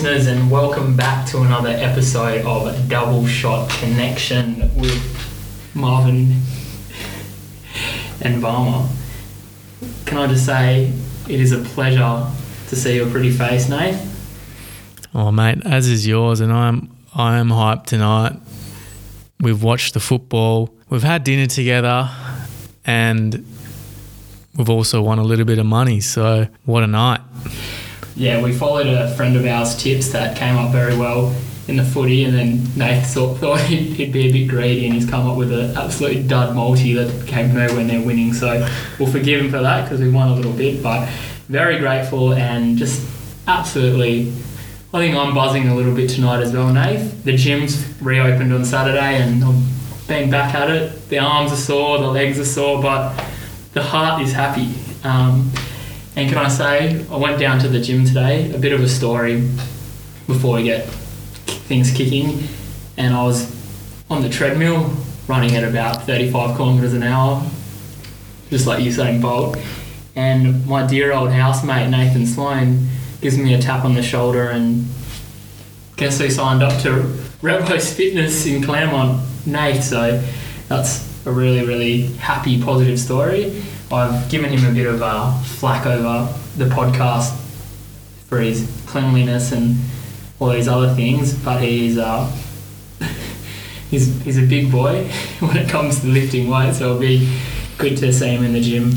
listeners, 0.00 0.28
and 0.28 0.48
welcome 0.48 0.96
back 0.96 1.26
to 1.26 1.38
another 1.38 1.70
episode 1.70 2.46
of 2.46 2.88
Double 2.88 3.26
Shot 3.26 3.68
Connection 3.68 4.72
with 4.76 5.74
Marvin 5.74 6.40
and 8.20 8.40
Varma. 8.40 8.88
Can 10.06 10.18
I 10.18 10.28
just 10.28 10.46
say 10.46 10.92
it 11.28 11.40
is 11.40 11.50
a 11.50 11.58
pleasure 11.58 12.24
to 12.68 12.76
see 12.76 12.94
your 12.94 13.10
pretty 13.10 13.32
face, 13.32 13.68
Nate? 13.68 14.00
Oh, 15.16 15.32
mate, 15.32 15.66
as 15.66 15.88
is 15.88 16.06
yours, 16.06 16.38
and 16.38 16.52
I'm 16.52 16.96
I 17.12 17.38
am 17.38 17.48
hyped 17.48 17.86
tonight. 17.86 18.36
We've 19.40 19.64
watched 19.64 19.94
the 19.94 20.00
football, 20.00 20.72
we've 20.90 21.02
had 21.02 21.24
dinner 21.24 21.46
together, 21.46 22.08
and 22.84 23.44
we've 24.56 24.70
also 24.70 25.02
won 25.02 25.18
a 25.18 25.24
little 25.24 25.46
bit 25.46 25.58
of 25.58 25.66
money. 25.66 26.00
So 26.00 26.46
what 26.66 26.84
a 26.84 26.86
night! 26.86 27.20
Yeah, 28.18 28.42
we 28.42 28.52
followed 28.52 28.88
a 28.88 29.14
friend 29.14 29.36
of 29.36 29.46
ours' 29.46 29.80
tips 29.80 30.10
that 30.10 30.36
came 30.36 30.56
up 30.56 30.72
very 30.72 30.96
well 30.96 31.32
in 31.68 31.76
the 31.76 31.84
footy, 31.84 32.24
and 32.24 32.34
then 32.34 32.64
Nate 32.76 33.06
thought, 33.06 33.36
thought 33.38 33.60
he'd, 33.60 33.94
he'd 33.94 34.12
be 34.12 34.28
a 34.28 34.32
bit 34.32 34.48
greedy, 34.48 34.86
and 34.86 34.94
he's 34.94 35.08
come 35.08 35.30
up 35.30 35.36
with 35.36 35.52
an 35.52 35.76
absolute 35.76 36.26
dud 36.26 36.56
multi 36.56 36.94
that 36.94 37.28
came 37.28 37.54
nowhere 37.54 37.76
when 37.76 37.86
they're 37.86 38.04
winning. 38.04 38.32
So 38.32 38.68
we'll 38.98 39.10
forgive 39.12 39.44
him 39.44 39.52
for 39.52 39.60
that 39.60 39.84
because 39.84 40.00
we 40.00 40.10
won 40.10 40.28
a 40.30 40.34
little 40.34 40.52
bit, 40.52 40.82
but 40.82 41.08
very 41.48 41.78
grateful 41.78 42.34
and 42.34 42.76
just 42.76 43.06
absolutely. 43.46 44.32
I 44.92 44.98
think 44.98 45.14
I'm 45.14 45.34
buzzing 45.34 45.68
a 45.68 45.74
little 45.76 45.94
bit 45.94 46.10
tonight 46.10 46.42
as 46.42 46.52
well, 46.52 46.72
Nate. 46.72 47.24
The 47.24 47.36
gym's 47.36 47.86
reopened 48.02 48.52
on 48.52 48.64
Saturday, 48.64 49.22
and 49.22 49.44
I'm 49.44 49.62
been 50.08 50.30
back 50.30 50.54
at 50.54 50.70
it. 50.70 51.08
The 51.10 51.18
arms 51.18 51.52
are 51.52 51.56
sore, 51.56 51.98
the 51.98 52.08
legs 52.08 52.40
are 52.40 52.44
sore, 52.44 52.82
but 52.82 53.14
the 53.74 53.82
heart 53.82 54.22
is 54.22 54.32
happy. 54.32 54.74
Um, 55.04 55.52
and 56.18 56.28
can 56.28 56.36
I 56.36 56.48
say, 56.48 57.06
I 57.12 57.16
went 57.16 57.38
down 57.38 57.60
to 57.60 57.68
the 57.68 57.78
gym 57.78 58.04
today, 58.04 58.52
a 58.52 58.58
bit 58.58 58.72
of 58.72 58.80
a 58.80 58.88
story 58.88 59.48
before 60.26 60.56
we 60.56 60.64
get 60.64 60.88
things 61.68 61.92
kicking, 61.92 62.48
and 62.96 63.14
I 63.14 63.22
was 63.22 63.48
on 64.10 64.22
the 64.22 64.28
treadmill 64.28 64.90
running 65.28 65.54
at 65.54 65.62
about 65.62 66.06
35 66.06 66.56
kilometres 66.56 66.92
an 66.92 67.04
hour, 67.04 67.48
just 68.50 68.66
like 68.66 68.82
Usain 68.82 69.22
Bolt. 69.22 69.58
And 70.16 70.66
my 70.66 70.84
dear 70.84 71.12
old 71.12 71.30
housemate 71.30 71.88
Nathan 71.88 72.26
Sloan 72.26 72.88
gives 73.20 73.38
me 73.38 73.54
a 73.54 73.60
tap 73.60 73.84
on 73.84 73.94
the 73.94 74.02
shoulder 74.02 74.48
and 74.48 74.86
guess 75.96 76.18
who 76.18 76.28
signed 76.30 76.64
up 76.64 76.82
to 76.82 77.16
Revos 77.42 77.94
Fitness 77.94 78.44
in 78.44 78.60
Claremont? 78.64 79.24
Nate. 79.46 79.84
So 79.84 80.20
that's 80.66 81.06
a 81.26 81.30
really, 81.30 81.64
really 81.64 82.08
happy, 82.16 82.60
positive 82.60 82.98
story. 82.98 83.62
I've 83.90 84.28
given 84.28 84.50
him 84.50 84.70
a 84.70 84.74
bit 84.74 84.86
of 84.86 85.00
a 85.00 85.32
flack 85.44 85.86
over 85.86 86.32
the 86.56 86.66
podcast 86.66 87.34
for 88.26 88.38
his 88.38 88.70
cleanliness 88.86 89.52
and 89.52 89.76
all 90.38 90.50
these 90.50 90.68
other 90.68 90.94
things, 90.94 91.32
but 91.32 91.62
he's 91.62 91.96
uh, 91.96 92.30
he's 93.90 94.20
he's 94.22 94.38
a 94.38 94.46
big 94.46 94.70
boy 94.70 95.04
when 95.40 95.56
it 95.56 95.68
comes 95.70 96.00
to 96.00 96.06
lifting 96.06 96.48
weights. 96.48 96.78
So 96.78 96.86
it'll 96.86 97.00
be 97.00 97.34
good 97.78 97.96
to 97.98 98.12
see 98.12 98.28
him 98.28 98.44
in 98.44 98.52
the 98.52 98.60
gym. 98.60 98.92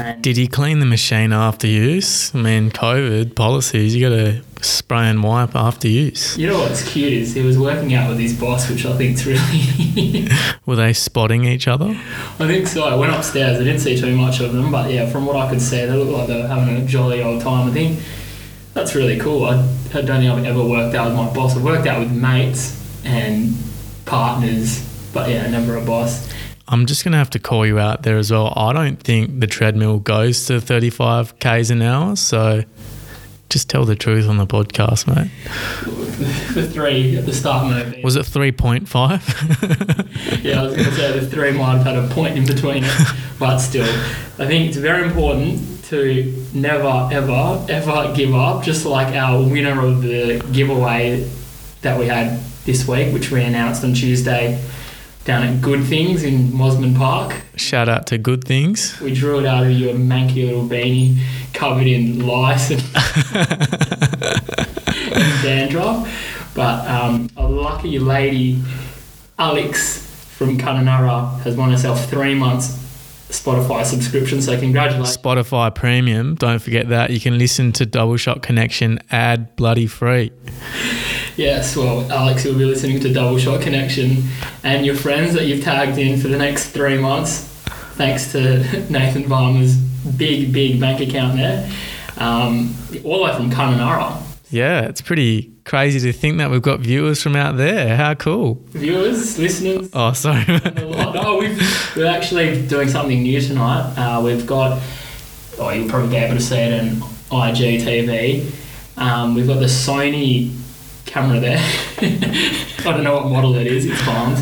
And 0.00 0.22
Did 0.22 0.36
he 0.36 0.46
clean 0.46 0.80
the 0.80 0.86
machine 0.86 1.32
after 1.32 1.66
use? 1.66 2.34
I 2.34 2.38
mean, 2.38 2.70
COVID 2.70 3.34
policies, 3.34 3.94
you 3.94 4.08
got 4.08 4.16
to 4.16 4.42
spray 4.62 5.08
and 5.08 5.22
wipe 5.22 5.54
after 5.54 5.88
use. 5.88 6.36
you 6.36 6.46
know 6.46 6.58
what's 6.58 6.90
cute 6.92 7.12
is 7.12 7.34
he 7.34 7.42
was 7.42 7.58
working 7.58 7.94
out 7.94 8.08
with 8.10 8.18
his 8.18 8.38
boss, 8.38 8.68
which 8.70 8.84
I 8.84 8.96
think's 8.96 9.24
really. 9.26 10.28
Were 10.66 10.76
they 10.76 10.92
spotting 10.92 11.44
each 11.44 11.68
other? 11.68 11.88
I 12.38 12.46
think 12.46 12.66
so. 12.66 12.84
I 12.84 12.94
went 12.94 13.12
upstairs. 13.12 13.58
I 13.60 13.64
didn't 13.64 13.80
see 13.80 13.98
too 13.98 14.16
much 14.16 14.40
of 14.40 14.52
them, 14.52 14.70
but 14.70 14.90
yeah, 14.90 15.08
from 15.08 15.26
what 15.26 15.36
I 15.36 15.48
could 15.48 15.60
see, 15.60 15.84
they 15.84 15.92
looked 15.92 16.12
like 16.12 16.28
they 16.28 16.40
were 16.42 16.48
having 16.48 16.76
a 16.76 16.84
jolly 16.86 17.22
old 17.22 17.42
time. 17.42 17.68
I 17.68 17.72
think 17.72 18.00
that's 18.74 18.94
really 18.94 19.18
cool. 19.18 19.44
I, 19.44 19.54
I 19.94 20.02
don't 20.02 20.20
think 20.20 20.30
I've 20.30 20.44
ever 20.46 20.64
worked 20.64 20.94
out 20.94 21.06
with 21.08 21.16
my 21.16 21.32
boss. 21.32 21.56
I've 21.56 21.64
worked 21.64 21.86
out 21.86 22.00
with 22.00 22.12
mates 22.12 22.76
and 23.04 23.54
partners, 24.04 24.86
but 25.12 25.28
yeah, 25.30 25.48
never 25.48 25.76
a 25.76 25.84
boss. 25.84 26.28
I'm 26.70 26.86
just 26.86 27.02
going 27.02 27.12
to 27.12 27.18
have 27.18 27.30
to 27.30 27.40
call 27.40 27.66
you 27.66 27.80
out 27.80 28.04
there 28.04 28.16
as 28.16 28.30
well. 28.30 28.52
I 28.54 28.72
don't 28.72 28.96
think 28.96 29.40
the 29.40 29.48
treadmill 29.48 29.98
goes 29.98 30.46
to 30.46 30.60
35 30.60 31.40
Ks 31.40 31.70
an 31.70 31.82
hour. 31.82 32.14
So 32.14 32.62
just 33.48 33.68
tell 33.68 33.84
the 33.84 33.96
truth 33.96 34.28
on 34.28 34.36
the 34.36 34.46
podcast, 34.46 35.08
mate. 35.08 35.32
The 36.54 36.68
three 36.68 37.16
at 37.16 37.26
the 37.26 37.34
start 37.34 37.68
maybe. 37.68 38.04
Was 38.04 38.14
it 38.14 38.24
3.5? 38.24 38.86
yeah, 40.44 40.60
I 40.60 40.62
was 40.62 40.76
going 40.76 40.88
to 40.88 40.94
say 40.94 41.18
the 41.18 41.26
three 41.26 41.50
might 41.50 41.78
have 41.78 41.86
had 41.86 41.96
a 41.96 42.06
point 42.14 42.38
in 42.38 42.46
between 42.46 42.84
it, 42.84 43.08
but 43.40 43.58
still, 43.58 43.92
I 44.38 44.46
think 44.46 44.68
it's 44.68 44.76
very 44.76 45.08
important 45.08 45.82
to 45.86 46.46
never, 46.54 47.08
ever, 47.12 47.66
ever 47.68 48.12
give 48.14 48.32
up. 48.32 48.62
Just 48.62 48.86
like 48.86 49.12
our 49.16 49.42
winner 49.42 49.84
of 49.84 50.02
the 50.02 50.38
giveaway 50.52 51.28
that 51.82 51.98
we 51.98 52.06
had 52.06 52.38
this 52.64 52.86
week, 52.86 53.12
which 53.12 53.32
we 53.32 53.42
announced 53.42 53.82
on 53.82 53.92
Tuesday 53.92 54.62
down 55.30 55.44
at 55.44 55.60
Good 55.60 55.84
Things 55.84 56.24
in 56.24 56.48
Mosman 56.48 56.96
Park. 56.96 57.40
Shout 57.54 57.88
out 57.88 58.08
to 58.08 58.18
Good 58.18 58.42
Things. 58.42 59.00
We 59.00 59.14
drew 59.14 59.38
it 59.38 59.46
out 59.46 59.64
of 59.64 59.70
your 59.70 59.94
manky 59.94 60.44
little 60.44 60.64
beanie 60.64 61.22
covered 61.54 61.86
in 61.86 62.26
lice 62.26 62.72
and, 62.72 62.82
and 65.14 65.42
dandruff. 65.44 66.50
But 66.52 66.84
um, 66.88 67.30
a 67.36 67.46
lucky 67.46 68.00
lady, 68.00 68.60
Alex 69.38 70.04
from 70.36 70.58
Kununurra, 70.58 71.38
has 71.42 71.56
won 71.56 71.70
herself 71.70 72.10
three 72.10 72.34
months 72.34 72.76
Spotify 73.28 73.84
subscription. 73.84 74.42
So 74.42 74.58
congratulations. 74.58 75.16
Spotify 75.16 75.72
Premium. 75.72 76.34
Don't 76.34 76.58
forget 76.58 76.88
that. 76.88 77.10
You 77.10 77.20
can 77.20 77.38
listen 77.38 77.70
to 77.74 77.86
Double 77.86 78.16
Shot 78.16 78.42
Connection 78.42 78.98
ad 79.12 79.54
bloody 79.54 79.86
free. 79.86 80.32
Yes, 81.36 81.76
well, 81.76 82.10
Alex, 82.10 82.44
you'll 82.44 82.58
be 82.58 82.64
listening 82.64 83.00
to 83.00 83.12
Double 83.12 83.38
Shot 83.38 83.62
Connection 83.62 84.24
and 84.62 84.84
your 84.84 84.94
friends 84.94 85.32
that 85.34 85.46
you've 85.46 85.62
tagged 85.64 85.96
in 85.98 86.20
for 86.20 86.28
the 86.28 86.36
next 86.36 86.70
three 86.70 86.98
months, 86.98 87.40
thanks 87.94 88.32
to 88.32 88.58
Nathan 88.90 89.24
Varma's 89.24 89.76
big, 89.76 90.52
big 90.52 90.80
bank 90.80 91.00
account 91.00 91.36
there. 91.36 91.70
Um, 92.18 92.74
all 93.04 93.18
the 93.18 93.24
way 93.24 93.34
from 93.36 93.50
Kununurra. 93.50 94.20
Yeah, 94.50 94.82
it's 94.82 95.00
pretty 95.00 95.52
crazy 95.64 96.00
to 96.12 96.18
think 96.18 96.38
that 96.38 96.50
we've 96.50 96.60
got 96.60 96.80
viewers 96.80 97.22
from 97.22 97.36
out 97.36 97.56
there. 97.56 97.96
How 97.96 98.14
cool. 98.14 98.60
Viewers, 98.70 99.38
listeners, 99.38 99.88
Oh, 99.94 100.12
sorry. 100.12 100.44
Oh, 100.76 101.38
we've, 101.38 101.96
we're 101.96 102.06
actually 102.06 102.66
doing 102.66 102.88
something 102.88 103.22
new 103.22 103.40
tonight. 103.40 103.94
Uh, 103.96 104.20
we've 104.20 104.46
got, 104.46 104.82
oh, 105.58 105.70
you'll 105.70 105.88
probably 105.88 106.10
be 106.10 106.16
able 106.16 106.34
to 106.34 106.40
see 106.42 106.56
it 106.58 106.72
in 106.72 106.96
IGTV. 107.30 108.50
Um, 108.96 109.34
we've 109.34 109.46
got 109.46 109.60
the 109.60 109.66
Sony 109.66 110.52
camera 111.10 111.40
there. 111.40 111.58
I 111.98 112.92
don't 112.92 113.04
know 113.04 113.14
what 113.14 113.26
model 113.26 113.54
it 113.56 113.66
is, 113.66 113.84
it's 113.84 114.04
bombed. 114.06 114.38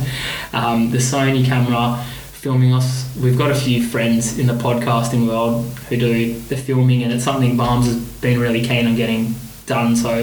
Um, 0.53 0.91
the 0.91 0.99
Sony 0.99 1.45
camera 1.45 2.05
filming 2.39 2.73
us. 2.73 3.15
We've 3.17 3.37
got 3.37 3.51
a 3.51 3.55
few 3.55 3.85
friends 3.85 4.39
in 4.39 4.47
the 4.47 4.53
podcasting 4.53 5.27
world 5.27 5.65
who 5.89 5.97
do 5.97 6.39
the 6.41 6.57
filming, 6.57 7.03
and 7.03 7.13
it's 7.13 7.25
something 7.25 7.57
Barnes 7.57 7.87
has 7.87 7.97
been 8.21 8.39
really 8.39 8.63
keen 8.63 8.87
on 8.87 8.95
getting 8.95 9.35
done. 9.67 9.97
So 9.97 10.19
we 10.19 10.23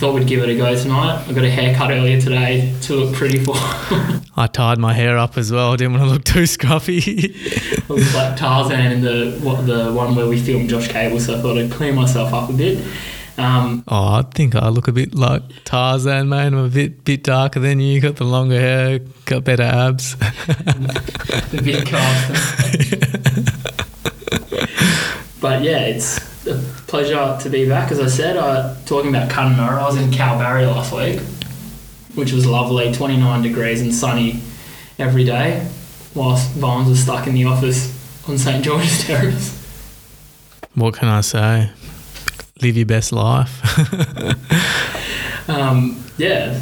thought 0.00 0.14
we'd 0.14 0.26
give 0.26 0.42
it 0.42 0.48
a 0.48 0.56
go 0.56 0.74
tonight. 0.76 1.24
I 1.28 1.32
got 1.32 1.44
a 1.44 1.50
haircut 1.50 1.90
earlier 1.92 2.20
today 2.20 2.74
to 2.82 2.96
look 2.96 3.14
pretty 3.14 3.44
for. 3.44 3.54
I 4.36 4.48
tied 4.52 4.78
my 4.78 4.92
hair 4.92 5.16
up 5.16 5.38
as 5.38 5.52
well. 5.52 5.72
I 5.72 5.76
Didn't 5.76 5.92
want 5.92 6.04
to 6.04 6.10
look 6.10 6.24
too 6.24 6.42
scruffy. 6.42 7.30
I 7.88 7.92
was 7.92 8.14
like 8.14 8.36
Tarzan 8.36 8.90
in 8.90 9.00
the 9.02 9.38
what, 9.40 9.64
the 9.66 9.92
one 9.92 10.16
where 10.16 10.26
we 10.26 10.40
filmed 10.40 10.68
Josh 10.70 10.88
Cable, 10.88 11.20
so 11.20 11.38
I 11.38 11.40
thought 11.40 11.56
I'd 11.56 11.70
clean 11.70 11.94
myself 11.94 12.32
up 12.34 12.50
a 12.50 12.52
bit. 12.52 12.84
Um, 13.36 13.82
oh, 13.88 14.14
I 14.14 14.22
think 14.22 14.54
I 14.54 14.68
look 14.68 14.86
a 14.86 14.92
bit 14.92 15.14
like 15.14 15.42
Tarzan, 15.64 16.28
mate. 16.28 16.46
I'm 16.46 16.54
a 16.54 16.68
bit 16.68 17.04
bit 17.04 17.24
darker 17.24 17.58
than 17.58 17.80
you. 17.80 18.00
Got 18.00 18.16
the 18.16 18.24
longer 18.24 18.60
hair, 18.60 19.00
got 19.24 19.42
better 19.44 19.64
abs. 19.64 20.16
the 20.16 21.60
big 21.62 21.84
cast. 21.86 22.30
but 25.40 25.62
yeah, 25.62 25.80
it's 25.80 26.18
a 26.46 26.54
pleasure 26.86 27.36
to 27.40 27.50
be 27.50 27.68
back. 27.68 27.90
As 27.90 27.98
I 27.98 28.06
said, 28.06 28.36
I 28.36 28.76
talking 28.86 29.10
about 29.10 29.30
Kununurra. 29.30 29.78
I 29.78 29.86
was 29.86 29.96
in 29.96 30.10
Kalbarri 30.10 30.66
last 30.66 30.92
week, 30.92 31.18
which 32.14 32.32
was 32.32 32.46
lovely, 32.46 32.92
29 32.92 33.42
degrees 33.42 33.80
and 33.80 33.92
sunny 33.92 34.40
every 34.98 35.24
day, 35.24 35.68
whilst 36.14 36.52
Vams 36.52 36.88
was 36.88 37.02
stuck 37.02 37.26
in 37.26 37.34
the 37.34 37.46
office 37.46 37.90
on 38.28 38.38
St 38.38 38.64
George's 38.64 39.04
Terrace. 39.06 39.60
what 40.74 40.94
can 40.94 41.08
I 41.08 41.20
say? 41.20 41.70
Live 42.62 42.76
your 42.76 42.86
best 42.86 43.12
life. 43.12 43.60
Um, 45.48 46.02
yeah, 46.16 46.58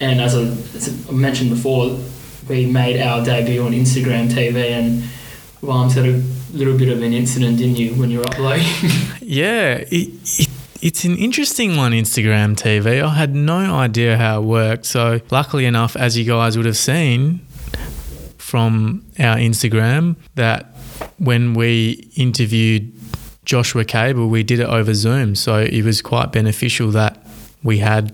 and 0.00 0.20
as 0.20 0.34
I, 0.34 0.40
as 0.40 1.08
I 1.08 1.12
mentioned 1.12 1.50
before, 1.50 1.98
we 2.48 2.66
made 2.66 3.00
our 3.00 3.24
debut 3.24 3.62
on 3.62 3.72
Instagram 3.72 4.28
TV, 4.28 4.70
and 4.70 5.02
Vams 5.62 5.92
had 5.92 6.06
a 6.06 6.22
little 6.56 6.76
bit 6.76 6.88
of 6.88 7.02
an 7.02 7.12
incident, 7.12 7.58
didn't 7.58 7.78
you, 7.78 7.94
when 7.94 8.10
you 8.10 8.18
were 8.18 8.26
uploading? 8.26 8.66
yeah, 9.20 9.76
it, 9.76 10.40
it, 10.40 10.48
it's 10.80 11.04
an 11.04 11.16
interesting 11.16 11.76
one, 11.76 11.92
Instagram 11.92 12.56
TV. 12.56 13.02
I 13.02 13.14
had 13.14 13.34
no 13.34 13.76
idea 13.76 14.16
how 14.16 14.40
it 14.40 14.44
worked. 14.44 14.86
So, 14.86 15.20
luckily 15.30 15.64
enough, 15.64 15.94
as 15.96 16.16
you 16.16 16.24
guys 16.24 16.56
would 16.56 16.66
have 16.66 16.76
seen 16.76 17.40
from 18.38 19.04
our 19.18 19.36
Instagram, 19.36 20.16
that 20.34 20.74
when 21.18 21.54
we 21.54 22.10
interviewed 22.16 22.92
Joshua 23.48 23.82
Cable, 23.82 24.28
we 24.28 24.42
did 24.42 24.60
it 24.60 24.68
over 24.68 24.92
Zoom. 24.92 25.34
So, 25.34 25.58
it 25.60 25.82
was 25.82 26.02
quite 26.02 26.32
beneficial 26.32 26.90
that 26.90 27.18
we 27.62 27.78
had 27.78 28.12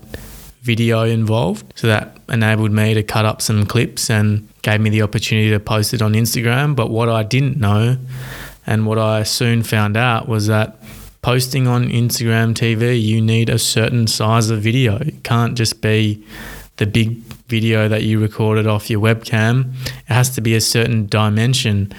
video 0.61 1.03
involved. 1.03 1.65
So 1.75 1.87
that 1.87 2.17
enabled 2.29 2.71
me 2.71 2.93
to 2.93 3.03
cut 3.03 3.25
up 3.25 3.41
some 3.41 3.65
clips 3.67 4.09
and 4.09 4.47
gave 4.63 4.79
me 4.79 4.89
the 4.89 5.01
opportunity 5.01 5.51
to 5.51 5.59
post 5.59 5.93
it 5.93 6.01
on 6.01 6.13
Instagram. 6.13 6.73
But 6.75 6.89
what 6.89 7.09
I 7.09 7.21
didn't 7.21 7.57
know 7.57 7.97
and 8.65 8.87
what 8.87 8.97
I 8.97 9.23
soon 9.23 9.61
found 9.61 9.97
out 9.97 10.27
was 10.27 10.47
that 10.47 10.77
posting 11.21 11.67
on 11.67 11.89
Instagram 11.89 12.53
TV, 12.53 12.99
you 12.99 13.21
need 13.21 13.49
a 13.49 13.59
certain 13.59 14.07
size 14.07 14.49
of 14.49 14.61
video. 14.61 14.97
It 14.97 15.23
can't 15.23 15.55
just 15.55 15.81
be 15.81 16.25
the 16.77 16.87
big 16.87 17.17
video 17.47 17.87
that 17.87 18.03
you 18.03 18.19
recorded 18.19 18.67
off 18.67 18.89
your 18.89 19.01
webcam. 19.01 19.75
It 19.85 20.13
has 20.13 20.29
to 20.31 20.41
be 20.41 20.55
a 20.55 20.61
certain 20.61 21.05
dimension. 21.05 21.93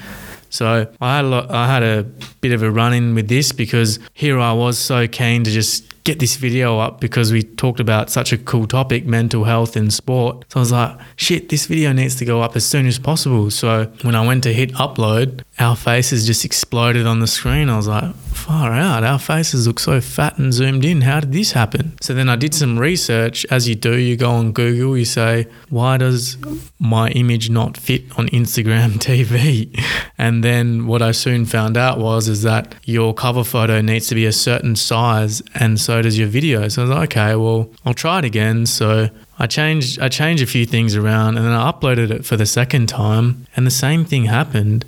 So 0.49 0.87
I 1.01 1.15
had 1.17 1.25
a 1.25 1.27
lot, 1.27 1.51
I 1.51 1.67
had 1.67 1.83
a 1.83 2.03
bit 2.41 2.51
of 2.51 2.63
a 2.63 2.71
run 2.71 2.93
in 2.93 3.15
with 3.15 3.27
this 3.27 3.51
because 3.51 3.99
here 4.13 4.39
I 4.39 4.53
was 4.53 4.77
so 4.77 5.07
keen 5.07 5.43
to 5.43 5.51
just 5.51 5.83
get 6.03 6.19
this 6.19 6.37
video 6.37 6.79
up 6.79 7.01
because 7.01 7.33
we 7.33 7.43
talked 7.43 7.81
about 7.81 8.09
such 8.09 8.31
a 8.31 8.37
cool 8.37 8.65
topic, 8.65 9.05
mental 9.05 9.43
health 9.43 9.75
in 9.75 9.91
sport. 9.91 10.45
So 10.47 10.59
I 10.59 10.61
was 10.61 10.71
like, 10.71 10.97
shit, 11.17 11.49
this 11.49 11.65
video 11.65 11.91
needs 11.91 12.15
to 12.15 12.25
go 12.25 12.41
up 12.41 12.55
as 12.55 12.65
soon 12.65 12.85
as 12.87 12.97
possible. 12.97 13.51
So 13.51 13.91
when 14.03 14.15
I 14.15 14.25
went 14.25 14.43
to 14.43 14.53
hit 14.53 14.71
upload, 14.75 15.41
our 15.59 15.75
faces 15.75 16.27
just 16.27 16.45
exploded 16.45 17.07
on 17.07 17.19
the 17.19 17.27
screen. 17.27 17.69
I 17.69 17.77
was 17.77 17.87
like, 17.87 18.13
far 18.15 18.71
out, 18.71 19.03
our 19.03 19.17
faces 19.17 19.65
look 19.65 19.79
so 19.79 19.99
fat 19.99 20.37
and 20.37 20.53
zoomed 20.53 20.85
in. 20.85 21.01
How 21.01 21.19
did 21.19 21.31
this 21.31 21.53
happen? 21.53 21.97
So 21.99 22.13
then 22.13 22.29
I 22.29 22.35
did 22.35 22.53
some 22.53 22.77
research. 22.77 23.45
As 23.49 23.67
you 23.67 23.73
do, 23.73 23.97
you 23.97 24.15
go 24.15 24.29
on 24.29 24.51
Google, 24.51 24.95
you 24.95 25.05
say, 25.05 25.47
why 25.69 25.97
does 25.97 26.37
my 26.79 27.09
image 27.09 27.49
not 27.49 27.75
fit 27.75 28.03
on 28.19 28.27
Instagram 28.27 28.91
TV? 28.99 29.83
And 30.17 30.43
then 30.43 30.85
what 30.85 31.01
I 31.01 31.11
soon 31.11 31.45
found 31.45 31.75
out 31.75 31.97
was 31.97 32.27
is 32.27 32.43
that 32.43 32.75
your 32.83 33.13
cover 33.13 33.43
photo 33.43 33.81
needs 33.81 34.07
to 34.07 34.15
be 34.15 34.25
a 34.27 34.31
certain 34.31 34.75
size 34.75 35.41
and 35.55 35.79
so 35.79 36.03
does 36.03 36.19
your 36.19 36.27
video. 36.27 36.67
So 36.67 36.83
I 36.83 36.85
was 36.85 36.95
like, 36.95 37.11
okay, 37.11 37.35
well, 37.35 37.69
I'll 37.83 37.95
try 37.95 38.19
it 38.19 38.25
again. 38.25 38.67
So 38.67 39.09
I 39.39 39.47
changed 39.47 39.99
I 39.99 40.09
changed 40.09 40.41
a 40.41 40.47
few 40.47 40.65
things 40.65 40.95
around 40.95 41.37
and 41.37 41.45
then 41.45 41.53
I 41.53 41.71
uploaded 41.71 42.11
it 42.11 42.25
for 42.25 42.37
the 42.37 42.45
second 42.45 42.87
time 42.87 43.45
and 43.55 43.65
the 43.67 43.71
same 43.71 44.05
thing 44.05 44.25
happened. 44.25 44.85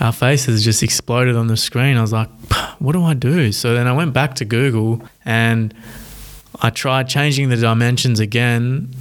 Our 0.00 0.12
faces 0.12 0.64
just 0.64 0.82
exploded 0.82 1.36
on 1.36 1.48
the 1.48 1.56
screen. 1.56 1.96
I 1.96 2.02
was 2.02 2.12
like, 2.12 2.28
what 2.78 2.92
do 2.92 3.02
I 3.02 3.14
do? 3.14 3.52
So 3.52 3.74
then 3.74 3.86
I 3.86 3.92
went 3.92 4.12
back 4.12 4.34
to 4.36 4.44
Google 4.44 5.02
and 5.24 5.74
I 6.60 6.70
tried 6.70 7.08
changing 7.08 7.48
the 7.48 7.56
dimensions 7.56 8.20
again 8.20 8.94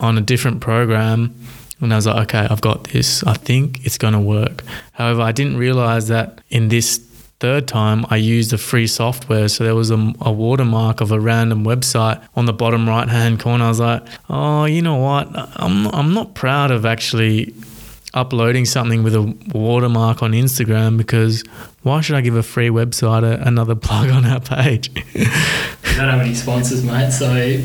on 0.00 0.16
a 0.16 0.20
different 0.20 0.60
program 0.60 1.34
and 1.80 1.92
I 1.92 1.96
was 1.96 2.06
like, 2.06 2.34
okay, 2.34 2.46
I've 2.50 2.60
got 2.60 2.84
this. 2.84 3.22
I 3.22 3.34
think 3.34 3.84
it's 3.86 3.98
going 3.98 4.14
to 4.14 4.20
work. 4.20 4.64
However, 4.92 5.22
I 5.22 5.32
didn't 5.32 5.58
realize 5.58 6.08
that 6.08 6.40
in 6.50 6.68
this 6.68 6.98
third 7.38 7.68
time 7.68 8.04
I 8.10 8.16
used 8.16 8.52
a 8.52 8.58
free 8.58 8.88
software. 8.88 9.48
So 9.48 9.62
there 9.62 9.76
was 9.76 9.90
a, 9.90 10.12
a, 10.20 10.32
watermark 10.32 11.00
of 11.00 11.12
a 11.12 11.20
random 11.20 11.64
website 11.64 12.20
on 12.34 12.46
the 12.46 12.52
bottom 12.52 12.88
right 12.88 13.08
hand 13.08 13.38
corner. 13.38 13.64
I 13.64 13.68
was 13.68 13.78
like, 13.78 14.02
oh, 14.28 14.64
you 14.64 14.82
know 14.82 14.96
what? 14.96 15.28
I'm, 15.34 15.86
I'm 15.88 16.14
not 16.14 16.34
proud 16.34 16.72
of 16.72 16.84
actually 16.84 17.54
uploading 18.14 18.64
something 18.64 19.02
with 19.02 19.14
a 19.14 19.36
watermark 19.52 20.22
on 20.22 20.32
Instagram 20.32 20.96
because 20.96 21.44
why 21.82 22.00
should 22.00 22.16
I 22.16 22.20
give 22.20 22.36
a 22.36 22.42
free 22.42 22.68
website 22.68 23.22
a, 23.22 23.40
another 23.46 23.74
plug 23.86 24.10
on 24.10 24.24
our 24.24 24.40
page? 24.40 24.90
we 25.14 25.24
don't 25.24 26.08
have 26.08 26.20
any 26.20 26.34
sponsors, 26.34 26.84
mate. 26.84 27.10
So 27.10 27.58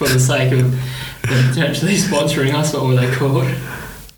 for 0.00 0.08
the 0.08 0.20
sake 0.20 0.52
of 0.52 0.74
potentially 1.22 1.96
sponsoring 1.96 2.54
us, 2.54 2.72
what 2.74 2.86
were 2.86 2.96
they 2.96 3.14
called? 3.14 3.46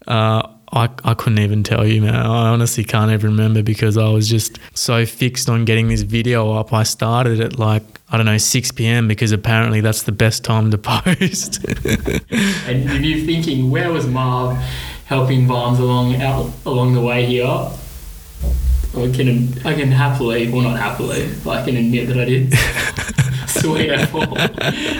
Uh, 0.07 0.49
I, 0.75 0.89
I 1.05 1.13
couldn't 1.13 1.41
even 1.41 1.63
tell 1.63 1.87
you, 1.87 2.01
man. 2.01 2.15
I 2.15 2.49
honestly 2.49 2.83
can't 2.83 3.11
even 3.11 3.33
remember 3.33 3.63
because 3.63 3.99
I 3.99 4.09
was 4.09 4.27
just 4.27 4.59
so 4.73 5.05
fixed 5.05 5.51
on 5.51 5.67
getting 5.67 5.89
this 5.89 6.01
video 6.01 6.53
up. 6.55 6.73
I 6.73 6.83
started 6.85 7.41
at 7.41 7.59
like, 7.59 7.83
I 8.11 8.17
don't 8.17 8.25
know, 8.25 8.39
6 8.39 8.73
p.m. 8.73 9.07
because 9.07 9.33
apparently 9.33 9.83
that's 9.83 10.05
the 10.05 10.13
best 10.13 10.45
time 10.45 10.71
to 10.71 10.79
post. 10.79 11.63
and 12.67 13.05
you're 13.05 13.27
thinking, 13.27 13.71
where 13.71 13.93
was 13.93 14.07
Marv 14.07 14.59
helping 15.07 15.47
Barnes 15.47 15.79
along 15.79 16.17
out 16.17 16.51
along 16.65 16.95
the 16.95 17.01
way 17.01 17.27
here? 17.27 17.47
I 17.47 19.11
can 19.11 19.59
I 19.65 19.75
can 19.75 19.91
happily, 19.91 20.51
well 20.51 20.63
not 20.63 20.79
happily, 20.79 21.31
but 21.45 21.59
I 21.59 21.65
can 21.65 21.77
admit 21.77 22.09
that 22.09 22.19
I 22.19 22.25
did 22.25 22.55
sweet 23.49 23.91
apple. 23.91 24.23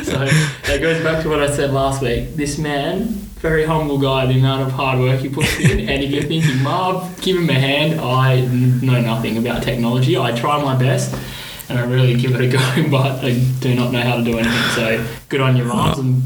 so 0.05 0.27
that 0.67 0.79
goes 0.81 1.03
back 1.03 1.23
to 1.23 1.29
what 1.29 1.43
I 1.43 1.51
said 1.51 1.73
last 1.73 2.03
week. 2.03 2.35
This 2.35 2.59
man 2.59 3.23
very 3.43 3.65
humble 3.65 3.99
guy, 3.99 4.25
the 4.25 4.39
amount 4.39 4.63
of 4.63 4.71
hard 4.71 5.01
work 5.01 5.19
he 5.19 5.29
puts 5.29 5.59
in. 5.59 5.81
and 5.81 6.05
if 6.05 6.13
you're 6.13 6.23
thinking, 6.23 6.63
Marv, 6.63 7.21
give 7.23 7.37
him 7.37 7.51
a 7.51 7.55
hand, 7.55 8.01
I 8.01 8.41
know 8.41 9.01
nothing 9.01 9.37
about 9.37 9.65
technology. 9.65 10.17
I 10.17 10.31
try 10.31 10.63
my 10.63 10.77
best 10.77 11.13
and 11.69 11.77
I 11.77 11.85
really 11.85 12.15
give 12.15 12.37
it 12.37 12.41
a 12.41 12.47
go, 12.47 12.89
but 12.91 13.25
I 13.25 13.33
do 13.59 13.75
not 13.75 13.91
know 13.91 14.01
how 14.01 14.17
to 14.17 14.23
do 14.23 14.39
anything. 14.39 14.71
So 14.77 15.05
good 15.29 15.41
on 15.41 15.57
you, 15.57 15.65
Marv. 15.65 15.99
And 15.99 16.23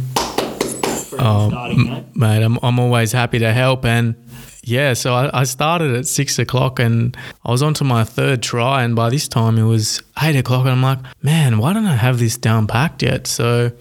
oh, 1.13 1.49
starting, 1.49 1.85
mate. 1.85 2.05
mate, 2.15 2.43
I'm, 2.43 2.59
I'm 2.63 2.79
always 2.79 3.13
happy 3.13 3.39
to 3.39 3.53
help. 3.53 3.85
And 3.85 4.15
yeah, 4.63 4.95
so 4.95 5.15
I, 5.15 5.41
I 5.41 5.45
started 5.45 5.95
at 5.95 6.07
six 6.07 6.39
o'clock 6.39 6.79
and 6.79 7.17
I 7.45 7.51
was 7.51 7.63
on 7.63 7.75
to 7.75 7.85
my 7.85 8.05
third 8.05 8.43
try. 8.43 8.83
And 8.83 8.97
by 8.97 9.11
this 9.11 9.29
time 9.29 9.59
it 9.59 9.65
was 9.65 10.03
eight 10.23 10.37
o'clock. 10.37 10.63
And 10.63 10.71
I'm 10.71 10.83
like, 10.83 10.99
man, 11.23 11.59
why 11.59 11.73
don't 11.73 11.87
I 11.87 11.97
have 11.97 12.19
this 12.19 12.37
down 12.37 12.67
packed 12.67 13.03
yet? 13.03 13.27
So 13.27 13.73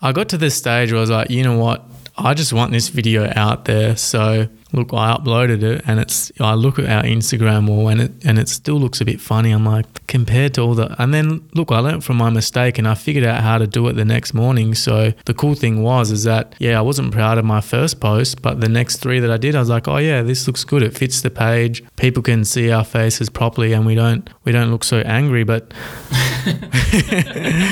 I 0.00 0.12
got 0.12 0.28
to 0.30 0.38
this 0.38 0.54
stage 0.54 0.92
where 0.92 0.98
I 0.98 1.00
was 1.00 1.10
like, 1.10 1.30
you 1.30 1.42
know 1.42 1.58
what? 1.58 1.84
I 2.16 2.34
just 2.34 2.52
want 2.52 2.72
this 2.72 2.88
video 2.88 3.32
out 3.34 3.64
there. 3.64 3.96
So 3.96 4.48
look, 4.72 4.92
I 4.92 5.16
uploaded 5.16 5.62
it 5.62 5.82
and 5.86 6.00
it's 6.00 6.30
I 6.40 6.54
look 6.54 6.78
at 6.78 6.86
our 6.86 7.02
Instagram 7.02 7.68
wall 7.68 7.88
and 7.88 8.00
it 8.00 8.12
and 8.24 8.38
it 8.38 8.48
still 8.48 8.76
looks 8.76 9.00
a 9.00 9.04
bit 9.04 9.20
funny. 9.20 9.50
I'm 9.50 9.64
like, 9.64 10.06
compared 10.06 10.54
to 10.54 10.62
all 10.62 10.74
the 10.74 10.94
and 11.00 11.12
then 11.14 11.48
look, 11.54 11.70
I 11.70 11.78
learned 11.78 12.04
from 12.04 12.16
my 12.16 12.30
mistake 12.30 12.78
and 12.78 12.86
I 12.86 12.94
figured 12.94 13.24
out 13.24 13.42
how 13.42 13.58
to 13.58 13.66
do 13.66 13.86
it 13.88 13.94
the 13.94 14.04
next 14.04 14.34
morning. 14.34 14.74
So 14.74 15.12
the 15.24 15.34
cool 15.34 15.54
thing 15.54 15.82
was 15.82 16.10
is 16.10 16.24
that 16.24 16.54
yeah, 16.58 16.78
I 16.78 16.82
wasn't 16.82 17.12
proud 17.12 17.38
of 17.38 17.44
my 17.44 17.60
first 17.60 18.00
post, 18.00 18.42
but 18.42 18.60
the 18.60 18.68
next 18.68 18.98
three 18.98 19.20
that 19.20 19.30
I 19.30 19.36
did, 19.36 19.54
I 19.54 19.60
was 19.60 19.68
like, 19.68 19.88
oh 19.88 19.98
yeah, 19.98 20.22
this 20.22 20.46
looks 20.46 20.64
good. 20.64 20.82
It 20.82 20.96
fits 20.96 21.22
the 21.22 21.30
page. 21.30 21.82
People 21.96 22.22
can 22.22 22.44
see 22.44 22.70
our 22.70 22.84
faces 22.84 23.28
properly 23.30 23.72
and 23.72 23.86
we 23.86 23.94
don't 23.94 24.28
we 24.44 24.52
don't 24.52 24.70
look 24.70 24.84
so 24.84 24.98
angry, 25.00 25.44
but 25.44 25.72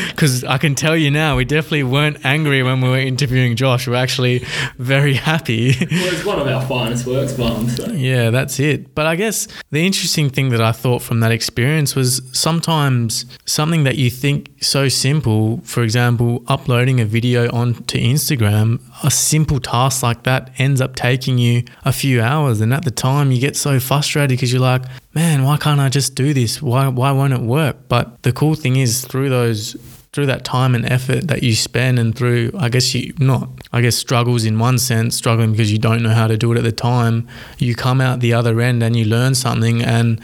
because 0.09 0.45
I 0.45 0.59
can 0.59 0.75
tell 0.75 0.97
you 0.97 1.11
now, 1.11 1.37
we 1.37 1.45
definitely 1.45 1.85
weren't 1.85 2.25
angry 2.25 2.63
when 2.63 2.81
we 2.81 2.89
were 2.89 2.99
interviewing 2.99 3.57
Josh. 3.57 3.87
We're 3.87 3.95
actually 3.95 4.45
very 4.79 5.15
happy. 5.15 5.75
well, 5.81 6.15
it's 6.15 6.25
one 6.25 6.39
of 6.39 6.47
our 6.47 6.63
works. 7.07 7.37
So. 7.77 7.93
Yeah, 7.93 8.31
that's 8.31 8.59
it. 8.61 8.95
But 8.95 9.07
I 9.07 9.17
guess 9.17 9.49
the 9.71 9.85
interesting 9.85 10.31
thing 10.31 10.51
that 10.51 10.61
I 10.61 10.73
thought 10.73 11.03
from 11.03 11.21
that 11.21 11.33
experience 11.33 11.95
was 11.95 12.23
sometimes 12.33 13.27
something 13.45 13.85
that 13.85 13.97
you 13.97 14.11
think 14.11 14.51
so 14.63 14.89
simple, 14.89 15.61
for 15.65 15.83
example, 15.83 16.43
uploading 16.49 17.01
a 17.01 17.05
video 17.05 17.51
onto 17.53 17.99
Instagram, 17.99 18.81
a 19.03 19.11
simple 19.11 19.61
task 19.61 20.03
like 20.03 20.23
that 20.25 20.51
ends 20.59 20.81
up 20.81 20.97
taking 20.97 21.39
you 21.39 21.63
a 21.85 21.93
few 21.93 22.21
hours. 22.23 22.61
And 22.61 22.73
at 22.73 22.85
the 22.85 22.91
time, 22.91 23.31
you 23.31 23.41
get 23.41 23.57
so 23.57 23.81
frustrated 23.81 24.31
because 24.31 24.53
you're 24.53 24.63
like, 24.63 24.83
man, 25.15 25.45
why 25.45 25.57
can't 25.57 25.81
I 25.81 25.89
just 25.89 26.15
do 26.15 26.35
this? 26.35 26.61
Why, 26.61 26.89
why 26.89 27.13
won't 27.13 27.33
it 27.33 27.41
work? 27.41 27.89
But 27.89 28.23
the 28.23 28.33
cool 28.33 28.55
thing 28.55 28.77
is, 28.77 29.05
through 29.05 29.31
those 29.31 29.77
through 30.17 30.25
that 30.25 30.45
time 30.45 30.75
and 30.75 30.91
effort 30.91 31.29
that 31.29 31.43
you 31.43 31.55
spend 31.55 31.99
and 31.99 32.17
through 32.17 32.51
I 32.59 32.71
guess 32.71 32.95
you 32.95 33.13
not 33.19 33.51
I 33.71 33.83
guess 33.83 33.97
struggles 33.97 34.47
in 34.47 34.59
one 34.59 34.79
sense 34.79 35.15
struggling 35.15 35.53
because 35.53 35.71
you 35.71 35.77
don't 35.77 36.03
know 36.03 36.15
how 36.15 36.27
to 36.27 36.39
do 36.39 36.51
it 36.53 36.57
at 36.57 36.65
the 36.65 36.73
time 36.73 37.29
you 37.59 37.75
come 37.75 38.01
out 38.01 38.21
the 38.21 38.33
other 38.33 38.59
end 38.63 38.83
and 38.83 38.97
you 38.97 39.05
learn 39.05 39.35
something 39.35 39.83
and 39.83 40.19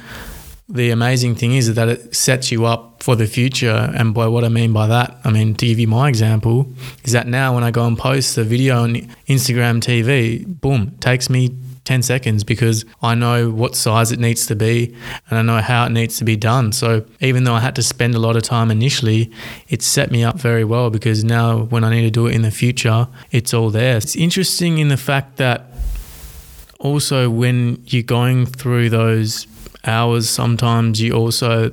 the 0.67 0.89
amazing 0.89 1.35
thing 1.35 1.53
is 1.53 1.75
that 1.75 1.89
it 1.91 2.17
sets 2.17 2.51
you 2.51 2.65
up 2.65 3.03
for 3.03 3.15
the 3.15 3.27
future. 3.27 3.93
And 3.95 4.15
by 4.15 4.27
what 4.27 4.43
I 4.43 4.49
mean 4.49 4.73
by 4.73 4.87
that, 4.87 5.19
I 5.23 5.31
mean 5.31 5.55
to 5.57 5.67
give 5.67 5.79
you 5.79 5.89
my 5.89 6.09
example, 6.09 6.67
is 7.05 7.13
that 7.13 7.27
now 7.27 7.55
when 7.55 7.63
I 7.63 7.71
go 7.71 7.87
and 7.87 7.99
post 7.99 8.39
a 8.39 8.45
video 8.45 8.83
on 8.83 8.95
Instagram 9.29 9.83
TV, 9.83 10.47
boom, 10.47 10.97
takes 11.01 11.29
me 11.29 11.51
10 11.85 12.03
seconds 12.03 12.45
because 12.45 12.85
I 13.03 13.15
know 13.15 13.51
what 13.51 13.75
size 13.75 14.13
it 14.13 14.21
needs 14.21 14.47
to 14.47 14.55
be 14.55 14.95
and 15.29 15.39
I 15.39 15.43
know 15.43 15.61
how 15.61 15.87
it 15.87 15.91
needs 15.91 16.17
to 16.19 16.25
be 16.25 16.37
done. 16.37 16.73
So 16.73 17.05
even 17.21 17.45
though 17.45 17.55
I 17.55 17.61
had 17.61 17.75
to 17.77 17.83
spend 17.83 18.15
a 18.15 18.21
lot 18.21 18.37
of 18.37 18.43
time 18.43 18.71
initially, 18.71 19.33
it 19.69 19.83
set 19.83 20.11
me 20.11 20.23
up 20.23 20.39
very 20.39 20.65
well 20.65 20.91
because 20.91 21.25
now 21.25 21.65
when 21.65 21.83
I 21.83 21.91
need 21.91 22.03
to 22.03 22.11
do 22.11 22.27
it 22.27 22.35
in 22.35 22.43
the 22.43 22.51
future, 22.53 23.09
it's 23.31 23.53
all 23.53 23.71
there. 23.71 23.97
It's 23.97 24.15
interesting 24.15 24.79
in 24.79 24.89
the 24.89 24.97
fact 24.97 25.39
that 25.39 25.67
also 26.79 27.29
when 27.29 27.83
you're 27.87 28.03
going 28.03 28.47
through 28.47 28.91
those 28.91 29.47
hours, 29.85 30.29
sometimes 30.29 31.01
you 31.01 31.13
also 31.13 31.73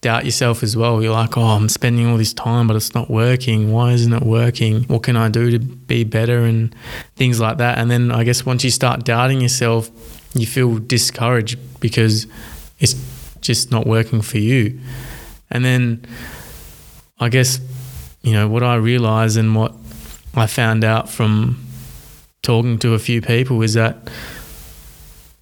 doubt 0.00 0.24
yourself 0.24 0.62
as 0.62 0.76
well. 0.76 1.02
You're 1.02 1.12
like, 1.12 1.36
oh, 1.36 1.42
I'm 1.42 1.68
spending 1.68 2.06
all 2.06 2.16
this 2.16 2.32
time, 2.32 2.66
but 2.66 2.76
it's 2.76 2.94
not 2.94 3.10
working. 3.10 3.72
Why 3.72 3.92
isn't 3.92 4.12
it 4.12 4.22
working? 4.22 4.84
What 4.84 5.02
can 5.02 5.16
I 5.16 5.28
do 5.28 5.50
to 5.50 5.58
be 5.58 6.04
better 6.04 6.44
and 6.44 6.74
things 7.16 7.40
like 7.40 7.58
that? 7.58 7.78
And 7.78 7.90
then 7.90 8.12
I 8.12 8.24
guess 8.24 8.46
once 8.46 8.62
you 8.62 8.70
start 8.70 9.04
doubting 9.04 9.40
yourself, 9.40 9.90
you 10.34 10.46
feel 10.46 10.78
discouraged 10.78 11.58
because 11.80 12.26
it's 12.78 12.94
just 13.40 13.70
not 13.70 13.86
working 13.86 14.22
for 14.22 14.38
you. 14.38 14.78
And 15.50 15.64
then 15.64 16.06
I 17.18 17.28
guess, 17.28 17.60
you 18.22 18.32
know, 18.32 18.48
what 18.48 18.62
I 18.62 18.76
realized 18.76 19.36
and 19.36 19.54
what 19.56 19.74
I 20.34 20.46
found 20.46 20.84
out 20.84 21.08
from 21.08 21.64
talking 22.42 22.78
to 22.78 22.94
a 22.94 22.98
few 22.98 23.20
people 23.20 23.60
is 23.62 23.74
that 23.74 23.96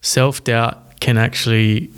self 0.00 0.42
doubt 0.44 1.00
can 1.00 1.18
actually 1.18 1.90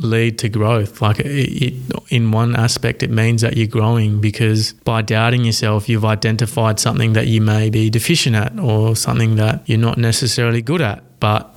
lead 0.00 0.38
to 0.38 0.48
growth. 0.48 1.02
Like 1.02 1.18
it, 1.20 1.26
it, 1.26 1.74
in 2.08 2.30
one 2.30 2.54
aspect, 2.54 3.02
it 3.02 3.10
means 3.10 3.42
that 3.42 3.56
you're 3.56 3.66
growing 3.66 4.20
because 4.20 4.72
by 4.72 5.02
doubting 5.02 5.44
yourself, 5.44 5.88
you've 5.88 6.04
identified 6.04 6.78
something 6.78 7.14
that 7.14 7.26
you 7.26 7.40
may 7.40 7.70
be 7.70 7.90
deficient 7.90 8.36
at 8.36 8.58
or 8.58 8.96
something 8.96 9.36
that 9.36 9.68
you're 9.68 9.78
not 9.78 9.98
necessarily 9.98 10.62
good 10.62 10.80
at. 10.80 11.02
But 11.20 11.52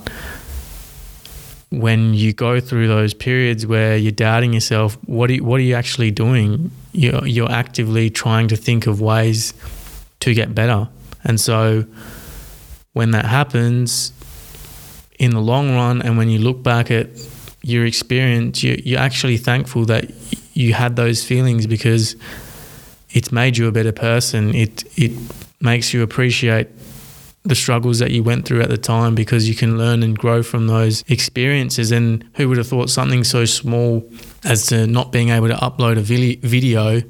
when 1.70 2.14
you 2.14 2.34
go 2.34 2.60
through 2.60 2.88
those 2.88 3.14
periods 3.14 3.66
where 3.66 3.96
you're 3.96 4.12
doubting 4.12 4.54
yourself, 4.54 4.98
what 5.06 5.30
are 5.30 5.34
you, 5.34 5.44
what 5.44 5.60
are 5.60 5.64
you 5.64 5.76
actually 5.76 6.12
doing? 6.12 6.72
You're, 6.92 7.26
you're 7.26 7.52
actively 7.52 8.10
trying 8.10 8.48
to 8.50 8.58
think 8.58 8.88
of 8.88 9.00
ways 9.02 9.54
to 10.22 10.34
get 10.34 10.54
better. 10.54 10.90
And 11.24 11.40
so 11.40 11.86
when 12.94 13.12
that 13.12 13.26
happens, 13.26 14.12
in 15.22 15.30
the 15.30 15.40
long 15.40 15.76
run, 15.76 16.02
and 16.02 16.18
when 16.18 16.30
you 16.30 16.40
look 16.40 16.64
back 16.64 16.90
at 16.90 17.08
your 17.62 17.86
experience, 17.86 18.64
you, 18.64 18.82
you're 18.84 19.00
actually 19.00 19.38
thankful 19.38 19.86
that 19.86 20.12
you 20.54 20.74
had 20.74 20.96
those 20.96 21.24
feelings 21.24 21.68
because 21.68 22.16
it's 23.12 23.32
made 23.32 23.58
you 23.58 23.68
a 23.68 23.72
better 23.72 23.92
person. 23.92 24.54
It 24.56 24.84
it 24.98 25.12
makes 25.60 25.94
you 25.94 26.02
appreciate 26.02 26.68
the 27.44 27.56
struggles 27.56 28.00
that 28.00 28.12
you 28.12 28.22
went 28.22 28.46
through 28.46 28.62
at 28.62 28.70
the 28.70 28.78
time 28.78 29.16
because 29.16 29.50
you 29.50 29.56
can 29.56 29.78
learn 29.78 30.04
and 30.04 30.18
grow 30.18 30.44
from 30.44 30.68
those 30.68 31.04
experiences. 31.08 31.92
And 31.92 32.24
who 32.36 32.48
would 32.50 32.58
have 32.58 32.68
thought 32.68 32.90
something 32.90 33.24
so 33.24 33.46
small 33.46 34.08
as 34.44 34.68
to 34.68 34.86
not 34.86 35.12
being 35.12 35.30
able 35.30 35.48
to 35.48 35.56
upload 35.56 35.98
a 35.98 36.02
video 36.48 37.02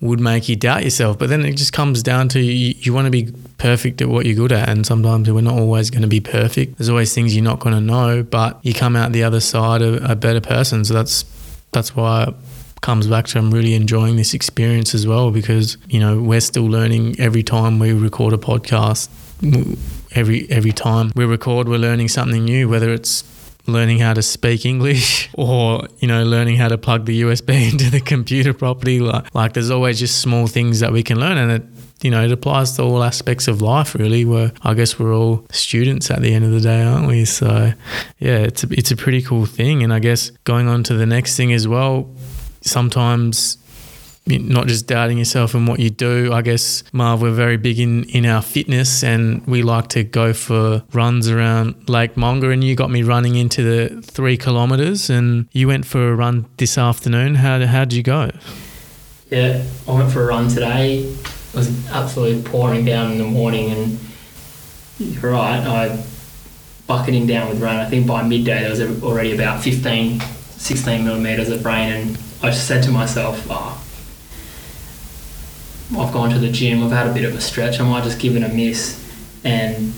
would 0.00 0.20
make 0.20 0.48
you 0.48 0.56
doubt 0.56 0.82
yourself. 0.82 1.18
But 1.18 1.28
then 1.28 1.44
it 1.44 1.56
just 1.56 1.72
comes 1.72 2.02
down 2.02 2.28
to 2.30 2.40
you, 2.40 2.74
you 2.78 2.94
want 2.94 3.06
to 3.06 3.10
be 3.10 3.32
perfect 3.58 4.00
at 4.00 4.08
what 4.08 4.24
you're 4.24 4.34
good 4.34 4.52
at. 4.52 4.68
And 4.68 4.86
sometimes 4.86 5.30
we're 5.30 5.42
not 5.42 5.58
always 5.58 5.90
going 5.90 6.02
to 6.02 6.08
be 6.08 6.20
perfect. 6.20 6.78
There's 6.78 6.88
always 6.88 7.14
things 7.14 7.34
you're 7.34 7.44
not 7.44 7.60
going 7.60 7.74
to 7.74 7.80
know, 7.80 8.22
but 8.22 8.58
you 8.62 8.72
come 8.72 8.96
out 8.96 9.12
the 9.12 9.22
other 9.22 9.40
side 9.40 9.82
a, 9.82 10.12
a 10.12 10.16
better 10.16 10.40
person. 10.40 10.84
So 10.84 10.94
that's 10.94 11.24
that's 11.72 11.94
why 11.94 12.24
it 12.24 12.34
comes 12.80 13.06
back 13.06 13.26
to 13.28 13.38
I'm 13.38 13.50
really 13.50 13.74
enjoying 13.74 14.16
this 14.16 14.32
experience 14.34 14.94
as 14.94 15.06
well 15.06 15.30
because 15.30 15.76
you 15.88 16.00
know 16.00 16.20
we're 16.20 16.40
still 16.40 16.66
learning 16.66 17.20
every 17.20 17.42
time 17.42 17.78
we 17.78 17.92
record 17.92 18.32
a 18.32 18.38
podcast. 18.38 19.08
Every 20.12 20.50
every 20.50 20.72
time 20.72 21.12
we 21.14 21.24
record, 21.24 21.68
we're 21.68 21.78
learning 21.78 22.08
something 22.08 22.44
new. 22.44 22.68
Whether 22.68 22.92
it's 22.92 23.22
learning 23.72 23.98
how 23.98 24.14
to 24.14 24.22
speak 24.22 24.64
English 24.64 25.28
or, 25.34 25.86
you 25.98 26.08
know, 26.08 26.24
learning 26.24 26.56
how 26.56 26.68
to 26.68 26.78
plug 26.78 27.06
the 27.06 27.22
USB 27.22 27.70
into 27.72 27.90
the 27.90 28.00
computer 28.00 28.52
properly. 28.52 29.00
Like, 29.00 29.34
like 29.34 29.52
there's 29.52 29.70
always 29.70 29.98
just 29.98 30.20
small 30.20 30.46
things 30.46 30.80
that 30.80 30.92
we 30.92 31.02
can 31.02 31.18
learn 31.18 31.38
and 31.38 31.50
it, 31.52 31.62
you 32.02 32.10
know, 32.10 32.24
it 32.24 32.32
applies 32.32 32.72
to 32.76 32.82
all 32.82 33.02
aspects 33.02 33.46
of 33.46 33.60
life 33.60 33.94
really 33.94 34.24
where 34.24 34.52
I 34.62 34.74
guess 34.74 34.98
we're 34.98 35.14
all 35.14 35.46
students 35.50 36.10
at 36.10 36.22
the 36.22 36.32
end 36.32 36.44
of 36.44 36.50
the 36.50 36.60
day, 36.60 36.82
aren't 36.82 37.06
we? 37.06 37.24
So 37.24 37.72
yeah, 38.18 38.38
it's 38.38 38.64
a, 38.64 38.68
it's 38.70 38.90
a 38.90 38.96
pretty 38.96 39.22
cool 39.22 39.46
thing. 39.46 39.82
And 39.82 39.92
I 39.92 39.98
guess 39.98 40.30
going 40.44 40.68
on 40.68 40.82
to 40.84 40.94
the 40.94 41.06
next 41.06 41.36
thing 41.36 41.52
as 41.52 41.68
well, 41.68 42.14
sometimes 42.62 43.58
not 44.26 44.66
just 44.66 44.86
doubting 44.86 45.18
yourself 45.18 45.54
and 45.54 45.66
what 45.66 45.80
you 45.80 45.90
do. 45.90 46.32
I 46.32 46.42
guess, 46.42 46.84
Marv, 46.92 47.22
we're 47.22 47.32
very 47.32 47.56
big 47.56 47.78
in, 47.80 48.04
in 48.04 48.26
our 48.26 48.42
fitness 48.42 49.02
and 49.02 49.44
we 49.46 49.62
like 49.62 49.88
to 49.88 50.04
go 50.04 50.32
for 50.32 50.82
runs 50.92 51.28
around 51.28 51.88
Lake 51.88 52.16
Monger. 52.16 52.52
And 52.52 52.62
you 52.62 52.74
got 52.74 52.90
me 52.90 53.02
running 53.02 53.36
into 53.36 53.62
the 53.62 54.02
three 54.02 54.36
kilometres 54.36 55.10
and 55.10 55.48
you 55.52 55.68
went 55.68 55.86
for 55.86 56.10
a 56.10 56.14
run 56.14 56.46
this 56.58 56.78
afternoon. 56.78 57.36
How, 57.36 57.64
how 57.66 57.84
did 57.84 57.94
you 57.94 58.02
go? 58.02 58.30
Yeah, 59.30 59.64
I 59.86 59.92
went 59.92 60.12
for 60.12 60.22
a 60.22 60.26
run 60.26 60.48
today. 60.48 60.98
It 60.98 61.54
was 61.54 61.90
absolutely 61.90 62.42
pouring 62.42 62.84
down 62.84 63.12
in 63.12 63.18
the 63.18 63.24
morning 63.24 63.70
and 63.70 63.98
you're 64.98 65.32
right, 65.32 65.60
I 65.60 66.04
bucketing 66.86 67.26
down 67.26 67.48
with 67.48 67.62
rain. 67.62 67.76
I 67.76 67.88
think 67.88 68.06
by 68.06 68.22
midday 68.22 68.60
there 68.60 68.70
was 68.70 69.02
already 69.02 69.32
about 69.32 69.62
15, 69.62 70.20
16 70.20 71.04
millimetres 71.04 71.48
of 71.48 71.64
rain 71.64 71.92
and 71.92 72.18
I 72.42 72.50
just 72.50 72.66
said 72.66 72.82
to 72.84 72.90
myself, 72.90 73.46
oh, 73.48 73.80
I've 75.96 76.12
gone 76.12 76.30
to 76.30 76.38
the 76.38 76.50
gym, 76.50 76.82
I've 76.84 76.92
had 76.92 77.08
a 77.08 77.12
bit 77.12 77.24
of 77.24 77.34
a 77.34 77.40
stretch, 77.40 77.80
I 77.80 77.88
might 77.88 78.04
just 78.04 78.18
give 78.20 78.36
it 78.36 78.42
a 78.42 78.48
miss. 78.48 78.98
And 79.44 79.92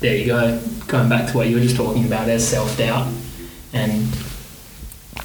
there 0.00 0.16
you 0.16 0.26
go. 0.26 0.60
Going 0.86 1.08
back 1.08 1.30
to 1.30 1.36
what 1.36 1.48
you 1.48 1.56
were 1.56 1.62
just 1.62 1.76
talking 1.76 2.06
about, 2.06 2.26
there's 2.26 2.46
self 2.46 2.76
doubt. 2.78 3.12
And 3.72 4.06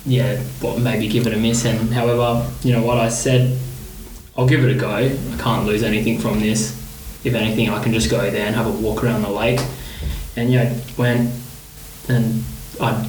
yeah, 0.06 0.38
what 0.62 0.80
maybe 0.80 1.08
give 1.08 1.28
it 1.28 1.34
a 1.34 1.38
miss. 1.38 1.66
And 1.66 1.94
however, 1.94 2.50
you 2.64 2.74
know 2.74 2.84
what 2.84 2.98
I 2.98 3.10
said, 3.10 3.58
I'll 4.38 4.48
give 4.48 4.64
it 4.64 4.76
a 4.76 4.80
go. 4.80 4.90
I 4.90 5.38
can't 5.40 5.66
lose 5.66 5.84
anything 5.84 6.20
from 6.20 6.40
this. 6.40 6.76
If 7.24 7.34
anything, 7.34 7.70
I 7.70 7.82
can 7.82 7.94
just 7.94 8.12
go 8.12 8.30
there 8.30 8.46
and 8.46 8.56
have 8.56 8.68
a 8.68 8.72
walk 8.72 9.04
around 9.04 9.24
the 9.24 9.30
lake. 9.30 9.60
And 10.36 10.52
yeah, 10.52 10.78
went 10.98 11.34
and 12.10 12.44
I 12.80 13.08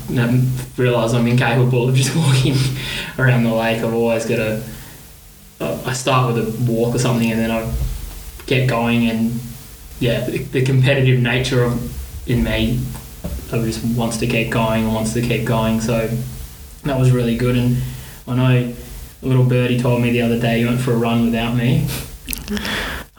realised 0.77 1.15
I'm 1.15 1.27
incapable 1.27 1.89
of 1.89 1.95
just 1.95 2.17
walking 2.17 2.57
around 3.19 3.45
the 3.45 3.55
lake. 3.55 3.79
I've 3.79 3.95
always 3.95 4.25
got 4.25 4.37
to 4.37 4.63
I 5.61 5.93
start 5.93 6.35
with 6.35 6.47
a 6.47 6.73
walk 6.73 6.95
or 6.95 6.99
something, 6.99 7.31
and 7.31 7.41
then 7.41 7.51
I 7.51 7.73
get 8.47 8.69
going, 8.69 9.09
and 9.09 9.41
yeah, 10.01 10.25
the, 10.25 10.39
the 10.39 10.65
competitive 10.65 11.21
nature 11.21 11.65
of 11.65 12.29
in 12.29 12.45
me, 12.45 12.81
I 13.53 13.59
just 13.63 13.85
wants 13.97 14.19
to 14.19 14.27
keep 14.27 14.51
going 14.51 14.85
and 14.85 14.95
wants 14.95 15.15
to 15.15 15.23
keep 15.23 15.47
going. 15.47 15.81
So 15.81 16.09
that 16.85 16.99
was 16.99 17.11
really 17.11 17.37
good, 17.37 17.57
and 17.57 17.77
I 18.27 18.35
know 18.37 18.75
a 19.23 19.27
little 19.27 19.45
birdie 19.45 19.81
told 19.81 20.03
me 20.03 20.11
the 20.11 20.23
other 20.23 20.39
day 20.39 20.61
you 20.61 20.67
went 20.67 20.81
for 20.81 20.93
a 20.93 20.97
run 20.97 21.25
without 21.25 21.57
me. 21.57 21.87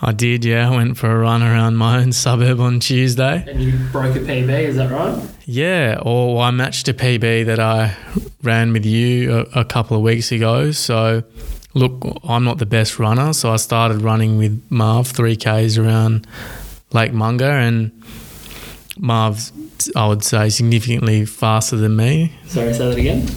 I 0.01 0.13
did, 0.13 0.45
yeah. 0.45 0.69
I 0.69 0.75
went 0.75 0.97
for 0.97 1.11
a 1.11 1.17
run 1.17 1.43
around 1.43 1.75
my 1.75 1.99
own 1.99 2.13
suburb 2.13 2.61
on 2.61 2.79
Tuesday. 2.79 3.43
And 3.47 3.61
you 3.61 3.77
broke 3.91 4.15
a 4.15 4.19
PB, 4.19 4.49
is 4.49 4.77
that 4.77 4.91
right? 4.91 5.21
Yeah, 5.43 5.99
or 6.01 6.41
I 6.41 6.51
matched 6.51 6.87
a 6.87 6.93
PB 6.93 7.45
that 7.47 7.59
I 7.59 7.95
ran 8.41 8.71
with 8.71 8.85
you 8.85 9.45
a, 9.53 9.59
a 9.61 9.65
couple 9.65 9.97
of 9.97 10.03
weeks 10.03 10.31
ago. 10.31 10.71
So 10.71 11.23
look, 11.73 12.19
I'm 12.23 12.43
not 12.43 12.57
the 12.57 12.65
best 12.65 12.99
runner, 12.99 13.33
so 13.33 13.51
I 13.51 13.57
started 13.57 14.01
running 14.01 14.37
with 14.37 14.63
Marv 14.69 15.11
3Ks 15.11 15.83
around 15.83 16.27
Lake 16.93 17.13
Monger, 17.13 17.49
and 17.49 17.91
Marv's, 18.97 19.51
I 19.95 20.07
would 20.07 20.23
say, 20.23 20.49
significantly 20.49 21.25
faster 21.25 21.77
than 21.77 21.95
me. 21.95 22.33
Sorry, 22.47 22.73
say 22.73 22.89
that 22.89 22.97
again. 22.97 23.27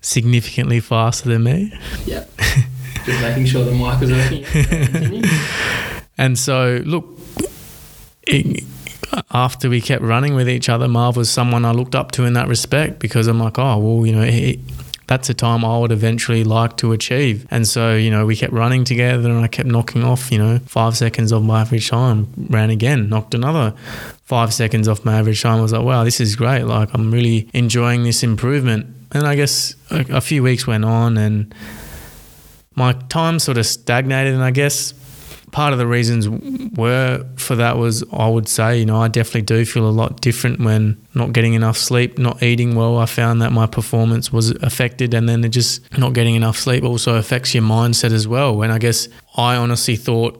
Significantly 0.00 0.80
faster 0.80 1.28
than 1.28 1.42
me. 1.44 1.72
Yeah. 2.04 2.24
Just 3.04 3.22
making 3.22 3.46
sure 3.46 3.64
the 3.64 3.72
mic 3.72 4.00
was 4.00 4.10
working. 4.10 5.24
and 6.18 6.38
so, 6.38 6.82
look, 6.84 7.06
it, 8.26 8.64
after 9.30 9.68
we 9.70 9.80
kept 9.80 10.02
running 10.02 10.34
with 10.34 10.48
each 10.48 10.68
other, 10.68 10.88
Marv 10.88 11.16
was 11.16 11.30
someone 11.30 11.64
I 11.64 11.72
looked 11.72 11.94
up 11.94 12.12
to 12.12 12.24
in 12.24 12.34
that 12.34 12.48
respect 12.48 12.98
because 12.98 13.26
I'm 13.26 13.38
like, 13.38 13.58
oh, 13.58 13.78
well, 13.78 14.06
you 14.06 14.12
know, 14.12 14.24
he, 14.24 14.60
that's 15.06 15.30
a 15.30 15.34
time 15.34 15.64
I 15.64 15.78
would 15.78 15.92
eventually 15.92 16.42
like 16.42 16.76
to 16.78 16.92
achieve. 16.92 17.46
And 17.50 17.66
so, 17.66 17.94
you 17.94 18.10
know, 18.10 18.26
we 18.26 18.34
kept 18.34 18.52
running 18.52 18.84
together 18.84 19.30
and 19.30 19.38
I 19.38 19.46
kept 19.46 19.68
knocking 19.68 20.02
off, 20.02 20.32
you 20.32 20.38
know, 20.38 20.58
five 20.66 20.96
seconds 20.96 21.32
of 21.32 21.44
my 21.44 21.60
average 21.60 21.88
time, 21.88 22.32
ran 22.48 22.70
again, 22.70 23.08
knocked 23.08 23.34
another 23.34 23.74
five 24.24 24.52
seconds 24.52 24.88
off 24.88 25.04
my 25.04 25.18
average 25.18 25.42
time. 25.42 25.58
I 25.58 25.62
was 25.62 25.72
like, 25.72 25.84
wow, 25.84 26.02
this 26.02 26.20
is 26.20 26.34
great. 26.34 26.64
Like, 26.64 26.88
I'm 26.92 27.12
really 27.12 27.48
enjoying 27.52 28.02
this 28.02 28.24
improvement. 28.24 28.86
And 29.12 29.26
I 29.26 29.36
guess 29.36 29.76
a, 29.90 30.16
a 30.16 30.20
few 30.20 30.42
weeks 30.42 30.66
went 30.66 30.84
on 30.84 31.16
and 31.16 31.54
my 32.74 32.92
time 33.08 33.38
sort 33.38 33.58
of 33.58 33.66
stagnated. 33.66 34.34
And 34.34 34.42
I 34.42 34.50
guess 34.50 34.92
part 35.56 35.72
of 35.72 35.78
the 35.78 35.86
reasons 35.86 36.28
were 36.76 37.24
for 37.36 37.56
that 37.56 37.78
was 37.78 38.04
I 38.12 38.28
would 38.28 38.46
say, 38.46 38.78
you 38.78 38.84
know, 38.84 39.00
I 39.00 39.08
definitely 39.08 39.40
do 39.56 39.64
feel 39.64 39.88
a 39.88 39.96
lot 40.02 40.20
different 40.20 40.60
when 40.60 41.02
not 41.14 41.32
getting 41.32 41.54
enough 41.54 41.78
sleep, 41.78 42.18
not 42.18 42.42
eating 42.42 42.74
well. 42.74 42.98
I 42.98 43.06
found 43.06 43.40
that 43.40 43.52
my 43.52 43.64
performance 43.64 44.30
was 44.30 44.50
affected, 44.50 45.14
and 45.14 45.26
then 45.26 45.50
just 45.50 45.80
not 45.96 46.12
getting 46.12 46.34
enough 46.34 46.58
sleep 46.58 46.84
also 46.84 47.14
affects 47.14 47.54
your 47.54 47.62
mindset 47.64 48.12
as 48.12 48.28
well. 48.28 48.54
When 48.54 48.70
I 48.70 48.76
guess 48.76 49.08
I 49.34 49.56
honestly 49.56 49.96
thought 49.96 50.38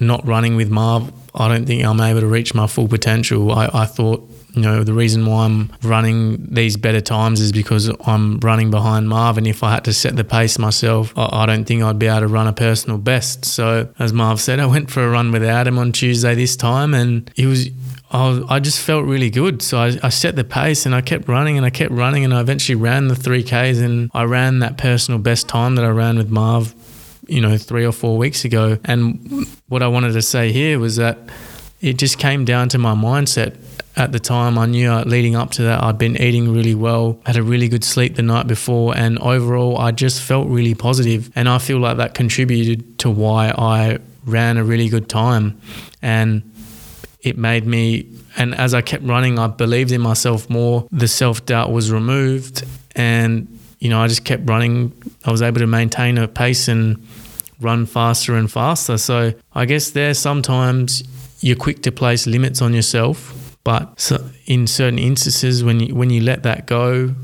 not 0.00 0.26
running 0.26 0.56
with 0.56 0.70
Marv, 0.70 1.12
I 1.32 1.46
don't 1.46 1.64
think 1.64 1.84
I'm 1.84 2.00
able 2.00 2.22
to 2.22 2.26
reach 2.26 2.54
my 2.54 2.66
full 2.66 2.88
potential. 2.88 3.52
I, 3.52 3.70
I 3.72 3.86
thought 3.86 4.28
you 4.58 4.64
know, 4.64 4.82
the 4.82 4.92
reason 4.92 5.24
why 5.24 5.44
I'm 5.44 5.72
running 5.82 6.52
these 6.52 6.76
better 6.76 7.00
times 7.00 7.40
is 7.40 7.52
because 7.52 7.88
I'm 8.06 8.40
running 8.40 8.72
behind 8.72 9.08
Marv. 9.08 9.38
And 9.38 9.46
if 9.46 9.62
I 9.62 9.70
had 9.70 9.84
to 9.84 9.92
set 9.92 10.16
the 10.16 10.24
pace 10.24 10.58
myself, 10.58 11.16
I, 11.16 11.44
I 11.44 11.46
don't 11.46 11.64
think 11.64 11.84
I'd 11.84 11.98
be 11.98 12.06
able 12.06 12.20
to 12.20 12.26
run 12.26 12.48
a 12.48 12.52
personal 12.52 12.98
best. 12.98 13.44
So, 13.44 13.88
as 14.00 14.12
Marv 14.12 14.40
said, 14.40 14.58
I 14.58 14.66
went 14.66 14.90
for 14.90 15.06
a 15.06 15.10
run 15.10 15.30
without 15.30 15.68
him 15.68 15.78
on 15.78 15.92
Tuesday 15.92 16.34
this 16.34 16.56
time, 16.56 16.92
and 16.92 17.30
he 17.36 17.46
was 17.46 17.68
I, 18.10 18.58
just 18.58 18.80
felt 18.80 19.04
really 19.04 19.30
good. 19.30 19.60
So 19.60 19.78
I, 19.78 19.98
I, 20.02 20.08
set 20.08 20.34
the 20.34 20.42
pace 20.42 20.86
and 20.86 20.94
I 20.94 21.02
kept 21.02 21.28
running 21.28 21.58
and 21.58 21.66
I 21.66 21.70
kept 21.70 21.92
running 21.92 22.24
and 22.24 22.32
I 22.32 22.40
eventually 22.40 22.74
ran 22.74 23.08
the 23.08 23.14
3Ks 23.14 23.84
and 23.84 24.10
I 24.14 24.24
ran 24.24 24.60
that 24.60 24.78
personal 24.78 25.20
best 25.20 25.46
time 25.46 25.74
that 25.74 25.84
I 25.84 25.90
ran 25.90 26.16
with 26.16 26.30
Marv, 26.30 26.74
you 27.26 27.42
know, 27.42 27.58
three 27.58 27.84
or 27.84 27.92
four 27.92 28.16
weeks 28.16 28.46
ago. 28.46 28.78
And 28.86 29.46
what 29.68 29.82
I 29.82 29.88
wanted 29.88 30.14
to 30.14 30.22
say 30.22 30.52
here 30.52 30.78
was 30.78 30.96
that 30.96 31.18
it 31.80 31.94
just 31.94 32.18
came 32.18 32.44
down 32.44 32.68
to 32.70 32.78
my 32.78 32.94
mindset 32.94 33.56
at 33.98 34.12
the 34.12 34.20
time, 34.20 34.56
I 34.56 34.66
knew 34.66 34.90
uh, 34.90 35.02
leading 35.04 35.34
up 35.34 35.50
to 35.52 35.62
that, 35.62 35.82
I'd 35.82 35.98
been 35.98 36.16
eating 36.22 36.54
really 36.54 36.74
well, 36.74 37.20
had 37.26 37.36
a 37.36 37.42
really 37.42 37.68
good 37.68 37.82
sleep 37.82 38.14
the 38.14 38.22
night 38.22 38.46
before, 38.46 38.96
and 38.96 39.18
overall, 39.18 39.76
I 39.76 39.90
just 39.90 40.22
felt 40.22 40.46
really 40.46 40.74
positive. 40.74 41.30
And 41.34 41.48
I 41.48 41.58
feel 41.58 41.78
like 41.78 41.96
that 41.96 42.14
contributed 42.14 43.00
to 43.00 43.10
why 43.10 43.48
I 43.50 43.98
ran 44.24 44.56
a 44.56 44.62
really 44.62 44.88
good 44.88 45.08
time. 45.08 45.60
And 46.00 46.48
it 47.22 47.36
made 47.36 47.66
me, 47.66 48.06
and 48.36 48.54
as 48.54 48.72
I 48.72 48.82
kept 48.82 49.02
running, 49.02 49.36
I 49.38 49.48
believed 49.48 49.90
in 49.90 50.00
myself 50.00 50.48
more. 50.48 50.86
The 50.92 51.08
self 51.08 51.44
doubt 51.44 51.72
was 51.72 51.90
removed, 51.90 52.64
and 52.94 53.48
you 53.80 53.90
know, 53.90 54.00
I 54.00 54.06
just 54.06 54.24
kept 54.24 54.48
running. 54.48 54.92
I 55.24 55.32
was 55.32 55.42
able 55.42 55.58
to 55.58 55.66
maintain 55.66 56.18
a 56.18 56.28
pace 56.28 56.68
and 56.68 57.04
run 57.60 57.84
faster 57.84 58.36
and 58.36 58.50
faster. 58.50 58.96
So 58.96 59.34
I 59.52 59.64
guess 59.64 59.90
there 59.90 60.14
sometimes 60.14 61.02
you're 61.40 61.56
quick 61.56 61.82
to 61.82 61.92
place 61.92 62.26
limits 62.26 62.60
on 62.62 62.74
yourself, 62.74 63.56
but 63.64 64.12
in 64.46 64.66
certain 64.66 64.98
instances, 64.98 65.62
when 65.62 65.80
you 65.80 65.94
when 65.94 66.10
you 66.10 66.20
let 66.20 66.42
that 66.42 66.66
go, 66.66 67.14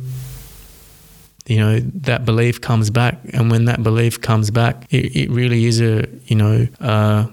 you 1.46 1.58
know 1.58 1.80
that 1.80 2.24
belief 2.24 2.60
comes 2.60 2.90
back, 2.90 3.18
and 3.32 3.50
when 3.50 3.64
that 3.66 3.82
belief 3.82 4.20
comes 4.20 4.50
back, 4.50 4.86
it, 4.90 5.16
it 5.16 5.30
really 5.30 5.64
is 5.64 5.80
a 5.80 6.06
you 6.26 6.36
know 6.36 6.66
uh, 6.80 7.26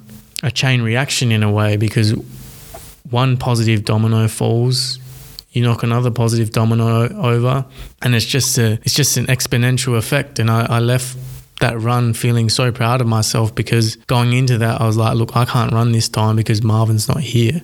a 0.43 0.51
chain 0.51 0.81
reaction 0.81 1.31
in 1.31 1.43
a 1.43 1.51
way 1.51 1.77
because 1.77 2.11
one 3.09 3.37
positive 3.37 3.83
domino 3.83 4.27
falls 4.27 4.99
you 5.51 5.61
knock 5.61 5.83
another 5.83 6.09
positive 6.09 6.51
domino 6.51 7.09
over 7.21 7.65
and 8.01 8.15
it's 8.15 8.25
just 8.25 8.57
a 8.57 8.73
it's 8.83 8.93
just 8.93 9.17
an 9.17 9.25
exponential 9.27 9.97
effect. 9.97 10.39
And 10.39 10.49
I, 10.49 10.65
I 10.69 10.79
left 10.79 11.17
that 11.61 11.79
run 11.79 12.13
feeling 12.13 12.49
so 12.49 12.71
proud 12.71 13.01
of 13.01 13.07
myself 13.07 13.55
because 13.55 13.95
going 14.07 14.33
into 14.33 14.57
that 14.59 14.81
I 14.81 14.85
was 14.85 14.97
like 14.97 15.15
look 15.15 15.35
I 15.35 15.45
can't 15.45 15.71
run 15.71 15.91
this 15.91 16.09
time 16.09 16.35
because 16.35 16.61
Marvin's 16.61 17.07
not 17.07 17.21
here. 17.21 17.61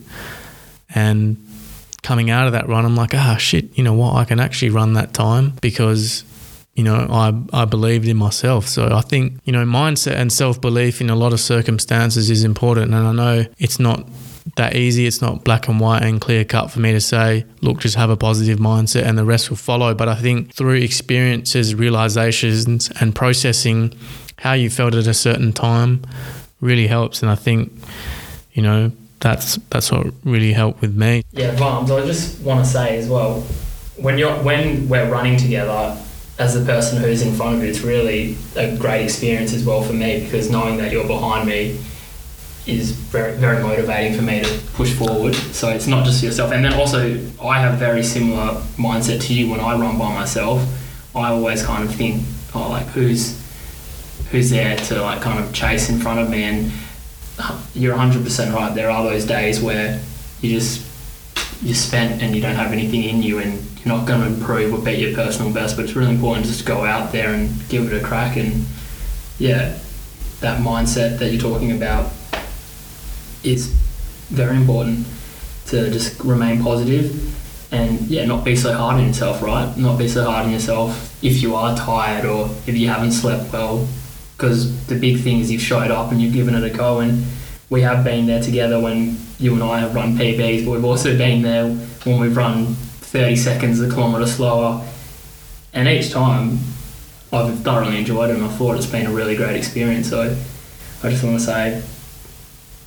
And 0.95 1.37
coming 2.01 2.29
out 2.29 2.47
of 2.47 2.53
that 2.53 2.67
run 2.67 2.85
I'm 2.85 2.95
like 2.95 3.13
ah 3.13 3.37
shit 3.37 3.77
you 3.77 3.83
know 3.83 3.93
what? 3.93 4.15
I 4.15 4.25
can 4.25 4.39
actually 4.39 4.69
run 4.69 4.93
that 4.93 5.13
time 5.13 5.53
because 5.61 6.23
you 6.75 6.83
know 6.83 7.07
I, 7.09 7.33
I 7.53 7.65
believed 7.65 8.07
in 8.07 8.17
myself. 8.17 8.67
So 8.67 8.95
I 8.95 9.01
think 9.01 9.39
you 9.43 9.51
know 9.51 9.65
mindset 9.65 10.15
and 10.15 10.31
self-belief 10.31 11.01
in 11.01 11.09
a 11.09 11.15
lot 11.15 11.33
of 11.33 11.39
circumstances 11.39 12.29
is 12.29 12.43
important. 12.43 12.93
And 12.93 13.07
I 13.07 13.11
know 13.11 13.45
it's 13.57 13.79
not 13.79 14.07
that 14.55 14.75
easy. 14.75 15.05
It's 15.05 15.21
not 15.21 15.43
black 15.43 15.67
and 15.67 15.79
white 15.79 16.03
and 16.03 16.21
clear 16.21 16.43
cut 16.45 16.71
for 16.71 16.79
me 16.79 16.91
to 16.93 17.01
say, 17.01 17.45
look, 17.61 17.79
just 17.79 17.95
have 17.95 18.09
a 18.09 18.17
positive 18.17 18.59
mindset 18.59 19.03
and 19.03 19.17
the 19.17 19.25
rest 19.25 19.49
will 19.49 19.57
follow. 19.57 19.93
But 19.93 20.07
I 20.07 20.15
think 20.15 20.53
through 20.53 20.75
experiences, 20.75 21.75
realizations, 21.75 22.89
and 22.99 23.13
processing 23.13 23.93
how 24.39 24.53
you 24.53 24.69
felt 24.69 24.93
at 24.95 25.07
a 25.07 25.13
certain 25.13 25.53
time 25.53 26.03
really 26.61 26.87
helps. 26.87 27.21
And 27.21 27.31
I 27.31 27.35
think, 27.35 27.71
you 28.53 28.61
know, 28.61 28.91
that's 29.19 29.55
that's 29.69 29.91
what 29.91 30.07
really 30.23 30.53
helped 30.53 30.81
with 30.81 30.95
me. 30.95 31.23
Yeah, 31.31 31.55
Vams, 31.55 31.91
I 31.91 32.05
just 32.05 32.39
want 32.41 32.63
to 32.63 32.69
say 32.69 32.97
as 32.97 33.09
well, 33.09 33.41
when 33.97 34.17
you're 34.17 34.35
when 34.43 34.87
we're 34.87 35.09
running 35.09 35.37
together, 35.37 35.97
as 36.37 36.53
the 36.53 36.63
person 36.63 37.01
who's 37.01 37.21
in 37.21 37.33
front 37.33 37.57
of 37.57 37.63
you, 37.63 37.69
it's 37.69 37.81
really 37.81 38.37
a 38.55 38.75
great 38.77 39.03
experience 39.03 39.53
as 39.53 39.65
well 39.65 39.81
for 39.81 39.93
me 39.93 40.23
because 40.23 40.51
knowing 40.51 40.77
that 40.77 40.91
you're 40.91 41.07
behind 41.07 41.47
me 41.47 41.79
is 42.67 42.91
very 42.91 43.35
very 43.37 43.63
motivating 43.63 44.17
for 44.17 44.23
me 44.23 44.41
to 44.41 44.59
push 44.73 44.93
forward. 44.93 45.33
So 45.35 45.69
it's 45.69 45.87
not 45.87 46.05
just 46.05 46.23
yourself, 46.23 46.51
and 46.51 46.63
then 46.63 46.73
also 46.73 47.19
I 47.41 47.59
have 47.59 47.79
very 47.79 48.03
similar 48.03 48.61
mindset 48.77 49.21
to 49.27 49.33
you 49.33 49.49
when 49.49 49.59
I 49.59 49.77
run 49.77 49.97
by 49.97 50.13
myself. 50.13 50.61
I 51.15 51.29
always 51.29 51.65
kind 51.65 51.83
of 51.83 51.95
think, 51.95 52.23
oh, 52.53 52.69
like 52.69 52.85
who's 52.87 53.41
who's 54.31 54.49
there 54.49 54.75
to 54.75 55.01
like 55.01 55.21
kind 55.21 55.43
of 55.43 55.53
chase 55.53 55.89
in 55.89 55.99
front 55.99 56.19
of 56.19 56.29
me, 56.29 56.43
and 56.43 56.71
uh, 57.39 57.59
you're 57.73 57.95
100% 57.95 58.53
right. 58.53 58.75
There 58.75 58.89
are 58.89 59.03
those 59.03 59.25
days 59.25 59.61
where 59.61 60.01
you 60.41 60.51
just 60.51 60.85
you're 61.63 61.75
spent 61.75 62.21
and 62.21 62.35
you 62.35 62.41
don't 62.41 62.55
have 62.55 62.71
anything 62.71 63.03
in 63.03 63.23
you, 63.23 63.39
and 63.39 63.53
you're 63.77 63.95
not 63.97 64.05
going 64.05 64.21
to 64.21 64.27
improve 64.27 64.73
or 64.73 64.83
beat 64.83 64.99
your 64.99 65.13
personal 65.13 65.51
best. 65.53 65.75
But 65.75 65.85
it's 65.85 65.95
really 65.95 66.11
important 66.11 66.45
just 66.45 66.59
to 66.59 66.65
go 66.65 66.83
out 66.83 67.11
there 67.11 67.33
and 67.33 67.49
give 67.69 67.91
it 67.91 67.99
a 68.01 68.05
crack, 68.05 68.35
and 68.35 68.65
yeah, 69.39 69.79
that 70.41 70.61
mindset 70.61 71.19
that 71.19 71.31
you're 71.31 71.41
talking 71.41 71.71
about 71.71 72.11
is 73.47 73.67
very 74.29 74.55
important 74.55 75.05
to 75.67 75.89
just 75.89 76.19
remain 76.21 76.61
positive 76.61 77.33
and 77.71 78.01
yeah, 78.07 78.25
not 78.25 78.45
be 78.45 78.55
so 78.55 78.73
hard 78.73 78.97
on 78.97 79.07
yourself, 79.07 79.41
right? 79.41 79.75
Not 79.77 79.97
be 79.97 80.07
so 80.07 80.23
hard 80.23 80.45
on 80.45 80.51
yourself 80.51 81.23
if 81.23 81.41
you 81.41 81.55
are 81.55 81.75
tired 81.75 82.25
or 82.25 82.49
if 82.65 82.77
you 82.77 82.87
haven't 82.87 83.11
slept 83.11 83.51
well. 83.51 83.87
Because 84.35 84.85
the 84.87 84.95
big 84.95 85.19
thing 85.21 85.39
is 85.39 85.51
you've 85.51 85.61
showed 85.61 85.91
up 85.91 86.11
and 86.11 86.21
you've 86.21 86.33
given 86.33 86.53
it 86.53 86.63
a 86.63 86.69
go, 86.69 86.99
and 86.99 87.25
we 87.69 87.81
have 87.81 88.03
been 88.03 88.27
there 88.27 88.41
together 88.41 88.79
when 88.79 89.17
you 89.39 89.53
and 89.53 89.63
I 89.63 89.79
have 89.79 89.95
run 89.95 90.15
PBs, 90.15 90.63
but 90.63 90.71
we've 90.71 90.85
also 90.85 91.17
been 91.17 91.41
there 91.41 91.67
when 92.05 92.19
we've 92.19 92.37
run 92.37 92.67
30 92.75 93.35
seconds 93.35 93.81
a 93.81 93.89
kilometre 93.89 94.27
slower. 94.27 94.85
And 95.73 95.87
each 95.87 96.11
time 96.11 96.59
I've 97.33 97.59
thoroughly 97.59 97.97
enjoyed 97.97 98.29
it 98.29 98.35
and 98.35 98.45
I 98.45 98.47
thought 98.49 98.77
it's 98.77 98.85
been 98.85 99.07
a 99.07 99.11
really 99.11 99.35
great 99.35 99.55
experience. 99.55 100.09
So 100.09 100.37
I 101.03 101.09
just 101.09 101.23
want 101.23 101.39
to 101.39 101.43
say 101.43 101.83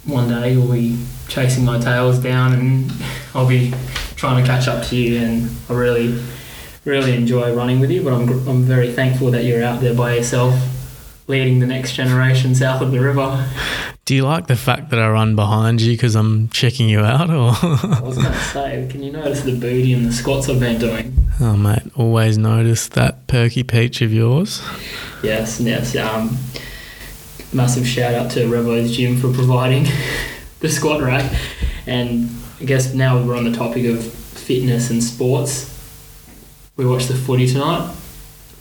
one 0.05 0.29
day 0.29 0.53
you'll 0.53 0.73
be 0.73 0.99
chasing 1.29 1.65
my 1.65 1.79
tails 1.79 2.19
down 2.19 2.53
and 2.55 2.93
I'll 3.35 3.49
be 3.49 3.73
trying 4.17 4.43
to 4.43 4.49
catch 4.49 4.69
up 4.69 4.85
to 4.87 4.97
you 4.97 5.19
and 5.19 5.51
I 5.69 5.75
really 5.75 6.23
really 6.85 7.15
enjoy 7.15 7.55
running 7.55 7.79
with 7.81 7.91
you 7.91 8.03
but 8.03 8.13
I'm, 8.13 8.49
I'm 8.49 8.63
very 8.63 8.93
thankful 8.93 9.31
that 9.33 9.45
you're 9.45 9.63
out 9.63 9.81
there 9.81 9.95
by 9.95 10.15
yourself 10.17 10.55
leading 11.31 11.61
the 11.61 11.67
next 11.67 11.95
generation 11.95 12.55
south 12.55 12.83
of 12.83 12.91
the 12.91 13.01
river. 13.01 13.49
Do 14.05 14.17
you 14.17 14.25
like 14.25 14.49
the 14.49 14.57
fact 14.57 14.91
that 14.91 14.99
I 14.99 15.09
run 15.09 15.37
behind 15.37 15.81
you 15.81 15.93
because 15.93 16.17
I'm 16.17 16.49
checking 16.49 16.89
you 16.89 16.99
out 16.99 17.31
or? 17.31 17.53
I 17.63 18.01
was 18.03 18.19
going 18.19 18.33
to 18.33 18.39
say 18.41 18.89
can 18.91 19.05
you 19.05 19.13
notice 19.13 19.43
the 19.43 19.57
booty 19.57 19.93
and 19.93 20.05
the 20.05 20.13
squats 20.13 20.49
I've 20.49 20.59
been 20.59 20.81
doing? 20.81 21.17
Oh 21.41 21.57
mate 21.57 21.83
always 21.95 22.37
notice 22.37 22.89
that 22.89 23.29
perky 23.29 23.63
peach 23.63 24.03
of 24.03 24.13
yours. 24.13 24.63
Yes 25.23 25.61
yes 25.61 25.95
um 25.97 26.37
massive 27.53 27.87
shout 27.87 28.15
out 28.15 28.31
to 28.33 28.47
Revo's 28.47 28.97
Gym 28.97 29.17
for 29.17 29.33
providing 29.33 29.87
the 30.61 30.69
squat 30.69 31.03
rack. 31.03 31.33
And 31.87 32.31
I 32.61 32.65
guess 32.65 32.95
now 32.95 33.23
we're 33.23 33.37
on 33.37 33.45
the 33.45 33.57
topic 33.57 33.85
of 33.87 34.05
fitness 34.05 34.91
and 34.91 35.03
sports. 35.03 35.67
We 36.77 36.87
watched 36.87 37.09
the 37.09 37.15
footy 37.15 37.47
tonight. 37.47 37.95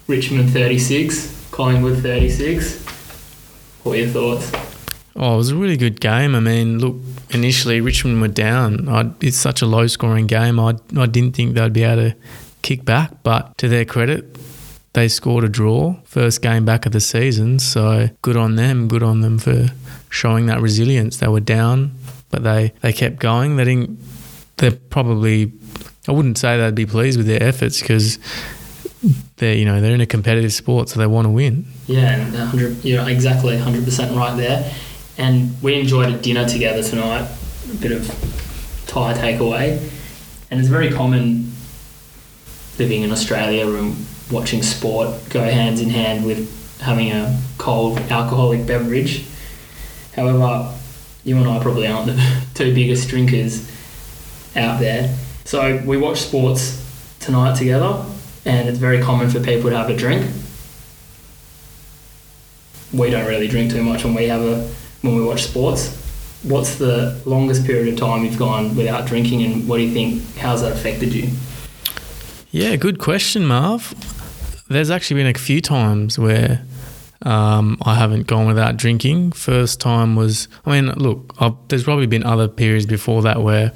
Richmond 0.08 0.52
36, 0.52 1.50
Collingwood 1.52 2.02
36. 2.02 2.84
What 3.84 3.94
are 3.94 3.96
your 4.02 4.10
thoughts? 4.10 4.52
Oh, 5.16 5.34
it 5.34 5.38
was 5.38 5.52
a 5.52 5.56
really 5.56 5.78
good 5.78 6.00
game. 6.00 6.34
I 6.34 6.40
mean, 6.40 6.80
look, 6.80 6.96
initially 7.32 7.82
Richmond 7.82 8.22
were 8.22 8.28
down. 8.28 8.88
I, 8.88 9.12
it's 9.22 9.38
such 9.38 9.62
a 9.62 9.66
low 9.66 9.88
scoring 9.88 10.28
game. 10.28 10.60
I, 10.60 10.76
I 10.98 11.06
didn't 11.06 11.36
think 11.36 11.56
they'd 11.56 11.74
be 11.74 11.84
able 11.84 12.12
to 12.12 12.16
kick 12.62 12.86
back, 12.86 13.24
but 13.24 13.58
to 13.58 13.68
their 13.68 13.86
credit, 13.86 14.38
they 14.94 15.08
scored 15.08 15.44
a 15.44 15.50
draw, 15.50 15.96
first 16.04 16.42
game 16.42 16.66
back 16.66 16.86
of 16.86 16.92
the 16.92 17.00
season. 17.00 17.60
So 17.60 18.10
good 18.22 18.38
on 18.38 18.56
them. 18.56 18.88
Good 18.88 19.04
on 19.04 19.22
them 19.22 19.38
for 19.38 19.68
showing 20.10 20.48
that 20.48 20.62
resilience. 20.62 21.18
They 21.18 21.28
were 21.28 21.40
down, 21.40 21.94
but 22.30 22.44
they, 22.44 22.74
they 22.82 22.94
kept 22.94 23.20
going. 23.20 23.58
They 23.58 23.66
didn't. 23.66 24.00
They're 24.58 24.72
probably. 24.72 25.52
I 26.08 26.12
wouldn't 26.12 26.38
say 26.38 26.58
they'd 26.58 26.74
be 26.74 26.88
pleased 26.88 27.18
with 27.18 27.28
their 27.28 27.44
efforts 27.44 27.82
because 27.82 28.18
they're 29.38 29.56
you 29.56 29.66
know 29.66 29.80
they're 29.80 29.94
in 29.94 30.02
a 30.02 30.08
competitive 30.08 30.54
sport, 30.54 30.90
so 30.90 31.00
they 31.00 31.08
want 31.08 31.26
to 31.26 31.30
win. 31.30 31.66
Yeah, 31.88 32.16
and 32.16 32.34
100. 32.34 32.84
You're 32.84 33.08
exactly 33.08 33.56
100 33.56 33.84
percent 33.86 34.16
right 34.16 34.36
there. 34.36 34.72
And 35.18 35.62
we 35.62 35.80
enjoyed 35.80 36.10
a 36.14 36.18
dinner 36.18 36.48
together 36.48 36.82
tonight. 36.82 37.30
A 37.72 37.76
bit 37.76 37.92
of 37.92 38.08
Thai 38.88 39.14
takeaway, 39.14 39.78
and 40.50 40.60
it's 40.60 40.70
very 40.70 40.92
common 40.92 41.52
living 42.80 43.04
in 43.04 43.12
Australia 43.12 43.68
watching 44.32 44.62
sport 44.62 45.30
go 45.30 45.42
hands 45.42 45.82
in 45.82 45.90
hand 45.90 46.26
with 46.26 46.56
having 46.82 47.12
a 47.12 47.40
cold 47.58 47.98
alcoholic 48.12 48.66
beverage. 48.66 49.26
However, 50.16 50.74
you 51.24 51.38
and 51.38 51.48
I 51.48 51.60
probably 51.62 51.88
aren't 51.88 52.08
the 52.08 52.44
two 52.54 52.74
biggest 52.74 53.10
drinkers 53.10 53.70
out 54.56 54.80
there. 54.80 55.16
So 55.46 55.82
we 55.86 55.98
watch 55.98 56.20
sports 56.20 56.86
tonight 57.20 57.56
together, 57.56 58.06
and 58.46 58.70
it's 58.70 58.78
very 58.78 59.02
common 59.02 59.30
for 59.30 59.40
people 59.40 59.70
to 59.70 59.78
have 59.78 59.90
a 59.90 59.96
drink. 59.96 60.30
We 62.94 63.10
don't 63.10 63.28
really 63.28 63.48
drink 63.48 63.72
too 63.72 63.84
much 63.84 64.04
when 64.04 64.16
we 64.16 64.28
have 64.28 64.42
a 64.42 64.68
when 65.02 65.16
we 65.16 65.24
watch 65.24 65.44
sports. 65.44 65.96
What's 66.44 66.78
the 66.78 67.22
longest 67.26 67.66
period 67.66 67.94
of 67.94 68.00
time 68.00 68.24
you've 68.24 68.40
gone 68.40 68.76
without 68.76 69.06
drinking, 69.06 69.44
and 69.44 69.68
what 69.68 69.78
do 69.78 69.84
you 69.84 69.94
think? 69.94 70.38
How's 70.38 70.62
that 70.62 70.72
affected 70.72 71.14
you? 71.14 71.30
Yeah, 72.52 72.76
good 72.78 72.98
question, 72.98 73.46
Marv 73.46 73.94
there's 74.70 74.90
actually 74.90 75.22
been 75.22 75.36
a 75.36 75.40
few 75.40 75.62
times 75.62 76.18
where 76.18 76.64
um, 77.24 77.78
I 77.86 77.96
haven't 77.96 78.28
gone 78.28 78.48
without 78.48 78.78
drinking. 78.78 79.34
First 79.34 79.82
time 79.82 80.16
was, 80.16 80.48
I 80.66 80.80
mean, 80.80 80.94
look, 80.94 81.34
I've, 81.40 81.56
there's 81.68 81.84
probably 81.84 82.08
been 82.08 82.24
other 82.24 82.48
periods 82.48 82.86
before 82.86 83.22
that 83.24 83.42
where 83.42 83.74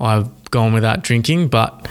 I've 0.00 0.50
gone 0.50 0.72
without 0.72 1.02
drinking, 1.02 1.48
but 1.48 1.88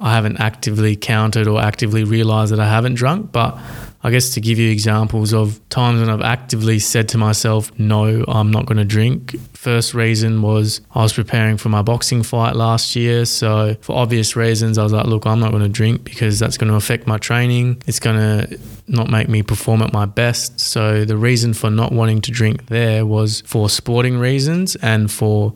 I 0.00 0.14
haven't 0.14 0.38
actively 0.38 0.96
counted 0.96 1.46
or 1.46 1.60
actively 1.60 2.04
realized 2.04 2.52
that 2.52 2.60
I 2.60 2.68
haven't 2.68 2.94
drunk. 2.94 3.32
But 3.32 3.58
I 4.04 4.10
guess 4.10 4.34
to 4.34 4.40
give 4.42 4.58
you 4.58 4.70
examples 4.70 5.32
of 5.32 5.66
times 5.70 6.00
when 6.00 6.10
I've 6.10 6.20
actively 6.20 6.78
said 6.78 7.08
to 7.08 7.18
myself, 7.18 7.76
no, 7.78 8.22
I'm 8.28 8.50
not 8.50 8.66
going 8.66 8.76
to 8.76 8.84
drink. 8.84 9.34
First 9.54 9.94
reason 9.94 10.42
was 10.42 10.82
I 10.94 11.02
was 11.02 11.14
preparing 11.14 11.56
for 11.56 11.70
my 11.70 11.80
boxing 11.80 12.22
fight 12.22 12.54
last 12.54 12.94
year. 12.94 13.24
So, 13.24 13.74
for 13.80 13.96
obvious 13.96 14.36
reasons, 14.36 14.76
I 14.76 14.82
was 14.82 14.92
like, 14.92 15.06
look, 15.06 15.24
I'm 15.26 15.40
not 15.40 15.52
going 15.52 15.62
to 15.62 15.70
drink 15.70 16.04
because 16.04 16.38
that's 16.38 16.58
going 16.58 16.70
to 16.70 16.76
affect 16.76 17.06
my 17.06 17.16
training. 17.16 17.82
It's 17.86 17.98
going 17.98 18.16
to 18.16 18.60
not 18.88 19.08
make 19.08 19.30
me 19.30 19.42
perform 19.42 19.80
at 19.80 19.94
my 19.94 20.04
best. 20.04 20.60
So, 20.60 21.06
the 21.06 21.16
reason 21.16 21.54
for 21.54 21.70
not 21.70 21.90
wanting 21.90 22.20
to 22.22 22.30
drink 22.30 22.66
there 22.66 23.06
was 23.06 23.40
for 23.46 23.70
sporting 23.70 24.18
reasons 24.18 24.76
and 24.76 25.10
for 25.10 25.54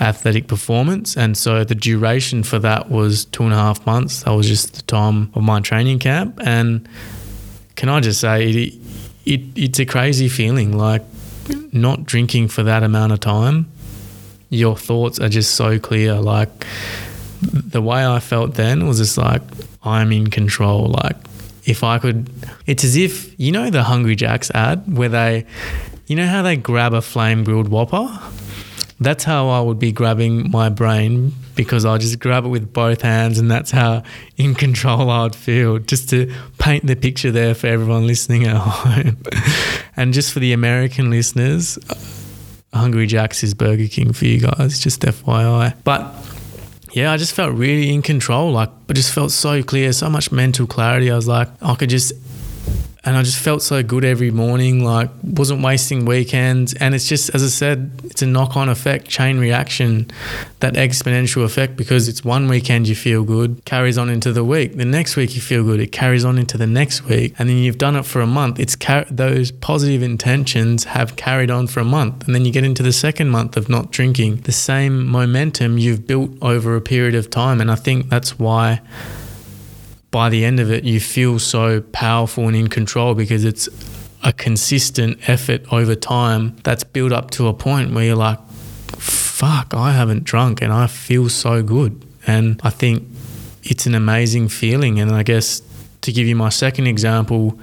athletic 0.00 0.48
performance. 0.48 1.16
And 1.16 1.34
so 1.34 1.64
the 1.64 1.74
duration 1.74 2.42
for 2.42 2.58
that 2.58 2.90
was 2.90 3.24
two 3.26 3.44
and 3.44 3.52
a 3.52 3.56
half 3.56 3.86
months. 3.86 4.24
That 4.24 4.32
was 4.32 4.48
just 4.48 4.74
the 4.74 4.82
time 4.82 5.30
of 5.34 5.42
my 5.42 5.60
training 5.60 6.00
camp. 6.00 6.40
And 6.44 6.86
can 7.76 7.88
I 7.88 8.00
just 8.00 8.20
say, 8.20 8.50
it, 8.50 8.74
it, 9.24 9.40
it's 9.56 9.78
a 9.78 9.86
crazy 9.86 10.28
feeling. 10.28 10.76
Like 10.76 11.02
not 11.72 12.04
drinking 12.04 12.48
for 12.48 12.62
that 12.62 12.82
amount 12.82 13.12
of 13.12 13.20
time, 13.20 13.70
your 14.50 14.76
thoughts 14.76 15.20
are 15.20 15.28
just 15.28 15.54
so 15.54 15.78
clear. 15.78 16.14
Like 16.14 16.66
the 17.42 17.82
way 17.82 18.06
I 18.06 18.20
felt 18.20 18.54
then 18.54 18.86
was 18.86 18.98
just 18.98 19.18
like, 19.18 19.42
I'm 19.82 20.12
in 20.12 20.30
control. 20.30 20.88
Like 20.88 21.16
if 21.64 21.82
I 21.82 21.98
could, 21.98 22.30
it's 22.66 22.84
as 22.84 22.96
if, 22.96 23.38
you 23.38 23.52
know, 23.52 23.70
the 23.70 23.82
Hungry 23.82 24.16
Jacks 24.16 24.50
ad 24.52 24.96
where 24.96 25.08
they, 25.08 25.46
you 26.06 26.16
know 26.16 26.26
how 26.26 26.42
they 26.42 26.56
grab 26.56 26.94
a 26.94 27.02
flame 27.02 27.44
grilled 27.44 27.68
whopper? 27.68 28.06
That's 29.04 29.24
how 29.24 29.48
I 29.48 29.60
would 29.60 29.78
be 29.78 29.92
grabbing 29.92 30.50
my 30.50 30.68
brain 30.68 31.32
because 31.54 31.84
I 31.84 31.98
just 31.98 32.18
grab 32.18 32.44
it 32.44 32.48
with 32.48 32.72
both 32.72 33.02
hands, 33.02 33.38
and 33.38 33.50
that's 33.50 33.70
how 33.70 34.02
in 34.36 34.54
control 34.54 35.10
I'd 35.10 35.36
feel. 35.36 35.78
Just 35.78 36.08
to 36.10 36.32
paint 36.58 36.86
the 36.86 36.96
picture 36.96 37.30
there 37.30 37.54
for 37.54 37.66
everyone 37.66 38.06
listening 38.06 38.44
at 38.44 38.56
home, 38.60 39.18
and 39.96 40.12
just 40.12 40.32
for 40.32 40.40
the 40.40 40.52
American 40.52 41.10
listeners, 41.10 41.78
uh, 41.90 42.78
Hungry 42.78 43.06
Jack's 43.06 43.44
is 43.44 43.54
Burger 43.54 43.86
King 43.88 44.12
for 44.12 44.24
you 44.24 44.40
guys, 44.40 44.80
just 44.80 45.00
FYI. 45.02 45.74
But 45.84 46.12
yeah, 46.92 47.12
I 47.12 47.16
just 47.16 47.34
felt 47.34 47.54
really 47.54 47.92
in 47.92 48.02
control. 48.02 48.52
Like, 48.52 48.70
I 48.88 48.92
just 48.92 49.12
felt 49.12 49.32
so 49.32 49.62
clear, 49.62 49.92
so 49.92 50.08
much 50.08 50.32
mental 50.32 50.66
clarity. 50.66 51.10
I 51.10 51.16
was 51.16 51.28
like, 51.28 51.48
I 51.60 51.74
could 51.74 51.90
just 51.90 52.12
and 53.04 53.16
I 53.16 53.22
just 53.22 53.38
felt 53.38 53.62
so 53.62 53.82
good 53.82 54.04
every 54.04 54.30
morning, 54.30 54.82
like 54.82 55.10
wasn't 55.22 55.62
wasting 55.62 56.06
weekends. 56.06 56.72
And 56.74 56.94
it's 56.94 57.06
just, 57.06 57.34
as 57.34 57.42
I 57.42 57.48
said, 57.48 58.00
it's 58.04 58.22
a 58.22 58.26
knock 58.26 58.56
on 58.56 58.70
effect, 58.70 59.08
chain 59.08 59.38
reaction, 59.38 60.10
that 60.60 60.74
exponential 60.74 61.44
effect 61.44 61.76
because 61.76 62.08
it's 62.08 62.24
one 62.24 62.48
weekend 62.48 62.88
you 62.88 62.94
feel 62.94 63.22
good, 63.22 63.62
carries 63.66 63.98
on 63.98 64.08
into 64.08 64.32
the 64.32 64.42
week. 64.42 64.76
The 64.76 64.86
next 64.86 65.16
week 65.16 65.34
you 65.34 65.42
feel 65.42 65.64
good, 65.64 65.80
it 65.80 65.92
carries 65.92 66.24
on 66.24 66.38
into 66.38 66.56
the 66.56 66.66
next 66.66 67.04
week. 67.04 67.34
And 67.38 67.50
then 67.50 67.58
you've 67.58 67.78
done 67.78 67.94
it 67.94 68.06
for 68.06 68.22
a 68.22 68.26
month. 68.26 68.58
It's 68.58 68.74
car- 68.74 69.06
those 69.10 69.50
positive 69.50 70.02
intentions 70.02 70.84
have 70.84 71.16
carried 71.16 71.50
on 71.50 71.66
for 71.66 71.80
a 71.80 71.84
month. 71.84 72.24
And 72.24 72.34
then 72.34 72.46
you 72.46 72.52
get 72.52 72.64
into 72.64 72.82
the 72.82 72.92
second 72.92 73.28
month 73.28 73.58
of 73.58 73.68
not 73.68 73.90
drinking. 73.90 74.36
The 74.42 74.52
same 74.52 75.06
momentum 75.06 75.76
you've 75.76 76.06
built 76.06 76.30
over 76.40 76.74
a 76.74 76.80
period 76.80 77.14
of 77.14 77.28
time. 77.28 77.60
And 77.60 77.70
I 77.70 77.74
think 77.74 78.08
that's 78.08 78.38
why 78.38 78.80
by 80.14 80.28
the 80.28 80.44
end 80.44 80.60
of 80.60 80.70
it, 80.70 80.84
you 80.84 81.00
feel 81.00 81.40
so 81.40 81.80
powerful 81.80 82.46
and 82.46 82.54
in 82.54 82.68
control 82.68 83.16
because 83.16 83.44
it's 83.44 83.68
a 84.22 84.32
consistent 84.32 85.18
effort 85.28 85.60
over 85.72 85.96
time 85.96 86.54
that's 86.62 86.84
built 86.84 87.10
up 87.10 87.32
to 87.32 87.48
a 87.48 87.52
point 87.52 87.92
where 87.92 88.04
you're 88.04 88.14
like, 88.14 88.38
fuck, 88.96 89.74
I 89.74 89.90
haven't 89.90 90.22
drunk 90.22 90.62
and 90.62 90.72
I 90.72 90.86
feel 90.86 91.28
so 91.28 91.64
good. 91.64 92.06
And 92.28 92.60
I 92.62 92.70
think 92.70 93.08
it's 93.64 93.86
an 93.86 93.96
amazing 93.96 94.50
feeling. 94.50 95.00
And 95.00 95.10
I 95.10 95.24
guess 95.24 95.60
to 96.02 96.12
give 96.12 96.28
you 96.28 96.36
my 96.36 96.48
second 96.48 96.86
example, 96.86 97.58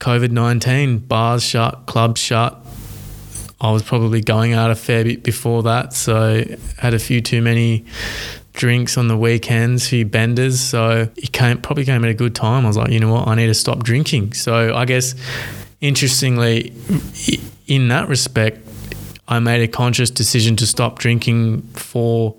COVID 0.00 0.30
19, 0.30 1.00
bars 1.00 1.42
shut, 1.42 1.84
clubs 1.84 2.22
shut. 2.22 2.58
I 3.60 3.70
was 3.70 3.82
probably 3.82 4.22
going 4.22 4.54
out 4.54 4.70
a 4.70 4.74
fair 4.74 5.04
bit 5.04 5.22
before 5.22 5.62
that, 5.64 5.92
so 5.92 6.42
had 6.78 6.94
a 6.94 6.98
few 6.98 7.20
too 7.20 7.42
many 7.42 7.84
drinks 8.56 8.98
on 8.98 9.08
the 9.08 9.16
weekends, 9.16 9.88
few 9.88 10.04
benders. 10.04 10.58
So 10.60 11.08
it 11.16 11.32
came 11.32 11.60
probably 11.60 11.84
came 11.84 12.04
at 12.04 12.10
a 12.10 12.14
good 12.14 12.34
time. 12.34 12.64
I 12.64 12.68
was 12.68 12.76
like, 12.76 12.90
you 12.90 12.98
know 12.98 13.12
what, 13.12 13.28
I 13.28 13.34
need 13.36 13.46
to 13.46 13.54
stop 13.54 13.84
drinking. 13.84 14.32
So 14.32 14.74
I 14.74 14.84
guess 14.84 15.14
interestingly, 15.80 16.72
in 17.66 17.88
that 17.88 18.08
respect, 18.08 18.66
I 19.28 19.38
made 19.38 19.62
a 19.62 19.68
conscious 19.68 20.10
decision 20.10 20.56
to 20.56 20.66
stop 20.66 20.98
drinking 20.98 21.62
for 21.74 22.36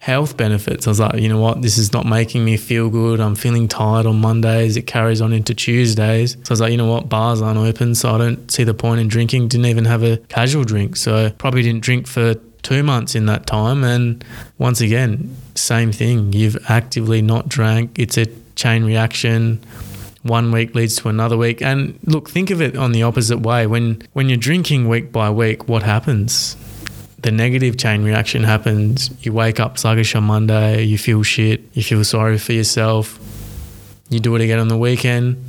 health 0.00 0.36
benefits. 0.36 0.86
I 0.86 0.90
was 0.90 1.00
like, 1.00 1.20
you 1.20 1.28
know 1.28 1.40
what, 1.40 1.60
this 1.62 1.76
is 1.76 1.92
not 1.92 2.06
making 2.06 2.44
me 2.44 2.56
feel 2.56 2.88
good. 2.88 3.20
I'm 3.20 3.34
feeling 3.34 3.68
tired 3.68 4.06
on 4.06 4.20
Mondays. 4.20 4.76
It 4.76 4.86
carries 4.86 5.20
on 5.20 5.32
into 5.32 5.54
Tuesdays. 5.54 6.32
So 6.32 6.50
I 6.50 6.52
was 6.52 6.60
like, 6.60 6.70
you 6.70 6.78
know 6.78 6.86
what, 6.86 7.08
bars 7.08 7.42
aren't 7.42 7.58
open, 7.58 7.94
so 7.94 8.14
I 8.14 8.18
don't 8.18 8.50
see 8.50 8.64
the 8.64 8.74
point 8.74 9.00
in 9.00 9.08
drinking. 9.08 9.48
Didn't 9.48 9.66
even 9.66 9.84
have 9.84 10.02
a 10.02 10.18
casual 10.28 10.64
drink. 10.64 10.96
So 10.96 11.30
probably 11.38 11.62
didn't 11.62 11.82
drink 11.82 12.06
for 12.06 12.34
two 12.68 12.82
months 12.82 13.14
in 13.14 13.24
that 13.24 13.46
time. 13.46 13.82
And 13.82 14.22
once 14.58 14.82
again, 14.82 15.34
same 15.54 15.90
thing. 15.90 16.34
You've 16.34 16.58
actively 16.68 17.22
not 17.22 17.48
drank. 17.48 17.98
It's 17.98 18.18
a 18.18 18.26
chain 18.56 18.84
reaction. 18.84 19.64
One 20.22 20.52
week 20.52 20.74
leads 20.74 20.96
to 20.96 21.08
another 21.08 21.38
week. 21.38 21.62
And 21.62 21.98
look, 22.04 22.28
think 22.28 22.50
of 22.50 22.60
it 22.60 22.76
on 22.76 22.92
the 22.92 23.02
opposite 23.04 23.38
way. 23.38 23.66
When 23.66 24.02
when 24.12 24.28
you're 24.28 24.36
drinking 24.36 24.86
week 24.86 25.10
by 25.10 25.30
week, 25.30 25.66
what 25.66 25.82
happens? 25.82 26.56
The 27.22 27.30
negative 27.30 27.78
chain 27.78 28.04
reaction 28.04 28.44
happens. 28.44 29.10
You 29.24 29.32
wake 29.32 29.58
up 29.58 29.78
sluggish 29.78 30.14
on 30.14 30.24
Monday, 30.24 30.82
you 30.82 30.98
feel 30.98 31.22
shit, 31.22 31.62
you 31.72 31.82
feel 31.82 32.04
sorry 32.04 32.36
for 32.36 32.52
yourself. 32.52 33.18
You 34.10 34.20
do 34.20 34.36
it 34.36 34.42
again 34.42 34.58
on 34.58 34.68
the 34.68 34.76
weekend 34.76 35.42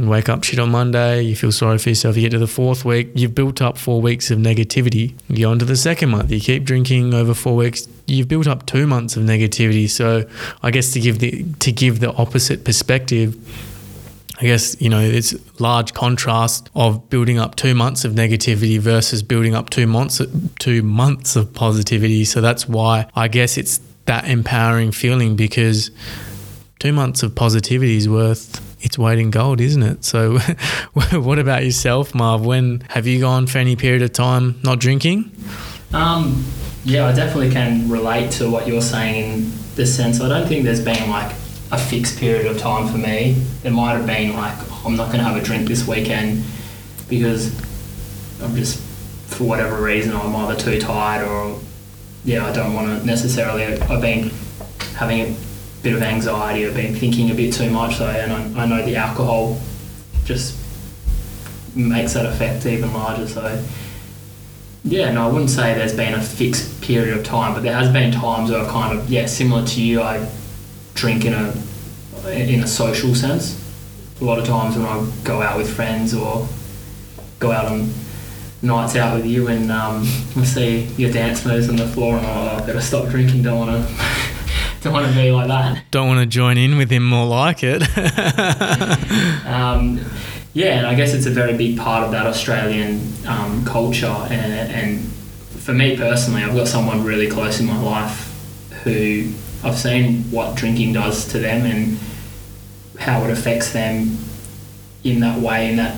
you 0.00 0.08
wake 0.08 0.30
up 0.30 0.42
shit 0.42 0.58
on 0.58 0.70
Monday, 0.70 1.20
you 1.20 1.36
feel 1.36 1.52
sorry 1.52 1.76
for 1.76 1.90
yourself, 1.90 2.16
you 2.16 2.22
get 2.22 2.30
to 2.30 2.38
the 2.38 2.46
fourth 2.46 2.86
week, 2.86 3.10
you've 3.14 3.34
built 3.34 3.60
up 3.60 3.76
four 3.76 4.00
weeks 4.00 4.30
of 4.30 4.38
negativity. 4.38 5.14
You 5.28 5.44
go 5.44 5.50
on 5.50 5.58
to 5.58 5.66
the 5.66 5.76
second 5.76 6.08
month, 6.08 6.30
you 6.30 6.40
keep 6.40 6.64
drinking 6.64 7.12
over 7.12 7.34
four 7.34 7.54
weeks, 7.54 7.86
you've 8.06 8.26
built 8.26 8.46
up 8.46 8.64
two 8.64 8.86
months 8.86 9.18
of 9.18 9.24
negativity. 9.24 9.90
So 9.90 10.26
I 10.62 10.70
guess 10.70 10.94
to 10.94 11.00
give 11.00 11.18
the 11.18 11.44
to 11.58 11.70
give 11.70 12.00
the 12.00 12.14
opposite 12.14 12.64
perspective, 12.64 13.36
I 14.38 14.44
guess, 14.44 14.80
you 14.80 14.88
know, 14.88 15.00
it's 15.00 15.34
large 15.60 15.92
contrast 15.92 16.70
of 16.74 17.10
building 17.10 17.38
up 17.38 17.56
two 17.56 17.74
months 17.74 18.06
of 18.06 18.12
negativity 18.12 18.78
versus 18.78 19.22
building 19.22 19.54
up 19.54 19.68
two 19.68 19.86
months 19.86 20.22
two 20.58 20.82
months 20.82 21.36
of 21.36 21.52
positivity. 21.52 22.24
So 22.24 22.40
that's 22.40 22.66
why 22.66 23.06
I 23.14 23.28
guess 23.28 23.58
it's 23.58 23.82
that 24.06 24.26
empowering 24.26 24.92
feeling 24.92 25.36
because 25.36 25.90
two 26.78 26.94
months 26.94 27.22
of 27.22 27.34
positivity 27.34 27.98
is 27.98 28.08
worth 28.08 28.69
its 28.80 28.98
weight 28.98 29.18
in 29.18 29.30
gold, 29.30 29.60
isn't 29.60 29.82
it? 29.82 30.04
So, 30.04 30.38
what 30.92 31.38
about 31.38 31.64
yourself, 31.64 32.14
Marv? 32.14 32.44
When 32.44 32.80
have 32.90 33.06
you 33.06 33.20
gone 33.20 33.46
for 33.46 33.58
any 33.58 33.76
period 33.76 34.02
of 34.02 34.12
time 34.12 34.60
not 34.62 34.78
drinking? 34.78 35.30
Um, 35.92 36.44
yeah, 36.84 37.06
I 37.06 37.12
definitely 37.12 37.50
can 37.50 37.88
relate 37.88 38.30
to 38.32 38.50
what 38.50 38.66
you're 38.66 38.80
saying 38.80 39.32
in 39.32 39.52
the 39.76 39.86
sense. 39.86 40.20
I 40.20 40.28
don't 40.28 40.46
think 40.46 40.64
there's 40.64 40.84
been 40.84 41.10
like 41.10 41.32
a 41.72 41.78
fixed 41.78 42.18
period 42.18 42.46
of 42.46 42.58
time 42.58 42.88
for 42.88 42.98
me. 42.98 43.32
There 43.62 43.72
might 43.72 43.92
have 43.92 44.06
been 44.06 44.34
like, 44.34 44.56
I'm 44.84 44.96
not 44.96 45.06
going 45.06 45.18
to 45.18 45.24
have 45.24 45.36
a 45.36 45.42
drink 45.42 45.68
this 45.68 45.86
weekend 45.86 46.42
because 47.08 47.54
I'm 48.40 48.54
just, 48.54 48.80
for 49.28 49.44
whatever 49.44 49.80
reason, 49.80 50.14
I'm 50.14 50.34
either 50.34 50.58
too 50.58 50.80
tired 50.80 51.26
or, 51.26 51.60
yeah, 52.24 52.46
I 52.46 52.52
don't 52.52 52.74
want 52.74 53.00
to 53.00 53.06
necessarily. 53.06 53.64
I've 53.64 54.00
been 54.00 54.30
having 54.94 55.36
bit 55.82 55.94
of 55.94 56.02
anxiety 56.02 56.64
or 56.64 56.72
been 56.72 56.94
thinking 56.94 57.30
a 57.30 57.34
bit 57.34 57.52
too 57.52 57.70
much. 57.70 57.96
So, 57.96 58.06
and 58.06 58.32
I, 58.32 58.62
I 58.62 58.66
know 58.66 58.84
the 58.84 58.96
alcohol 58.96 59.58
just 60.24 60.58
makes 61.74 62.14
that 62.14 62.26
effect 62.26 62.66
even 62.66 62.92
larger. 62.92 63.26
So, 63.26 63.64
yeah, 64.84 65.12
no, 65.12 65.28
I 65.28 65.32
wouldn't 65.32 65.50
say 65.50 65.74
there's 65.74 65.94
been 65.94 66.14
a 66.14 66.22
fixed 66.22 66.80
period 66.82 67.16
of 67.16 67.24
time, 67.24 67.54
but 67.54 67.62
there 67.62 67.74
has 67.74 67.92
been 67.92 68.12
times 68.12 68.50
where 68.50 68.60
I've 68.60 68.68
kind 68.68 68.98
of, 68.98 69.10
yeah, 69.10 69.26
similar 69.26 69.66
to 69.66 69.82
you, 69.82 70.02
I 70.02 70.28
drink 70.94 71.24
in 71.24 71.34
a 71.34 71.54
in 72.28 72.62
a 72.62 72.66
social 72.66 73.14
sense. 73.14 73.56
A 74.20 74.24
lot 74.24 74.38
of 74.38 74.44
times 74.44 74.76
when 74.76 74.84
I 74.84 75.10
go 75.24 75.40
out 75.40 75.56
with 75.56 75.74
friends 75.74 76.14
or 76.14 76.46
go 77.38 77.50
out 77.50 77.66
on 77.66 77.90
nights 78.62 78.94
out 78.96 79.16
with 79.16 79.24
you 79.24 79.48
and 79.48 79.72
um, 79.72 80.02
I 80.36 80.44
see 80.44 80.82
your 80.98 81.10
dance 81.10 81.46
moves 81.46 81.68
on 81.68 81.76
the 81.76 81.88
floor 81.88 82.18
and 82.18 82.26
I'm 82.26 82.44
like, 82.44 82.52
oh, 82.52 82.62
I 82.62 82.66
better 82.66 82.80
stop 82.80 83.08
drinking, 83.08 83.42
don't 83.42 83.66
want 83.66 83.88
to 83.88 84.19
don't 84.82 84.94
want 84.94 85.06
to 85.06 85.14
be 85.14 85.30
like 85.30 85.48
that. 85.48 85.84
Don't 85.90 86.08
want 86.08 86.20
to 86.20 86.26
join 86.26 86.56
in 86.56 86.78
with 86.78 86.90
him 86.90 87.06
more 87.06 87.26
like 87.26 87.62
it. 87.62 87.82
um, 89.46 90.00
yeah, 90.54 90.78
and 90.78 90.86
I 90.86 90.94
guess 90.94 91.12
it's 91.12 91.26
a 91.26 91.30
very 91.30 91.54
big 91.54 91.76
part 91.78 92.02
of 92.02 92.12
that 92.12 92.26
Australian 92.26 93.12
um, 93.26 93.62
culture. 93.66 94.06
And, 94.06 94.52
and 94.70 95.06
for 95.60 95.74
me 95.74 95.98
personally, 95.98 96.42
I've 96.42 96.54
got 96.54 96.66
someone 96.66 97.04
really 97.04 97.28
close 97.28 97.60
in 97.60 97.66
my 97.66 97.78
life 97.78 98.26
who 98.84 99.32
I've 99.62 99.76
seen 99.76 100.22
what 100.30 100.56
drinking 100.56 100.94
does 100.94 101.28
to 101.32 101.38
them 101.38 101.66
and 101.66 101.98
how 102.98 103.22
it 103.24 103.30
affects 103.30 103.74
them 103.74 104.16
in 105.04 105.20
that 105.20 105.38
way. 105.38 105.68
In 105.68 105.76
that, 105.76 105.96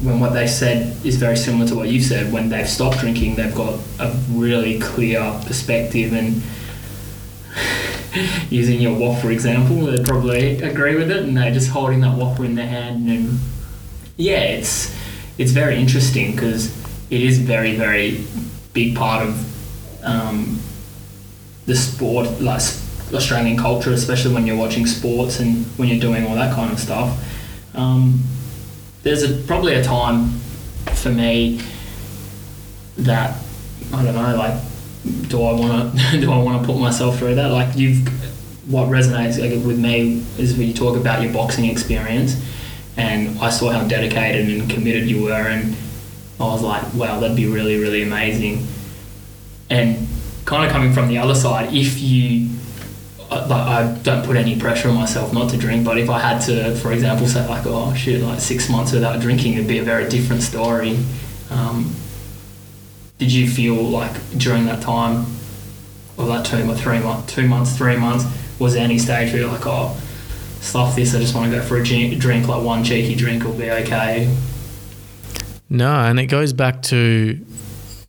when 0.00 0.20
what 0.20 0.32
they 0.32 0.46
said 0.46 1.04
is 1.04 1.16
very 1.16 1.36
similar 1.36 1.66
to 1.66 1.74
what 1.74 1.88
you 1.88 2.00
said, 2.00 2.32
when 2.32 2.48
they've 2.50 2.68
stopped 2.68 3.00
drinking, 3.00 3.34
they've 3.34 3.54
got 3.54 3.80
a 3.98 4.16
really 4.30 4.78
clear 4.78 5.40
perspective 5.44 6.12
and 6.12 6.40
using 8.50 8.80
your 8.80 8.96
wok 8.96 9.20
for 9.20 9.30
example, 9.30 9.86
they'd 9.86 10.04
probably 10.04 10.62
agree 10.62 10.96
with 10.96 11.10
it, 11.10 11.24
and 11.24 11.36
they're 11.36 11.52
just 11.52 11.70
holding 11.70 12.00
that 12.00 12.16
whopper 12.16 12.44
in 12.44 12.54
their 12.54 12.66
hand, 12.66 13.08
and 13.08 13.38
yeah, 14.16 14.40
it's 14.40 14.94
it's 15.38 15.52
very 15.52 15.76
interesting 15.76 16.32
because 16.32 16.76
it 17.10 17.22
is 17.22 17.38
very 17.38 17.76
very 17.76 18.24
big 18.72 18.96
part 18.96 19.26
of 19.26 20.04
um, 20.04 20.60
the 21.66 21.76
sport, 21.76 22.40
like 22.40 22.62
Australian 23.12 23.56
culture, 23.56 23.92
especially 23.92 24.34
when 24.34 24.46
you're 24.46 24.56
watching 24.56 24.86
sports 24.86 25.40
and 25.40 25.64
when 25.78 25.88
you're 25.88 26.00
doing 26.00 26.26
all 26.26 26.34
that 26.34 26.54
kind 26.54 26.72
of 26.72 26.78
stuff. 26.78 27.18
Um, 27.74 28.22
there's 29.02 29.22
a, 29.22 29.34
probably 29.46 29.74
a 29.74 29.84
time 29.84 30.30
for 30.94 31.10
me 31.10 31.60
that 32.98 33.36
I 33.92 34.04
don't 34.04 34.14
know, 34.14 34.36
like, 34.36 34.60
do 35.04 35.42
I 35.42 35.52
want 35.52 35.98
to 35.98 36.20
do 36.20 36.32
I 36.32 36.38
want 36.38 36.60
to 36.60 36.66
put 36.66 36.80
myself 36.80 37.18
through 37.18 37.36
that? 37.36 37.48
Like, 37.48 37.76
you've 37.76 38.08
what 38.70 38.88
resonates 38.88 39.40
like, 39.40 39.64
with 39.66 39.78
me 39.78 40.24
is 40.38 40.56
when 40.56 40.68
you 40.68 40.74
talk 40.74 40.96
about 40.96 41.22
your 41.22 41.32
boxing 41.32 41.64
experience, 41.66 42.40
and 42.96 43.38
I 43.40 43.50
saw 43.50 43.70
how 43.70 43.86
dedicated 43.86 44.48
and 44.48 44.70
committed 44.70 45.08
you 45.08 45.24
were, 45.24 45.32
and 45.32 45.76
I 46.38 46.44
was 46.44 46.62
like, 46.62 46.94
wow, 46.94 47.20
that'd 47.20 47.36
be 47.36 47.46
really 47.46 47.78
really 47.80 48.02
amazing. 48.02 48.66
And 49.70 50.08
kind 50.44 50.66
of 50.66 50.72
coming 50.72 50.92
from 50.92 51.08
the 51.08 51.18
other 51.18 51.34
side, 51.34 51.72
if 51.72 52.00
you 52.00 52.50
like 53.30 53.50
I 53.50 53.98
don't 54.02 54.24
put 54.24 54.36
any 54.36 54.58
pressure 54.58 54.88
on 54.88 54.94
myself 54.94 55.32
not 55.32 55.50
to 55.50 55.56
drink, 55.56 55.84
but 55.84 55.98
if 55.98 56.10
I 56.10 56.18
had 56.18 56.40
to, 56.42 56.74
for 56.76 56.92
example, 56.92 57.26
say 57.26 57.46
like, 57.48 57.64
oh 57.66 57.94
shit, 57.94 58.20
like 58.22 58.40
six 58.40 58.68
months 58.68 58.92
without 58.92 59.20
drinking, 59.20 59.54
it'd 59.54 59.68
be 59.68 59.78
a 59.78 59.82
very 59.82 60.08
different 60.08 60.42
story. 60.42 60.98
Um, 61.50 61.94
did 63.22 63.32
you 63.32 63.48
feel 63.48 63.76
like 63.76 64.12
during 64.36 64.66
that 64.66 64.82
time, 64.82 65.24
or 66.16 66.26
that 66.26 66.44
two 66.44 66.68
or 66.68 66.74
three 66.74 66.98
months, 66.98 67.32
two 67.32 67.46
months, 67.46 67.76
three 67.76 67.96
months, 67.96 68.24
was 68.58 68.74
there 68.74 68.82
any 68.82 68.98
stage 68.98 69.32
where 69.32 69.42
you're 69.42 69.52
like, 69.52 69.64
oh, 69.64 69.96
stuff 70.60 70.96
this, 70.96 71.14
I 71.14 71.20
just 71.20 71.32
want 71.32 71.48
to 71.48 71.56
go 71.56 71.62
for 71.62 71.76
a 71.76 71.84
drink, 71.84 72.48
like 72.48 72.64
one 72.64 72.82
cheeky 72.82 73.14
drink 73.14 73.44
will 73.44 73.54
be 73.54 73.70
okay? 73.70 74.36
No, 75.70 75.92
and 76.00 76.18
it 76.18 76.26
goes 76.26 76.52
back 76.52 76.82
to 76.84 77.38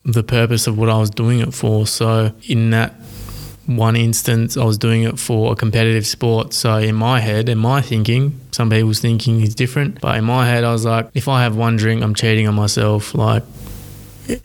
the 0.03 0.23
purpose 0.23 0.65
of 0.65 0.79
what 0.79 0.89
I 0.89 0.97
was 0.97 1.11
doing 1.11 1.41
it 1.41 1.53
for. 1.53 1.85
So 1.85 2.33
in 2.47 2.71
that 2.71 2.95
one 3.67 3.95
instance, 3.95 4.57
I 4.57 4.65
was 4.65 4.79
doing 4.79 5.03
it 5.03 5.19
for 5.19 5.53
a 5.53 5.55
competitive 5.55 6.07
sport. 6.07 6.53
So 6.53 6.77
in 6.77 6.95
my 6.95 7.19
head, 7.19 7.49
in 7.49 7.59
my 7.59 7.81
thinking, 7.81 8.39
some 8.49 8.71
people's 8.71 8.99
thinking 8.99 9.41
is 9.41 9.53
different. 9.53 10.01
But 10.01 10.17
in 10.17 10.23
my 10.23 10.47
head, 10.47 10.63
I 10.63 10.71
was 10.71 10.85
like, 10.85 11.11
if 11.13 11.27
I 11.27 11.43
have 11.43 11.55
one 11.55 11.75
drink, 11.75 12.01
I'm 12.01 12.15
cheating 12.15 12.47
on 12.47 12.55
myself. 12.55 13.13
Like, 13.13 13.43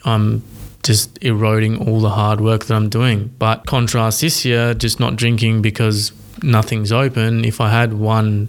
I'm 0.05 0.43
just 0.89 1.23
eroding 1.23 1.87
all 1.87 2.01
the 2.01 2.09
hard 2.09 2.41
work 2.41 2.65
that 2.65 2.75
I'm 2.75 2.89
doing. 2.89 3.31
But 3.39 3.67
contrast 3.67 4.23
this 4.23 4.43
year, 4.47 4.73
just 4.73 4.99
not 4.99 5.17
drinking 5.17 5.61
because 5.61 6.13
nothing's 6.43 6.93
open. 6.93 7.45
If 7.45 7.61
I 7.61 7.69
had 7.69 7.93
one 7.93 8.49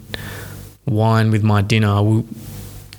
wine 0.86 1.32
with 1.32 1.44
my 1.44 1.62
dinner, 1.62 1.90
I 1.90 2.00
will, 2.00 2.26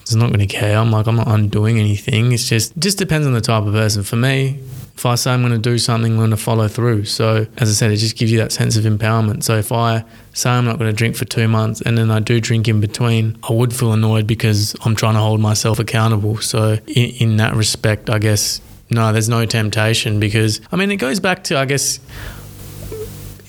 it's 0.03 0.15
not 0.15 0.27
going 0.27 0.47
to 0.47 0.47
care. 0.47 0.77
I'm 0.77 0.91
like, 0.91 1.07
I'm 1.07 1.17
not 1.17 1.29
undoing 1.29 1.79
anything. 1.79 2.33
It's 2.33 2.51
just, 2.51 2.77
just 2.77 2.99
depends 2.99 3.27
on 3.27 3.33
the 3.33 3.41
type 3.41 3.65
of 3.65 3.73
person. 3.73 4.03
For 4.03 4.17
me, 4.17 4.61
if 4.95 5.07
I 5.07 5.15
say 5.15 5.33
I'm 5.33 5.41
going 5.41 5.55
to 5.55 5.59
do 5.59 5.79
something, 5.79 6.13
I'm 6.13 6.19
going 6.19 6.33
to 6.33 6.37
follow 6.37 6.69
through. 6.69 7.07
So, 7.07 7.47
as 7.57 7.71
I 7.71 7.73
said, 7.73 7.91
it 7.93 7.97
just 7.97 8.19
gives 8.19 8.31
you 8.31 8.37
that 8.41 8.53
sense 8.53 8.77
of 8.77 8.85
empowerment. 8.85 9.43
So, 9.43 9.57
if 9.57 9.73
I 9.73 10.05
say 10.35 10.51
I'm 10.51 10.67
not 10.67 10.79
going 10.79 10.91
to 10.91 10.95
drink 10.95 11.17
for 11.17 11.25
two 11.25 11.49
months 11.49 11.81
and 11.81 11.97
then 11.97 12.11
I 12.11 12.21
do 12.21 12.43
drink 12.43 12.69
in 12.69 12.79
between, 12.83 13.39
I 13.49 13.55
would 13.55 13.75
feel 13.75 13.95
annoyed 13.95 14.27
because 14.27 14.77
I'm 14.85 14.95
trying 14.95 15.15
to 15.15 15.21
hold 15.21 15.41
myself 15.41 15.79
accountable. 15.79 16.37
So, 16.43 16.77
in, 16.87 17.07
in 17.21 17.37
that 17.39 17.55
respect, 17.55 18.11
I 18.11 18.19
guess, 18.19 18.61
no, 18.91 19.13
there's 19.13 19.29
no 19.29 19.47
temptation 19.47 20.21
because, 20.21 20.61
I 20.73 20.77
mean, 20.77 20.91
it 20.91 20.97
goes 20.97 21.21
back 21.21 21.45
to, 21.45 21.57
I 21.57 21.65
guess, 21.65 22.01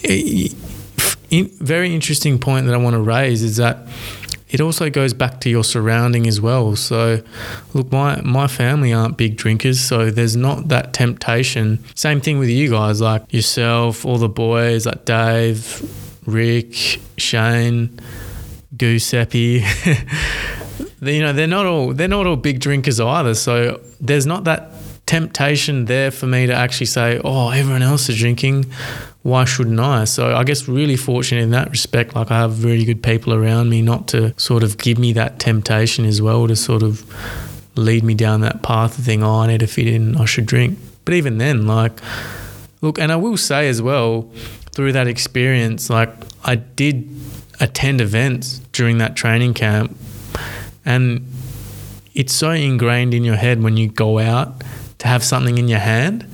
a 0.04 0.50
very 1.60 1.94
interesting 1.94 2.40
point 2.40 2.68
that 2.68 2.74
I 2.76 2.78
want 2.78 2.94
to 2.94 3.02
raise 3.02 3.42
is 3.42 3.58
that 3.58 3.88
it 4.50 4.60
also 4.60 4.90
goes 4.90 5.14
back 5.14 5.40
to 5.42 5.50
your 5.50 5.64
surrounding 5.64 6.28
as 6.28 6.42
well. 6.42 6.76
So, 6.76 7.24
look, 7.74 7.92
my 7.92 8.22
my 8.22 8.48
family 8.48 8.92
aren't 8.92 9.18
big 9.18 9.38
drinkers, 9.38 9.80
so 9.80 10.12
there's 10.12 10.36
not 10.36 10.68
that 10.68 10.94
temptation. 10.94 11.84
Same 11.96 12.20
thing 12.20 12.38
with 12.38 12.50
you 12.50 12.70
guys, 12.70 13.00
like 13.00 13.34
yourself, 13.34 14.06
all 14.06 14.18
the 14.18 14.30
boys, 14.30 14.86
like 14.86 15.06
Dave, 15.06 15.82
Rick, 16.26 17.00
Shane, 17.18 17.98
Giuseppe. 18.76 19.64
you 21.02 21.22
know, 21.22 21.32
they're 21.32 21.48
not 21.48 21.66
all 21.66 21.94
they're 21.94 22.10
not 22.10 22.28
all 22.28 22.36
big 22.36 22.60
drinkers 22.60 23.00
either. 23.00 23.34
So 23.34 23.80
there's 24.02 24.26
not 24.26 24.44
that 24.44 24.72
temptation 25.12 25.86
there 25.86 26.12
for 26.12 26.28
me 26.28 26.48
to 26.48 26.54
actually 26.54 26.88
say, 26.88 27.20
"Oh, 27.24 27.50
everyone 27.50 27.84
else 27.84 28.10
is 28.10 28.18
drinking 28.18 28.66
why 29.24 29.46
shouldn't 29.46 29.80
I? 29.80 30.06
So 30.06 30.36
I 30.36 30.44
guess 30.44 30.68
really 30.68 30.96
fortunate 30.96 31.42
in 31.42 31.52
that 31.52 31.70
respect. 31.70 32.16
Like 32.16 32.32
I 32.32 32.40
have 32.40 32.64
really 32.64 32.86
good 32.86 33.04
people 33.04 33.34
around 33.34 33.70
me 33.70 33.82
not 33.82 34.08
to 34.10 34.34
sort 34.40 34.64
of 34.64 34.78
give 34.78 34.98
me 34.98 35.14
that 35.14 35.40
temptation 35.40 36.06
as 36.06 36.22
well 36.22 36.48
to 36.48 36.56
sort 36.56 36.82
of 36.82 37.06
lead 37.76 38.04
me 38.04 38.16
down 38.16 38.42
that 38.42 38.64
path 38.64 38.98
of 38.98 39.06
thing, 39.06 39.24
oh, 39.24 39.40
I 39.40 39.48
need 39.48 39.60
to 39.60 39.68
fit 39.68 39.88
in, 39.88 40.18
I 40.18 40.26
should 40.26 40.46
drink. 40.46 40.78
But 41.06 41.14
even 41.14 41.38
then, 41.38 41.68
like, 41.68 42.02
look, 42.82 43.00
and 43.00 43.12
I 43.12 43.16
will 43.16 43.38
say 43.38 43.70
as 43.70 43.82
well, 43.82 44.30
through 44.74 44.94
that 44.94 45.08
experience, 45.08 45.90
like 45.90 46.10
I 46.44 46.56
did 46.56 47.08
attend 47.60 48.02
events 48.02 48.60
during 48.72 48.98
that 48.98 49.16
training 49.16 49.54
camp 49.54 49.96
and 50.84 51.28
it's 52.16 52.34
so 52.34 52.50
ingrained 52.50 53.14
in 53.14 53.24
your 53.24 53.36
head 53.36 53.62
when 53.62 53.78
you 53.78 53.88
go 53.88 54.18
out 54.18 54.64
to 55.02 55.08
have 55.08 55.24
something 55.24 55.58
in 55.58 55.68
your 55.68 55.80
hand 55.80 56.26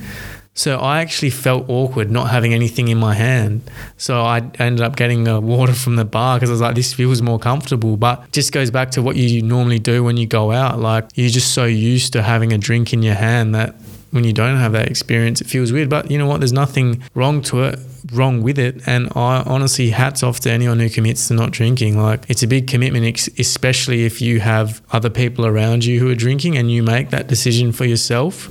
so 0.58 0.76
I 0.80 1.02
actually 1.02 1.30
felt 1.30 1.66
awkward 1.68 2.10
not 2.10 2.30
having 2.30 2.52
anything 2.52 2.88
in 2.88 2.98
my 2.98 3.14
hand. 3.14 3.62
So 3.96 4.22
I 4.22 4.38
ended 4.58 4.80
up 4.80 4.96
getting 4.96 5.28
a 5.28 5.38
water 5.38 5.72
from 5.72 5.94
the 5.94 6.04
bar 6.04 6.34
because 6.36 6.50
I 6.50 6.52
was 6.52 6.60
like, 6.60 6.74
this 6.74 6.92
feels 6.92 7.22
more 7.22 7.38
comfortable. 7.38 7.96
But 7.96 8.32
just 8.32 8.50
goes 8.50 8.68
back 8.68 8.90
to 8.92 9.02
what 9.02 9.14
you 9.14 9.40
normally 9.40 9.78
do 9.78 10.02
when 10.02 10.16
you 10.16 10.26
go 10.26 10.50
out. 10.50 10.80
Like 10.80 11.10
you're 11.14 11.30
just 11.30 11.54
so 11.54 11.64
used 11.64 12.12
to 12.14 12.24
having 12.24 12.52
a 12.52 12.58
drink 12.58 12.92
in 12.92 13.04
your 13.04 13.14
hand 13.14 13.54
that 13.54 13.76
when 14.10 14.24
you 14.24 14.32
don't 14.32 14.56
have 14.56 14.72
that 14.72 14.88
experience, 14.88 15.40
it 15.40 15.46
feels 15.46 15.72
weird. 15.72 15.90
But 15.90 16.10
you 16.10 16.18
know 16.18 16.26
what? 16.26 16.40
There's 16.40 16.52
nothing 16.52 17.02
wrong 17.14 17.42
to 17.42 17.64
it, 17.64 17.78
wrong 18.12 18.42
with 18.42 18.58
it. 18.58 18.86
And 18.86 19.08
I 19.14 19.42
honestly, 19.44 19.90
hats 19.90 20.22
off 20.22 20.40
to 20.40 20.50
anyone 20.50 20.80
who 20.80 20.88
commits 20.88 21.28
to 21.28 21.34
not 21.34 21.50
drinking. 21.50 22.00
Like 22.00 22.24
it's 22.28 22.42
a 22.42 22.46
big 22.46 22.66
commitment, 22.66 23.28
especially 23.38 24.04
if 24.04 24.20
you 24.20 24.40
have 24.40 24.82
other 24.92 25.10
people 25.10 25.46
around 25.46 25.84
you 25.84 26.00
who 26.00 26.10
are 26.10 26.14
drinking 26.14 26.56
and 26.56 26.70
you 26.70 26.82
make 26.82 27.10
that 27.10 27.26
decision 27.26 27.72
for 27.72 27.84
yourself 27.84 28.48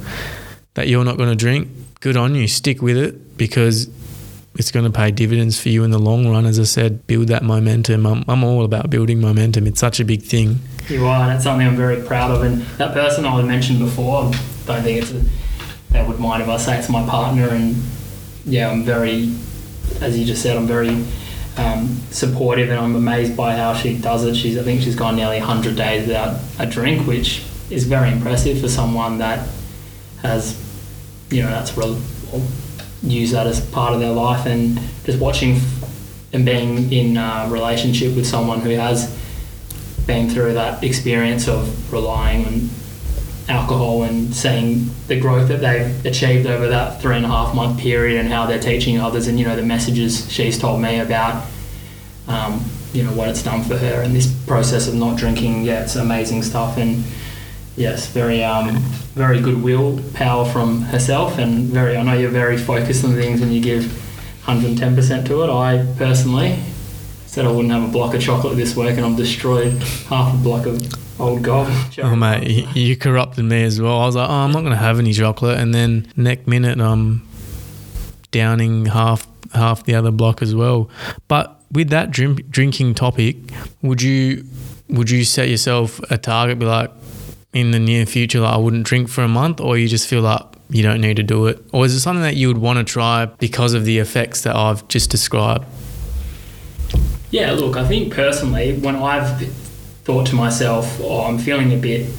that 0.76 0.88
you're 0.88 1.04
not 1.04 1.18
going 1.18 1.30
to 1.30 1.36
drink 1.36 1.68
good 2.02 2.18
on 2.18 2.36
you. 2.36 2.48
Stick 2.48 2.82
with 2.82 2.98
it 2.98 3.38
because 3.38 3.90
it's 4.56 4.72
going 4.72 4.86
to 4.86 4.92
pay 4.92 5.12
dividends 5.12 5.60
for 5.60 5.70
you 5.70 5.84
in 5.84 5.92
the 5.92 6.00
long 6.00 6.28
run. 6.28 6.46
As 6.46 6.60
I 6.60 6.64
said, 6.64 7.06
build 7.08 7.28
that 7.28 7.44
momentum. 7.44 8.06
I'm, 8.06 8.24
I'm 8.28 8.44
all 8.44 8.64
about 8.64 8.90
building 8.90 9.22
momentum. 9.22 9.68
It's 9.68 9.80
such 9.80 10.00
a 10.00 10.06
big 10.06 10.24
thing. 10.24 10.60
You 10.88 11.06
are, 11.06 11.24
and 11.24 11.34
it's 11.34 11.44
something 11.44 11.68
I'm 11.68 11.76
very 11.76 12.02
proud 12.02 12.32
of. 12.32 12.44
And 12.44 12.62
that 12.78 12.94
person 12.94 13.26
I 13.26 13.42
mentioned 13.42 13.80
before, 13.80 14.24
I 14.24 14.32
don't 14.66 14.84
think 14.84 15.02
it's 15.02 15.12
a, 15.12 15.24
they 15.92 16.04
would 16.04 16.20
mind 16.20 16.44
if 16.44 16.50
I 16.50 16.58
say 16.58 16.78
it's 16.78 16.90
my 16.90 17.06
partner. 17.08 17.50
And 17.50 17.76
yeah, 18.46 18.70
I'm 18.70 18.84
very, 18.84 19.34
as 20.02 20.18
you 20.18 20.26
just 20.26 20.42
said, 20.42 20.58
I'm 20.58 20.68
very 20.68 21.06
um, 21.58 22.02
supportive, 22.12 22.70
and 22.70 22.80
I'm 22.80 22.96
amazed 22.96 23.36
by 23.36 23.56
how 23.56 23.74
she 23.74 23.98
does 23.98 24.24
it. 24.24 24.36
She's, 24.36 24.58
I 24.58 24.64
think 24.64 24.82
she's 24.82 24.96
gone 24.96 25.16
nearly 25.16 25.40
100 25.40 25.76
days 25.76 26.08
without 26.08 26.40
a 26.60 26.66
drink, 26.66 27.08
which 27.08 27.44
is 27.70 27.86
very 27.86 28.12
impressive 28.12 28.62
for 28.62 28.70
someone 28.70 29.18
that 29.18 29.48
has 30.22 30.64
you 31.30 31.42
know 31.42 31.50
that's 31.50 31.78
real, 31.78 32.00
use 33.04 33.32
that 33.32 33.48
as 33.48 33.62
part 33.72 33.94
of 33.94 34.00
their 34.00 34.12
life 34.12 34.46
and 34.46 34.80
just 35.04 35.20
watching 35.20 35.60
and 36.34 36.46
being 36.46 36.92
in 36.92 37.18
a 37.18 37.48
relationship 37.50 38.16
with 38.16 38.26
someone 38.26 38.60
who 38.60 38.70
has 38.72 39.16
been 40.06 40.30
through 40.30 40.54
that 40.54 40.84
experience 40.84 41.48
of 41.48 41.92
relying 41.92 42.46
on 42.46 42.70
alcohol 43.50 44.04
and 44.04 44.36
seeing 44.36 44.90
the 45.08 45.20
growth 45.20 45.48
that 45.48 45.62
they've 45.62 46.06
achieved 46.06 46.46
over 46.46 46.68
that 46.68 47.02
three 47.02 47.16
and 47.16 47.26
a 47.26 47.30
half 47.30 47.56
month 47.56 47.80
period 47.80 48.20
and 48.20 48.30
how 48.30 48.46
they're 48.46 48.60
teaching 48.60 49.00
others 49.00 49.28
and 49.28 49.40
you 49.40 49.46
know 49.46 49.56
the 49.56 49.64
messages 49.64 50.30
she's 50.32 50.60
told 50.60 50.82
me 50.82 51.00
about 51.00 51.46
um, 52.28 52.64
you 52.92 53.04
know 53.04 53.12
what 53.14 53.30
it's 53.30 53.42
done 53.42 53.64
for 53.64 53.78
her 53.78 54.02
and 54.02 54.14
this 54.14 54.28
process 54.46 54.88
of 54.88 54.96
not 54.96 55.18
drinking 55.18 55.64
yeah 55.64 55.82
it's 55.82 55.96
amazing 55.96 56.44
stuff 56.44 56.78
and 56.78 57.06
yes 57.78 58.08
very 58.08 58.44
um, 58.44 58.84
very 59.18 59.42
good 59.42 59.64
will 59.64 60.00
power 60.14 60.46
from 60.46 60.84
herself, 60.84 61.40
and 61.40 61.66
very. 61.66 61.98
I 61.98 62.04
know 62.04 62.14
you're 62.14 62.30
very 62.30 62.56
focused 62.56 63.04
on 63.04 63.14
things 63.16 63.42
when 63.42 63.52
you 63.52 63.60
give 63.60 63.82
110% 64.46 65.26
to 65.26 65.44
it. 65.44 65.50
I 65.50 65.86
personally 65.98 66.60
said 67.26 67.46
I 67.46 67.52
wouldn't 67.52 67.74
have 67.74 67.84
a 67.84 67.92
block 67.92 68.14
of 68.14 68.22
chocolate 68.22 68.56
this 68.56 68.76
week, 68.76 68.96
and 68.96 69.06
I've 69.06 69.18
destroyed 69.18 69.72
half 70.08 70.36
a 70.36 70.38
block 70.38 70.68
of 70.68 70.80
old 71.20 71.44
gold. 71.44 71.68
Oh 72.00 72.16
mate, 72.16 72.50
you, 72.50 72.68
you 72.74 72.98
corrupted 72.98 73.46
me 73.46 73.64
as 73.64 73.82
well. 73.82 74.00
I 74.00 74.06
was 74.06 74.16
like, 74.16 74.30
oh, 74.30 74.34
I'm 74.34 74.52
not 74.52 74.62
going 74.62 74.72
to 74.72 74.78
have 74.78 75.00
any 75.00 75.14
chocolate, 75.14 75.60
and 75.60 75.74
then 75.74 76.12
next 76.16 76.48
minute 76.48 76.80
I'm 76.80 77.28
downing 78.32 78.88
half 78.88 79.28
half 79.54 79.86
the 79.86 79.96
other 79.96 80.12
block 80.12 80.42
as 80.42 80.54
well. 80.54 80.90
But 81.28 81.60
with 81.72 81.90
that 81.90 82.12
drink, 82.12 82.50
drinking 82.50 82.96
topic, 82.96 83.38
would 83.82 84.02
you 84.02 84.46
would 84.90 85.10
you 85.10 85.24
set 85.24 85.50
yourself 85.50 86.00
a 86.12 86.18
target? 86.18 86.60
Be 86.60 86.66
like, 86.66 86.92
in 87.54 87.72
the 87.72 87.80
near 87.80 88.06
future 88.06 88.40
like 88.40 88.54
I 88.54 88.58
wouldn't 88.58 88.86
drink 88.86 89.10
for 89.10 89.24
a 89.24 89.28
month 89.28 89.60
or 89.60 89.78
you 89.78 89.88
just 89.88 90.08
feel 90.08 90.22
like 90.22 90.42
you 90.70 90.84
don't 90.84 91.02
need 91.02 91.16
to 91.18 91.24
do 91.24 91.48
it? 91.48 91.64
Or 91.72 91.86
is 91.86 91.94
it 91.94 92.02
something 92.02 92.22
that 92.22 92.36
you 92.36 92.48
would 92.50 92.58
want 92.58 92.78
to 92.78 92.84
try 92.84 93.26
because 93.26 93.74
of 93.74 93.86
the 93.86 94.00
effects 94.00 94.42
that 94.42 94.56
I've 94.56 94.88
just 94.88 95.10
described? 95.10 95.66
Yeah, 97.32 97.52
look, 97.54 97.76
I 97.76 97.88
think 97.88 98.14
personally, 98.14 98.78
when 98.78 98.96
I've 98.96 99.40
thought 100.08 100.26
to 100.26 100.36
myself, 100.36 101.02
oh, 101.02 101.26
I'm 101.26 101.38
feeling 101.38 101.74
a 101.74 101.76
bit, 101.76 102.10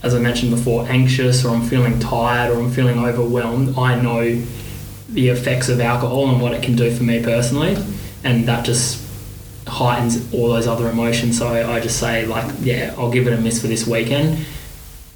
as 0.00 0.14
I 0.14 0.20
mentioned 0.20 0.52
before, 0.52 0.86
anxious 0.86 1.44
or 1.44 1.48
I'm 1.52 1.62
feeling 1.62 1.98
tired 1.98 2.52
or 2.52 2.60
I'm 2.60 2.70
feeling 2.70 3.04
overwhelmed, 3.04 3.76
I 3.76 4.00
know 4.00 4.40
the 5.08 5.28
effects 5.28 5.68
of 5.68 5.80
alcohol 5.80 6.30
and 6.30 6.40
what 6.40 6.54
it 6.54 6.62
can 6.62 6.76
do 6.76 6.88
for 6.94 7.02
me 7.02 7.20
personally. 7.20 7.76
And 8.22 8.46
that 8.46 8.64
just 8.64 9.04
heightens 9.66 10.32
all 10.32 10.50
those 10.50 10.68
other 10.68 10.88
emotions. 10.88 11.36
So 11.36 11.48
I 11.48 11.80
just 11.80 11.98
say 11.98 12.26
like, 12.26 12.48
yeah, 12.60 12.94
I'll 12.96 13.10
give 13.10 13.26
it 13.26 13.32
a 13.32 13.40
miss 13.40 13.60
for 13.60 13.66
this 13.66 13.88
weekend. 13.88 14.46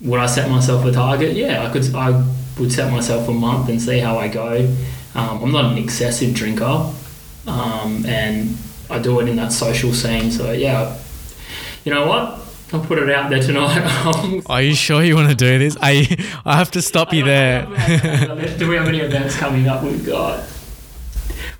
Would 0.00 0.18
I 0.18 0.26
set 0.26 0.50
myself 0.50 0.84
a 0.84 0.90
target? 0.90 1.36
Yeah, 1.36 1.64
I 1.64 1.70
could. 1.72 1.94
I 1.94 2.26
would 2.58 2.72
set 2.72 2.90
myself 2.90 3.28
a 3.28 3.32
month 3.32 3.68
and 3.68 3.80
see 3.80 4.00
how 4.00 4.18
I 4.18 4.26
go. 4.26 4.68
Um, 5.14 5.44
I'm 5.44 5.52
not 5.52 5.66
an 5.66 5.78
excessive 5.78 6.34
drinker, 6.34 6.92
um, 7.46 8.04
and 8.04 8.56
I 8.90 8.98
do 8.98 9.20
it 9.20 9.28
in 9.28 9.36
that 9.36 9.52
social 9.52 9.92
scene. 9.92 10.32
So 10.32 10.50
yeah, 10.50 10.98
you 11.84 11.92
know 11.92 12.06
what? 12.06 12.40
I'll 12.72 12.84
put 12.84 12.98
it 12.98 13.10
out 13.10 13.30
there 13.30 13.40
tonight. 13.42 14.42
Are 14.46 14.62
you 14.62 14.74
sure 14.74 15.02
you 15.02 15.14
want 15.14 15.28
to 15.28 15.34
do 15.34 15.58
this? 15.58 15.76
I 15.80 16.06
I 16.44 16.56
have 16.56 16.70
to 16.72 16.82
stop 16.82 17.12
you 17.12 17.24
there. 17.24 17.66
do 18.58 18.68
we 18.68 18.76
have 18.76 18.88
any 18.88 18.98
events 18.98 19.36
coming 19.36 19.68
up? 19.68 19.82
We've 19.82 20.04
got. 20.04 20.44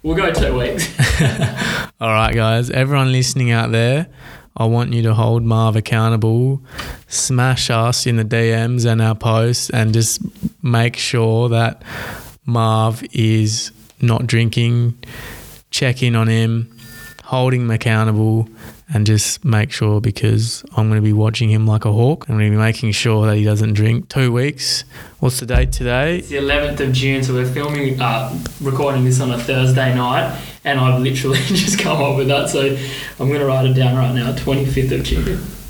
We'll 0.02 0.16
go 0.16 0.32
two 0.32 0.58
weeks. 0.58 0.88
All 2.00 2.10
right, 2.10 2.34
guys. 2.34 2.68
Everyone 2.70 3.12
listening 3.12 3.50
out 3.52 3.70
there, 3.70 4.08
I 4.56 4.64
want 4.66 4.92
you 4.92 5.02
to 5.02 5.14
hold 5.14 5.44
Marv 5.44 5.76
accountable. 5.76 6.62
Smash 7.08 7.70
us 7.70 8.06
in 8.06 8.16
the 8.16 8.24
DMs 8.24 8.84
and 8.90 9.00
our 9.00 9.14
posts, 9.14 9.70
and 9.70 9.94
just 9.94 10.20
make 10.62 10.96
sure 10.96 11.48
that 11.48 11.82
Marv 12.44 13.02
is 13.12 13.70
not 14.00 14.26
drinking. 14.26 14.98
Check 15.70 16.02
in 16.02 16.16
on 16.16 16.28
him, 16.28 16.73
holding 17.34 17.62
him 17.62 17.70
accountable, 17.70 18.48
and 18.92 19.06
just 19.06 19.44
make 19.44 19.70
sure 19.70 20.00
because 20.00 20.64
I'm 20.76 20.88
going 20.88 21.00
to 21.00 21.04
be 21.04 21.12
watching 21.12 21.50
him 21.50 21.66
like 21.66 21.84
a 21.84 21.92
hawk. 21.92 22.26
I'm 22.28 22.36
going 22.36 22.50
to 22.50 22.56
be 22.56 22.62
making 22.62 22.92
sure 22.92 23.26
that 23.26 23.36
he 23.36 23.44
doesn't 23.44 23.72
drink. 23.74 24.08
Two 24.08 24.32
weeks. 24.32 24.84
What's 25.20 25.40
the 25.40 25.46
date 25.46 25.72
today? 25.72 26.18
It's 26.18 26.28
the 26.28 26.36
11th 26.36 26.80
of 26.80 26.92
June, 26.92 27.24
so 27.24 27.34
we're 27.34 27.46
filming, 27.46 28.00
uh, 28.00 28.38
recording 28.60 29.04
this 29.04 29.20
on 29.20 29.30
a 29.30 29.38
Thursday 29.38 29.94
night, 29.94 30.38
and 30.64 30.78
I've 30.78 31.00
literally 31.00 31.38
just 31.46 31.78
come 31.78 32.02
up 32.02 32.16
with 32.16 32.28
that. 32.28 32.50
So 32.50 32.76
I'm 33.18 33.28
going 33.28 33.40
to 33.40 33.46
write 33.46 33.66
it 33.66 33.74
down 33.74 33.96
right 33.96 34.14
now, 34.14 34.32
25th 34.32 34.92
of 34.92 35.04
June. 35.04 35.63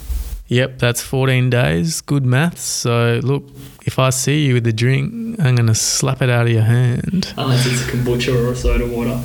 Yep, 0.48 0.78
that's 0.78 1.00
14 1.00 1.50
days. 1.50 2.00
Good 2.00 2.24
maths. 2.26 2.62
So 2.62 3.20
look, 3.22 3.44
if 3.86 3.98
I 3.98 4.10
see 4.10 4.46
you 4.46 4.54
with 4.54 4.66
a 4.66 4.72
drink, 4.72 5.38
I'm 5.40 5.56
going 5.56 5.66
to 5.66 5.74
slap 5.74 6.22
it 6.22 6.30
out 6.30 6.46
of 6.46 6.52
your 6.52 6.62
hand. 6.62 7.32
Unless 7.36 7.66
it's 7.66 7.88
a 7.88 7.90
kombucha 7.90 8.34
or 8.34 8.52
a 8.52 8.56
soda 8.56 8.86
water. 8.86 9.20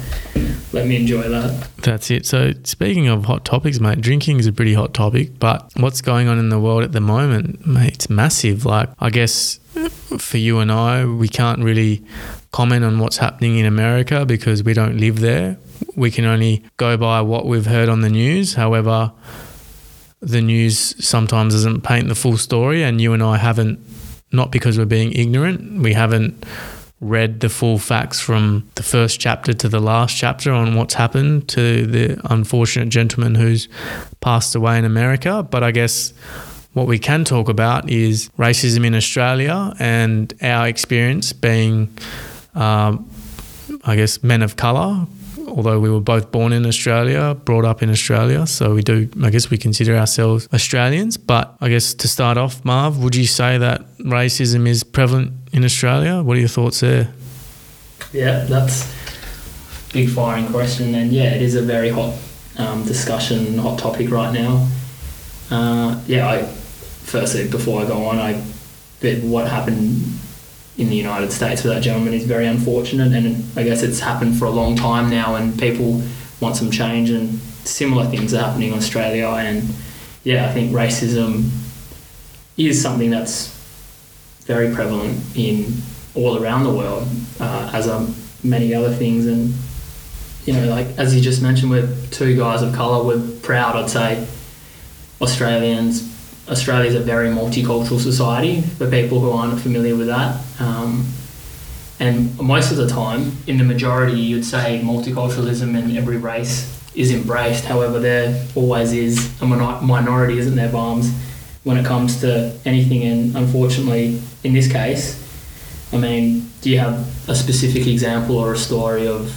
Let 0.72 0.86
me 0.86 0.98
enjoy 0.98 1.28
that. 1.30 1.68
That's 1.78 2.12
it. 2.12 2.28
So, 2.28 2.54
speaking 2.64 3.08
of 3.08 3.26
hot 3.26 3.44
topics, 3.44 3.80
mate, 3.80 4.02
drinking 4.02 4.40
is 4.40 4.46
a 4.46 4.54
pretty 4.54 4.76
hot 4.76 4.94
topic. 4.94 5.40
But 5.40 5.72
what's 5.78 6.02
going 6.02 6.28
on 6.28 6.38
in 6.38 6.50
the 6.50 6.60
world 6.60 6.84
at 6.84 6.92
the 6.92 7.02
moment, 7.02 7.66
mate, 7.66 7.94
it's 7.96 8.10
massive. 8.10 8.66
Like, 8.66 8.90
I 9.00 9.10
guess 9.10 9.60
for 10.20 10.38
you 10.38 10.60
and 10.60 10.72
I, 10.72 11.06
we 11.06 11.28
can't 11.28 11.64
really 11.64 12.04
comment 12.52 12.84
on 12.84 13.00
what's 13.00 13.18
happening 13.18 13.58
in 13.58 13.66
America 13.66 14.26
because 14.26 14.64
we 14.64 14.74
don't 14.74 14.98
live 14.98 15.22
there. 15.22 15.58
We 15.96 16.12
can 16.12 16.26
only 16.26 16.64
go 16.78 16.98
by 16.98 17.22
what 17.22 17.46
we've 17.48 17.66
heard 17.66 17.90
on 17.90 18.02
the 18.02 18.10
news. 18.10 18.54
However, 18.54 19.12
the 20.22 20.42
news 20.42 20.96
sometimes 21.06 21.54
doesn't 21.54 21.82
paint 21.82 22.08
the 22.08 22.16
full 22.16 22.38
story, 22.38 22.84
and 22.84 23.00
you 23.00 23.14
and 23.14 23.24
I 23.24 23.38
haven't, 23.38 23.80
not 24.32 24.52
because 24.52 24.78
we're 24.78 24.86
being 24.86 25.14
ignorant, 25.14 25.82
we 25.82 25.94
haven't 25.94 26.46
read 27.02 27.40
the 27.40 27.50
full 27.50 27.78
facts 27.78 28.20
from 28.20 28.70
the 28.76 28.84
first 28.84 29.20
chapter 29.20 29.54
to 29.54 29.70
the 29.70 29.80
last 29.80 30.18
chapter 30.18 30.52
on 30.52 30.76
what's 30.76 30.96
happened 30.96 31.48
to 31.48 31.86
the 31.86 32.20
unfortunate 32.30 32.90
gentleman 32.90 33.36
who's 33.36 33.70
passed 34.20 34.54
away 34.54 34.78
in 34.78 34.84
America. 34.84 35.42
But 35.42 35.64
I 35.64 35.72
guess 35.72 36.12
what 36.74 36.88
we 36.88 37.00
can 37.00 37.24
talk 37.24 37.48
about 37.48 37.90
is 37.90 38.30
racism 38.38 38.86
in 38.86 38.96
Australia 38.96 39.74
and 39.80 40.34
our 40.42 40.68
experience 40.68 41.32
being, 41.32 41.90
um, 42.54 43.10
I 43.86 43.96
guess, 43.96 44.22
men 44.22 44.42
of 44.42 44.58
colour. 44.58 45.08
Although 45.50 45.80
we 45.80 45.90
were 45.90 46.00
both 46.02 46.32
born 46.32 46.54
in 46.54 46.66
Australia, 46.66 47.36
brought 47.46 47.66
up 47.66 47.82
in 47.82 47.90
Australia, 47.90 48.46
so 48.48 48.74
we 48.74 48.82
do, 48.82 49.10
I 49.24 49.30
guess, 49.30 49.50
we 49.50 49.58
consider 49.58 49.96
ourselves 49.96 50.48
Australians. 50.54 51.18
But 51.18 51.56
I 51.62 51.70
guess 51.70 51.94
to 51.96 52.08
start 52.08 52.38
off, 52.38 52.64
Marv, 52.64 53.02
would 53.04 53.16
you 53.16 53.26
say 53.26 53.58
that 53.58 53.82
racism 54.00 54.68
is 54.68 54.84
prevalent 54.84 55.34
in 55.52 55.64
Australia? 55.64 56.22
What 56.22 56.38
are 56.38 56.40
your 56.40 56.50
thoughts 56.50 56.80
there? 56.80 57.14
Yeah, 58.14 58.46
that's 58.46 58.84
a 59.90 59.94
big 59.94 60.10
firing 60.10 60.48
question, 60.48 60.96
and 60.96 61.12
yeah, 61.12 61.34
it 61.36 61.42
is 61.42 61.56
a 61.56 61.62
very 61.62 61.90
hot 61.90 62.14
um, 62.58 62.84
discussion, 62.86 63.58
hot 63.58 63.80
topic 63.80 64.10
right 64.10 64.34
now. 64.34 64.68
Uh, 65.52 66.00
yeah, 66.08 66.28
I 66.28 66.44
firstly 66.44 67.48
before 67.48 67.82
I 67.82 67.86
go 67.86 68.06
on, 68.06 68.20
I 68.20 68.34
what 69.24 69.48
happened 69.48 70.20
in 70.80 70.90
the 70.90 70.96
United 70.96 71.32
States 71.32 71.64
with 71.64 71.74
that 71.74 71.82
gentleman 71.82 72.14
is 72.14 72.26
very 72.26 72.48
unfortunate, 72.48 73.12
and 73.14 73.44
I 73.58 73.64
guess 73.64 73.84
it's 73.84 74.00
happened 74.00 74.40
for 74.40 74.46
a 74.46 74.50
long 74.50 74.78
time 74.78 75.10
now, 75.10 75.36
and 75.36 75.60
people 75.60 76.02
want 76.40 76.56
some 76.56 76.72
change, 76.72 77.10
and 77.10 77.38
similar 77.66 78.06
things 78.06 78.34
are 78.34 78.42
happening 78.42 78.72
in 78.72 78.78
Australia, 78.78 79.28
and 79.28 79.70
yeah, 80.24 80.50
I 80.50 80.54
think 80.54 80.72
racism 80.72 81.50
is 82.56 82.82
something 82.82 83.10
that's 83.10 83.56
very 84.46 84.74
prevalent 84.74 85.20
in 85.36 85.74
all 86.16 86.42
around 86.42 86.64
the 86.64 86.74
world, 86.74 87.08
uh, 87.42 87.72
as 87.74 87.88
are 87.90 88.08
many 88.42 88.74
other 88.74 88.94
things, 88.94 89.28
and 89.28 89.54
you 90.46 90.54
know, 90.54 90.70
like 90.70 90.88
as 90.98 91.14
you 91.14 91.22
just 91.22 91.42
mentioned, 91.42 91.70
we're 91.70 91.94
two 92.10 92.38
guys 92.38 92.62
of 92.62 92.74
colour. 92.74 93.04
We're 93.04 93.40
proud, 93.42 93.76
I'd 93.76 93.90
say, 93.90 94.26
Australians. 95.22 96.16
Australia 96.50 96.90
is 96.90 96.96
a 96.96 97.00
very 97.00 97.30
multicultural 97.30 98.00
society 98.00 98.62
for 98.62 98.90
people 98.90 99.20
who 99.20 99.32
aren't 99.32 99.60
familiar 99.62 99.96
with 99.96 100.08
that. 100.08 100.44
Um, 100.60 101.06
and 102.00 102.40
most 102.40 102.72
of 102.72 102.78
the 102.78 102.88
time, 102.88 103.34
in 103.46 103.58
the 103.58 103.64
majority, 103.64 104.20
you'd 104.20 104.46
say 104.46 104.82
multiculturalism 104.84 105.78
and 105.78 105.98
every 105.98 106.18
race 106.18 106.76
is 106.96 107.12
embraced. 107.12 107.66
However, 107.66 108.00
there 108.00 108.46
always 108.56 108.94
is 108.94 109.42
a 109.42 109.46
minor- 109.46 109.82
minority, 109.82 110.38
isn't 110.40 110.56
there, 110.56 110.72
Barnes, 110.72 111.12
when 111.64 111.78
it 111.78 111.86
comes 111.86 112.22
to 112.22 112.58
anything. 112.66 113.04
And 113.04 113.36
unfortunately, 113.36 114.22
in 114.44 114.54
this 114.54 114.72
case, 114.72 115.24
I 115.92 115.98
mean, 115.98 116.50
do 116.62 116.70
you 116.70 116.80
have 116.80 117.30
a 117.30 117.36
specific 117.36 117.86
example 117.86 118.38
or 118.38 118.54
a 118.54 118.58
story 118.58 119.08
of 119.08 119.32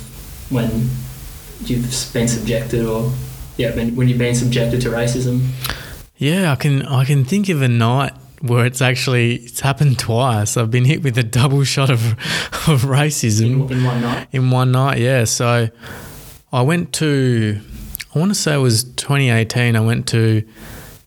when 0.51 0.89
you've 1.65 2.11
been 2.13 2.29
subjected 2.29 2.87
or 2.87 3.13
yeah, 3.57 3.75
when 3.75 4.09
you've 4.09 4.19
been 4.19 4.35
subjected 4.35 4.81
to 4.83 4.89
racism? 4.89 5.49
Yeah, 6.23 6.53
I 6.53 6.55
can 6.55 6.83
I 6.87 7.05
can 7.05 7.25
think 7.25 7.49
of 7.49 7.63
a 7.63 7.69
night 7.69 8.13
where 8.41 8.65
it's 8.65 8.81
actually 8.81 9.35
it's 9.39 9.59
happened 9.59 9.99
twice. 9.99 10.57
I've 10.57 10.71
been 10.71 10.85
hit 10.85 11.03
with 11.03 11.19
a 11.19 11.25
double 11.25 11.65
shot 11.65 11.91
of 11.91 12.13
of 12.69 12.83
racism 12.83 13.69
in, 13.69 13.79
in 13.79 13.85
one 13.85 14.01
night. 14.01 14.29
in 14.31 14.51
one 14.53 14.71
night. 14.71 14.99
Yeah, 14.99 15.25
so 15.25 15.69
I 16.53 16.63
went 16.63 16.93
to 16.95 17.61
I 18.15 18.19
want 18.21 18.31
to 18.31 18.37
say 18.37 18.55
it 18.55 18.59
was 18.59 18.85
2018. 18.85 19.75
I 19.75 19.81
went 19.81 20.07
to 20.09 20.47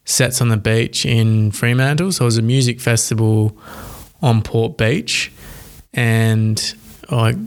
Sets 0.04 0.42
on 0.42 0.50
the 0.50 0.58
Beach 0.58 1.06
in 1.06 1.52
Fremantle. 1.52 2.12
So 2.12 2.26
it 2.26 2.28
was 2.28 2.38
a 2.38 2.42
music 2.42 2.82
festival 2.82 3.58
on 4.22 4.42
Port 4.42 4.78
Beach, 4.78 5.32
and 5.94 6.76
I 7.10 7.38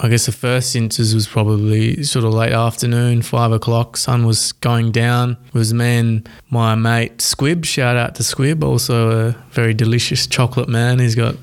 I 0.00 0.08
guess 0.08 0.26
the 0.26 0.32
first 0.32 0.76
instance 0.76 1.12
was 1.12 1.26
probably 1.26 2.04
sort 2.04 2.24
of 2.24 2.32
late 2.32 2.52
afternoon, 2.52 3.22
five 3.22 3.50
o'clock. 3.50 3.96
Sun 3.96 4.26
was 4.26 4.52
going 4.52 4.92
down. 4.92 5.36
It 5.48 5.54
was 5.54 5.74
me 5.74 5.96
and 5.98 6.28
my 6.50 6.76
mate 6.76 7.20
Squib. 7.20 7.64
Shout 7.64 7.96
out 7.96 8.14
to 8.16 8.22
Squib, 8.22 8.62
also 8.62 9.28
a 9.28 9.30
very 9.50 9.74
delicious 9.74 10.26
chocolate 10.26 10.68
man. 10.68 11.00
He's 11.00 11.16
got 11.16 11.36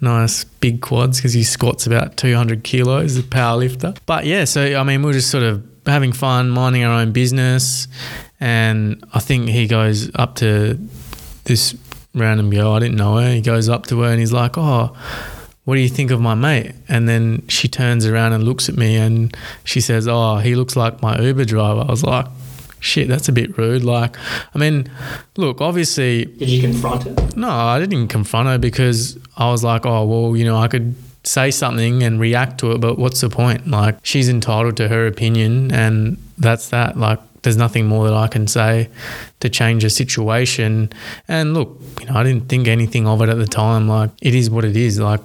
nice 0.00 0.44
big 0.44 0.80
quads 0.80 1.18
because 1.18 1.34
he 1.34 1.44
squats 1.44 1.86
about 1.86 2.16
200 2.16 2.64
kilos, 2.64 3.18
a 3.18 3.22
power 3.22 3.58
lifter. 3.58 3.92
But 4.06 4.24
yeah, 4.24 4.44
so 4.44 4.78
I 4.78 4.82
mean, 4.84 5.02
we 5.02 5.08
we're 5.08 5.12
just 5.14 5.30
sort 5.30 5.44
of 5.44 5.62
having 5.86 6.12
fun, 6.12 6.48
minding 6.48 6.84
our 6.84 7.00
own 7.00 7.12
business. 7.12 7.88
And 8.40 9.04
I 9.12 9.20
think 9.20 9.48
he 9.48 9.66
goes 9.66 10.10
up 10.14 10.36
to 10.36 10.78
this 11.44 11.76
random 12.14 12.50
girl. 12.50 12.72
I 12.72 12.78
didn't 12.78 12.96
know 12.96 13.16
her. 13.16 13.32
He 13.32 13.40
goes 13.40 13.68
up 13.68 13.86
to 13.86 14.00
her 14.00 14.10
and 14.10 14.20
he's 14.20 14.32
like, 14.32 14.56
oh, 14.56 14.96
what 15.68 15.74
do 15.74 15.82
you 15.82 15.88
think 15.90 16.10
of 16.10 16.18
my 16.18 16.34
mate? 16.34 16.72
And 16.88 17.06
then 17.06 17.46
she 17.46 17.68
turns 17.68 18.06
around 18.06 18.32
and 18.32 18.42
looks 18.42 18.70
at 18.70 18.78
me 18.78 18.96
and 18.96 19.36
she 19.64 19.82
says, 19.82 20.08
oh, 20.08 20.38
he 20.38 20.54
looks 20.54 20.76
like 20.76 21.02
my 21.02 21.20
Uber 21.20 21.44
driver. 21.44 21.82
I 21.82 21.90
was 21.90 22.02
like, 22.02 22.24
shit, 22.80 23.06
that's 23.06 23.28
a 23.28 23.32
bit 23.32 23.58
rude. 23.58 23.84
Like, 23.84 24.16
I 24.54 24.58
mean, 24.58 24.90
look, 25.36 25.60
obviously. 25.60 26.24
Did 26.24 26.48
you 26.48 26.62
confront 26.62 27.02
her? 27.02 27.14
No, 27.36 27.50
I 27.50 27.78
didn't 27.80 28.08
confront 28.08 28.48
her 28.48 28.56
because 28.56 29.18
I 29.36 29.50
was 29.50 29.62
like, 29.62 29.84
oh, 29.84 30.06
well, 30.06 30.34
you 30.38 30.46
know, 30.46 30.56
I 30.56 30.68
could 30.68 30.94
say 31.22 31.50
something 31.50 32.02
and 32.02 32.18
react 32.18 32.60
to 32.60 32.72
it, 32.72 32.80
but 32.80 32.98
what's 32.98 33.20
the 33.20 33.28
point? 33.28 33.66
Like, 33.68 33.98
she's 34.02 34.30
entitled 34.30 34.78
to 34.78 34.88
her 34.88 35.06
opinion 35.06 35.70
and 35.70 36.16
that's 36.38 36.70
that. 36.70 36.96
Like, 36.96 37.20
there's 37.42 37.56
nothing 37.56 37.86
more 37.86 38.06
that 38.08 38.14
I 38.14 38.26
can 38.26 38.46
say 38.46 38.88
to 39.40 39.48
change 39.48 39.84
a 39.84 39.90
situation. 39.90 40.90
And 41.28 41.54
look, 41.54 41.80
you 42.00 42.06
know, 42.06 42.14
I 42.14 42.22
didn't 42.22 42.48
think 42.48 42.66
anything 42.66 43.06
of 43.06 43.22
it 43.22 43.28
at 43.28 43.38
the 43.38 43.46
time. 43.46 43.88
Like, 43.88 44.10
it 44.20 44.34
is 44.34 44.50
what 44.50 44.64
it 44.64 44.76
is. 44.76 44.98
Like, 44.98 45.20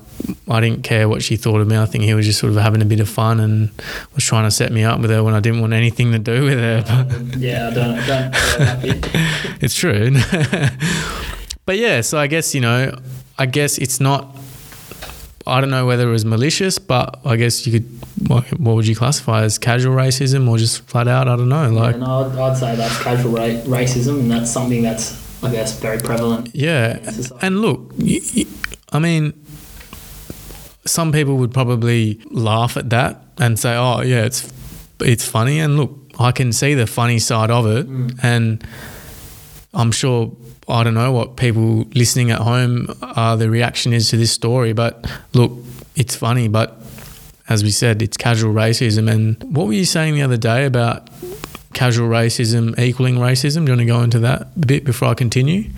I 0.50 0.60
didn't 0.60 0.84
care 0.84 1.10
what 1.10 1.24
she 1.24 1.36
thought 1.36 1.62
of 1.62 1.68
me. 1.68 1.78
I 1.78 1.86
think 1.86 2.04
he 2.04 2.14
was 2.14 2.26
just 2.26 2.40
sort 2.40 2.54
of 2.54 2.60
having 2.60 2.82
a 2.82 2.86
bit 2.86 3.00
of 3.00 3.10
fun 3.10 3.40
and 3.40 3.72
was 4.14 4.24
trying 4.24 4.46
to 4.46 4.52
set 4.52 4.72
me 4.72 4.84
up 4.84 5.00
with 5.00 5.10
her 5.10 5.24
when 5.24 5.34
I 5.34 5.40
didn't 5.40 5.62
want 5.62 5.74
anything 5.74 6.12
to 6.12 6.20
do 6.20 6.44
with 6.44 6.60
her. 6.60 6.84
But 6.86 7.38
yeah, 7.40 7.70
I 7.70 7.74
don't, 7.74 7.96
I 7.98 8.08
don't 8.08 8.34
it's 9.62 9.76
true. 9.76 10.12
but 11.66 11.78
yeah, 11.78 12.02
so 12.02 12.20
I 12.20 12.28
guess, 12.28 12.54
you 12.54 12.62
know, 12.62 12.96
I 13.38 13.46
guess 13.48 13.78
it's 13.78 14.00
not, 14.00 14.38
I 15.46 15.60
don't 15.60 15.70
know 15.70 15.86
whether 15.86 16.08
it 16.08 16.12
was 16.12 16.26
malicious, 16.26 16.80
but 16.80 17.20
I 17.26 17.36
guess 17.36 17.68
you 17.68 17.74
could 17.80 18.30
what, 18.30 18.46
what 18.60 18.76
would 18.76 18.88
you 18.88 18.96
classify 18.96 19.44
as 19.44 19.58
casual 19.58 19.96
racism 19.96 20.50
or 20.50 20.58
just 20.58 20.82
flat 20.84 21.08
out? 21.08 21.28
I 21.28 21.36
don't 21.36 21.50
know. 21.50 21.70
Like, 21.70 21.96
yeah, 21.96 22.06
no, 22.06 22.32
I'd, 22.32 22.38
I'd 22.38 22.58
say 22.58 22.76
that's 22.76 23.02
casual 23.02 23.34
ra- 23.34 23.78
racism, 23.78 24.20
and 24.22 24.32
that's 24.32 24.50
something 24.50 24.82
that's 24.82 25.22
I 25.44 25.52
guess 25.52 25.78
very 25.80 26.00
prevalent. 26.00 26.50
Yeah, 26.54 27.00
and 27.42 27.62
look, 27.62 27.94
I 28.92 29.00
mean, 29.00 29.34
some 30.86 31.12
people 31.12 31.36
would 31.38 31.54
probably 31.54 32.22
laugh 32.32 32.78
at 32.78 32.90
that 32.92 33.22
and 33.38 33.60
say, 33.60 33.76
"Oh, 33.76 34.02
yeah, 34.02 34.24
it's 34.24 34.52
it's 35.02 35.26
funny." 35.28 35.60
And 35.60 35.78
look, 35.78 36.00
I 36.20 36.32
can 36.32 36.54
see 36.54 36.74
the 36.74 36.88
funny 36.88 37.20
side 37.20 37.52
of 37.52 37.68
it, 37.68 37.90
mm. 37.90 38.18
and 38.24 38.66
I'm 39.74 39.92
sure 39.92 40.32
I 40.68 40.84
don't 40.84 40.94
know 40.94 41.12
what 41.12 41.36
people 41.36 41.86
listening 41.94 42.32
at 42.32 42.40
home 42.40 42.88
uh, 43.02 43.36
the 43.36 43.50
reaction 43.50 43.94
is 43.94 44.10
to 44.10 44.18
this 44.18 44.32
story, 44.32 44.74
but 44.74 45.06
look, 45.34 45.52
it's 45.96 46.16
funny. 46.16 46.48
But 46.48 46.78
as 47.50 47.64
we 47.64 47.72
said, 47.72 48.02
it's 48.02 48.18
casual 48.18 48.54
racism. 48.54 49.12
And 49.12 49.42
what 49.56 49.68
were 49.68 49.74
you 49.74 49.86
saying 49.86 50.14
the 50.14 50.22
other 50.22 50.38
day 50.38 50.66
about 50.66 51.10
casual 51.74 52.08
racism 52.08 52.78
equaling 52.80 53.16
racism? 53.16 53.66
Do 53.66 53.72
you 53.72 53.78
want 53.78 53.80
to 53.80 53.86
go 53.86 54.02
into 54.02 54.20
that 54.20 54.42
a 54.56 54.66
bit 54.66 54.86
before 54.86 55.10
I 55.10 55.14
continue? 55.16 55.70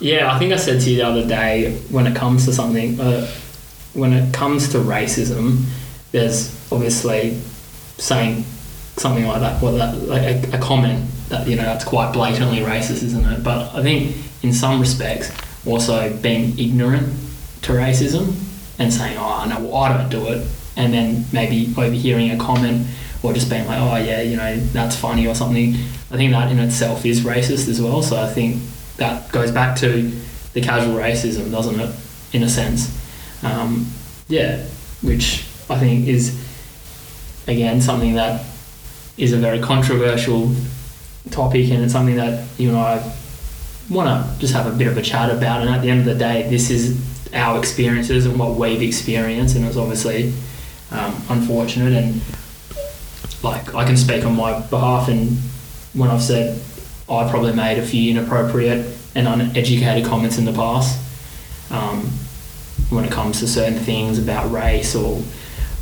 Yeah, 0.00 0.32
I 0.32 0.38
think 0.38 0.52
I 0.52 0.56
said 0.56 0.80
to 0.80 0.90
you 0.90 0.96
the 0.96 1.06
other 1.06 1.26
day 1.26 1.76
when 1.90 2.06
it 2.06 2.16
comes 2.16 2.46
to 2.46 2.52
something, 2.52 2.98
uh, 2.98 3.26
when 3.92 4.12
it 4.12 4.34
comes 4.34 4.68
to 4.70 4.78
racism, 4.78 5.64
there's 6.12 6.50
obviously 6.72 7.40
saying 7.98 8.44
something 8.96 9.26
like 9.26 9.40
that, 9.40 9.62
well, 9.62 9.72
that 9.74 9.94
like 10.08 10.22
a, 10.22 10.56
a 10.56 10.58
comment 10.58 11.08
that 11.34 11.48
you 11.48 11.56
know 11.56 11.62
that's 11.62 11.84
quite 11.84 12.12
blatantly 12.12 12.58
racist, 12.58 13.02
isn't 13.02 13.24
it? 13.24 13.42
But 13.42 13.74
I 13.74 13.82
think 13.82 14.16
in 14.42 14.52
some 14.52 14.80
respects, 14.80 15.32
also 15.66 16.16
being 16.18 16.58
ignorant 16.58 17.08
to 17.62 17.72
racism 17.72 18.34
and 18.78 18.92
saying, 18.92 19.16
"Oh, 19.18 19.44
no, 19.48 19.60
well, 19.60 19.76
I 19.76 19.96
don't 19.96 20.08
do 20.08 20.28
it," 20.28 20.46
and 20.76 20.92
then 20.92 21.26
maybe 21.32 21.72
overhearing 21.76 22.30
a 22.30 22.36
comment 22.36 22.86
or 23.22 23.32
just 23.32 23.50
being 23.50 23.66
like, 23.66 23.78
"Oh, 23.78 23.96
yeah, 23.96 24.22
you 24.22 24.36
know, 24.36 24.56
that's 24.72 24.96
funny" 24.96 25.26
or 25.26 25.34
something. 25.34 25.74
I 26.10 26.16
think 26.16 26.32
that 26.32 26.50
in 26.50 26.58
itself 26.58 27.04
is 27.04 27.20
racist 27.22 27.68
as 27.68 27.80
well. 27.80 28.02
So 28.02 28.20
I 28.20 28.28
think 28.28 28.62
that 28.96 29.30
goes 29.32 29.50
back 29.50 29.76
to 29.78 30.10
the 30.52 30.60
casual 30.60 30.94
racism, 30.94 31.50
doesn't 31.50 31.80
it? 31.80 31.90
In 32.32 32.42
a 32.42 32.48
sense, 32.48 32.90
um, 33.42 33.86
yeah, 34.28 34.64
which 35.02 35.46
I 35.70 35.78
think 35.78 36.08
is 36.08 36.40
again 37.46 37.80
something 37.80 38.14
that 38.14 38.44
is 39.16 39.32
a 39.32 39.36
very 39.36 39.60
controversial 39.60 40.52
topic, 41.30 41.70
and 41.70 41.82
it's 41.82 41.92
something 41.92 42.16
that 42.16 42.46
you 42.58 42.68
and 42.68 42.78
I 42.78 43.12
want 43.90 44.08
to 44.08 44.40
just 44.40 44.54
have 44.54 44.66
a 44.66 44.76
bit 44.76 44.86
of 44.86 44.96
a 44.96 45.02
chat 45.02 45.30
about. 45.30 45.60
And 45.60 45.70
at 45.70 45.82
the 45.82 45.90
end 45.90 46.00
of 46.00 46.06
the 46.06 46.14
day, 46.14 46.48
this 46.48 46.70
is 46.70 47.00
our 47.32 47.58
experiences 47.58 48.26
and 48.26 48.38
what 48.38 48.56
we've 48.56 48.82
experienced, 48.82 49.56
and 49.56 49.64
it's 49.64 49.76
obviously 49.76 50.32
um, 50.90 51.14
unfortunate. 51.28 51.92
And 51.92 52.20
like 53.42 53.74
I 53.74 53.84
can 53.84 53.96
speak 53.96 54.24
on 54.24 54.36
my 54.36 54.60
behalf, 54.60 55.08
and 55.08 55.38
when 55.92 56.10
I've 56.10 56.22
said 56.22 56.60
I 57.08 57.28
probably 57.28 57.52
made 57.52 57.78
a 57.78 57.86
few 57.86 58.10
inappropriate 58.10 58.96
and 59.14 59.28
uneducated 59.28 60.06
comments 60.06 60.38
in 60.38 60.44
the 60.44 60.52
past 60.52 60.98
um, 61.70 62.00
when 62.88 63.04
it 63.04 63.12
comes 63.12 63.40
to 63.40 63.46
certain 63.46 63.78
things 63.78 64.18
about 64.18 64.50
race 64.50 64.94
or 64.94 65.22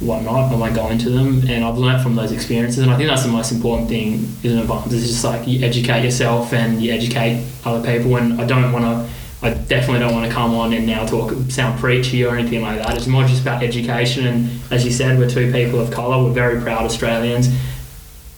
whatnot. 0.03 0.53
I 0.53 0.57
won't 0.57 0.75
go 0.75 0.89
into 0.89 1.11
them, 1.11 1.43
and 1.49 1.65
I've 1.65 1.79
learnt 1.79 2.03
from 2.03 2.15
those 2.15 2.33
experiences, 2.33 2.79
and 2.79 2.91
I 2.91 2.97
think 2.97 3.09
that's 3.09 3.23
the 3.23 3.31
most 3.31 3.53
important 3.53 3.89
thing 3.89 4.29
in 4.43 4.59
advance. 4.59 4.93
It's 4.93 5.07
just 5.07 5.25
like 5.25 5.47
you 5.47 5.65
educate 5.65 6.05
yourself 6.05 6.53
and 6.53 6.83
you 6.83 6.93
educate 6.93 7.45
other 7.65 7.85
people. 7.85 8.17
And 8.17 8.41
I 8.41 8.47
don't 8.47 8.73
want 8.73 8.85
to, 8.85 9.47
I 9.47 9.55
definitely 9.55 10.01
don't 10.01 10.13
want 10.13 10.27
to 10.27 10.33
come 10.33 10.55
on 10.55 10.73
and 10.73 10.87
now 10.87 11.07
talk 11.07 11.33
sound 11.51 11.81
preachy 11.81 12.25
or 12.25 12.37
anything 12.37 12.63
like 12.63 12.79
that. 12.79 12.97
It's 12.97 13.07
more 13.07 13.25
just 13.25 13.43
about 13.43 13.63
education. 13.63 14.27
And 14.27 14.61
as 14.71 14.85
you 14.85 14.91
said, 14.91 15.19
we're 15.19 15.31
two 15.31 15.51
people 15.53 15.81
of 15.81 15.91
colour. 15.91 16.23
We're 16.23 16.33
very 16.33 16.61
proud 16.61 16.85
Australians, 16.85 17.49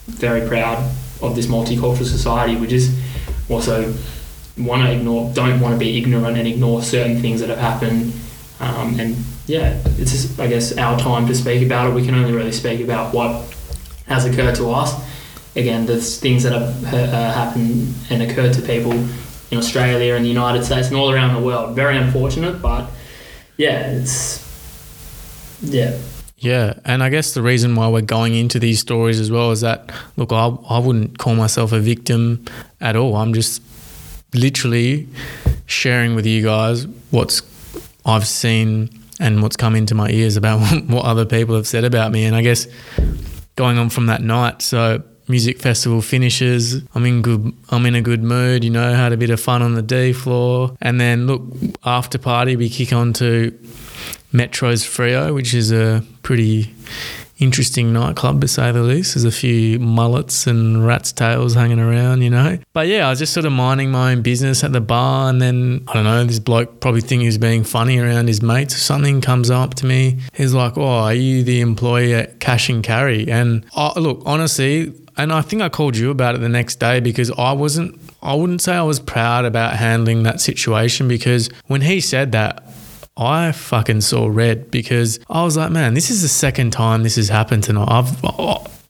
very 0.07 0.47
proud 0.47 0.79
of 1.23 1.35
this 1.35 1.47
multicultural 1.47 2.05
society. 2.05 2.57
We 2.57 2.67
just 2.67 2.93
also 3.49 3.95
want 4.57 4.83
to 4.83 4.93
ignore, 4.93 5.33
don't 5.35 5.61
want 5.61 5.75
to 5.75 5.79
be 5.79 5.99
ignorant 5.99 6.37
and 6.37 6.47
ignore 6.47 6.83
certain 6.83 7.21
things 7.21 7.41
that 7.41 7.49
have 7.49 7.59
happened. 7.59 8.13
Um, 8.61 8.99
and 9.01 9.17
yeah, 9.47 9.81
it's 9.99 10.13
just, 10.13 10.41
I 10.41 10.47
guess, 10.47 10.77
our 10.79 10.99
time 10.99 11.27
to 11.27 11.35
speak 11.35 11.65
about 11.65 11.91
it. 11.91 11.95
We 11.95 12.05
can 12.05 12.15
only 12.15 12.33
really 12.33 12.53
speak 12.53 12.81
about 12.81 13.15
what 13.15 13.55
has 14.07 14.25
occurred 14.25 14.55
to 14.57 14.71
us. 14.71 14.95
Again, 15.57 15.87
there's 15.87 16.19
things 16.19 16.43
that 16.43 16.53
have 16.53 16.85
uh, 16.93 17.33
happened 17.33 17.95
and 18.11 18.23
occurred 18.23 18.55
to 18.55 18.63
people 18.63 18.93
in 18.93 19.59
Australia 19.59 20.15
and 20.15 20.25
the 20.25 20.29
United 20.29 20.65
States 20.65 20.89
and 20.89 20.97
all 20.97 21.13
around 21.13 21.35
the 21.35 21.41
world. 21.41 21.77
Very 21.77 21.97
unfortunate, 21.97 22.61
but 22.61 22.91
yeah, 23.57 23.93
it's 23.93 24.43
yeah. 25.63 25.99
Yeah, 26.39 26.75
and 26.85 27.03
I 27.03 27.09
guess 27.09 27.33
the 27.33 27.43
reason 27.43 27.75
why 27.75 27.89
we're 27.89 28.03
going 28.03 28.35
into 28.35 28.59
these 28.59 28.81
stories 28.81 29.21
as 29.21 29.31
well 29.31 29.51
is 29.51 29.61
that 29.61 29.91
look, 30.17 30.33
I, 30.33 30.49
I 30.69 30.79
wouldn't 30.79 31.19
call 31.19 31.35
myself 31.35 31.73
a 31.73 31.81
victim 31.81 32.45
at 32.81 32.97
all. 32.97 33.17
I'm 33.17 33.33
just 33.33 33.63
literally 34.35 35.09
sharing 35.67 36.15
with 36.15 36.27
you 36.27 36.43
guys 36.43 36.87
what's 37.11 37.43
I've 38.05 38.27
seen 38.27 38.91
and 39.21 39.43
what's 39.43 39.57
come 39.57 39.75
into 39.75 39.95
my 39.95 40.11
ears 40.11 40.37
about 40.37 40.61
what 40.87 41.05
other 41.05 41.25
people 41.25 41.55
have 41.55 41.67
said 41.67 41.85
about 41.85 42.13
me. 42.13 42.25
And 42.25 42.35
I 42.35 42.43
guess 42.43 42.67
going 43.57 43.79
on 43.79 43.91
from 43.91 44.07
that 44.07 44.23
night, 44.23 44.63
so 44.63 45.03
music 45.29 45.59
festival 45.59 46.03
finishes. 46.03 46.83
I'm 46.95 47.07
in 47.07 47.23
good. 47.23 47.53
I'm 47.71 47.87
in 47.87 47.95
a 47.95 48.03
good 48.03 48.23
mood. 48.23 48.65
You 48.65 48.71
know, 48.71 48.95
had 48.95 49.13
a 49.13 49.17
bit 49.17 49.31
of 49.31 49.41
fun 49.41 49.63
on 49.63 49.75
the 49.75 49.83
D 49.83 50.13
floor, 50.13 50.77
and 50.81 51.01
then 51.01 51.27
look 51.27 51.43
after 51.85 52.19
party 52.19 52.57
we 52.57 52.69
kick 52.69 52.93
on 52.93 53.13
to 53.15 53.57
Metro's 54.33 54.85
Freo, 54.85 55.35
which 55.35 55.55
is 55.55 55.73
a 55.73 56.05
pretty 56.23 56.75
interesting 57.45 57.93
nightclub 57.93 58.41
to 58.41 58.49
say 58.49 58.73
the 58.73 58.83
least. 58.83 59.15
There's 59.15 59.25
a 59.25 59.31
few 59.31 59.79
mullets 59.79 60.47
and 60.47 60.85
rat's 60.87 61.13
tails 61.13 61.55
hanging 61.55 61.79
around, 61.79 62.23
you 62.23 62.31
know. 62.31 62.59
But 62.73 62.89
yeah, 62.89 63.07
I 63.07 63.11
was 63.11 63.19
just 63.19 63.33
sort 63.33 63.47
of 63.47 63.53
minding 63.53 63.91
my 63.91 64.13
own 64.13 64.23
business 64.23 64.65
at 64.65 64.73
the 64.73 64.81
bar, 64.81 65.31
and 65.31 65.41
then 65.41 65.85
I 65.89 65.95
don't 65.95 66.05
know, 66.05 66.25
this 66.25 66.39
bloke 66.39 66.81
probably 66.81 67.01
think 67.01 67.21
he 67.21 67.27
was 67.27 67.39
being 67.39 67.65
funny 67.65 67.99
around 67.99 68.29
his 68.29 68.43
mates 68.43 68.75
something 68.85 69.21
comes 69.21 69.51
up 69.51 69.75
to 69.75 69.87
me. 69.87 70.19
He's 70.33 70.55
like, 70.55 70.77
"Oh, 70.77 70.87
are 70.87 71.15
you 71.15 71.43
the 71.43 71.61
employee 71.61 72.15
at 72.15 72.41
Cash 72.41 72.69
and 72.69 72.83
Carry?" 72.83 73.29
And 73.31 73.65
I, 73.75 73.99
look, 73.99 74.23
honestly, 74.27 74.93
and 75.17 75.33
I 75.33 75.41
think 75.41 75.63
I 75.63 75.69
called 75.69 75.97
you 75.97 76.11
about 76.11 76.35
it 76.35 76.41
the 76.41 76.49
next 76.49 76.77
day 76.77 77.01
because 77.01 77.31
I 77.33 77.53
wasn't. 77.53 78.01
I 78.23 78.35
wouldn't 78.35 78.63
say 78.63 78.75
I 78.75 78.83
was 78.83 79.01
proud 79.01 79.45
about 79.45 79.77
handling 79.77 80.23
that 80.23 80.41
situation 80.41 81.09
because 81.09 81.51
when 81.67 81.83
he 81.83 82.01
said 82.01 82.33
that, 82.33 82.65
I 83.17 83.53
fucking 83.53 84.01
saw 84.01 84.27
red 84.27 84.71
because 84.71 85.21
I 85.31 85.45
was 85.45 85.57
like, 85.57 85.71
man, 85.71 85.95
this 85.95 86.11
is 86.11 86.23
the 86.23 86.29
second 86.29 86.73
time 86.73 87.03
this 87.03 87.17
has 87.17 87.29
happened 87.29 87.63
tonight. 87.63 87.89
I've 87.89 88.25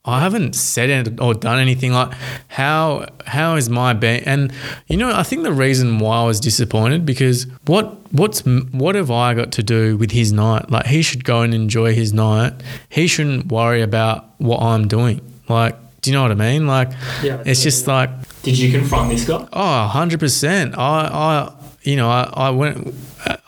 I 0.07 0.21
haven't 0.21 0.55
said 0.55 0.91
it 0.91 1.19
or 1.21 1.33
done 1.33 1.59
anything 1.59 1.93
like 1.93 2.13
how 2.49 3.07
how 3.27 3.57
is 3.57 3.71
my 3.71 3.95
band 3.95 4.25
and 4.27 4.53
you 4.87 4.99
know 4.99 5.11
I 5.15 5.23
think 5.23 5.45
the 5.45 5.53
reason 5.53 5.99
why 5.99 6.19
I 6.19 6.27
was 6.27 6.41
disappointed 6.41 7.07
because 7.07 7.47
what 7.65 8.13
what's 8.13 8.41
what 8.41 8.97
have 8.97 9.11
I 9.11 9.33
got 9.33 9.51
to 9.53 9.63
do 9.63 9.97
with 9.97 10.11
his 10.11 10.31
night 10.31 10.71
like 10.71 10.85
he 10.85 11.01
should 11.01 11.25
go 11.25 11.41
and 11.41 11.55
enjoy 11.55 11.95
his 11.95 12.13
night 12.13 12.53
he 12.91 13.07
shouldn't 13.07 13.47
worry 13.47 13.81
about 13.81 14.39
what 14.39 14.61
I'm 14.61 14.87
doing 14.89 15.23
like 15.49 15.75
do 16.03 16.11
you 16.11 16.17
know 16.17 16.23
what 16.23 16.33
I 16.33 16.35
mean 16.35 16.67
like 16.67 16.91
Yeah, 17.23 17.43
it's 17.47 17.63
just 17.63 17.87
like 17.87 18.11
Did 18.43 18.59
you 18.59 18.71
confront 18.79 19.09
this 19.09 19.27
guy? 19.27 19.49
Oh, 19.55 19.91
100%. 19.95 20.77
I, 20.77 20.79
I 20.79 21.55
you 21.85 21.97
know, 21.97 22.11
I, 22.11 22.31
I 22.35 22.51
went, 22.51 22.95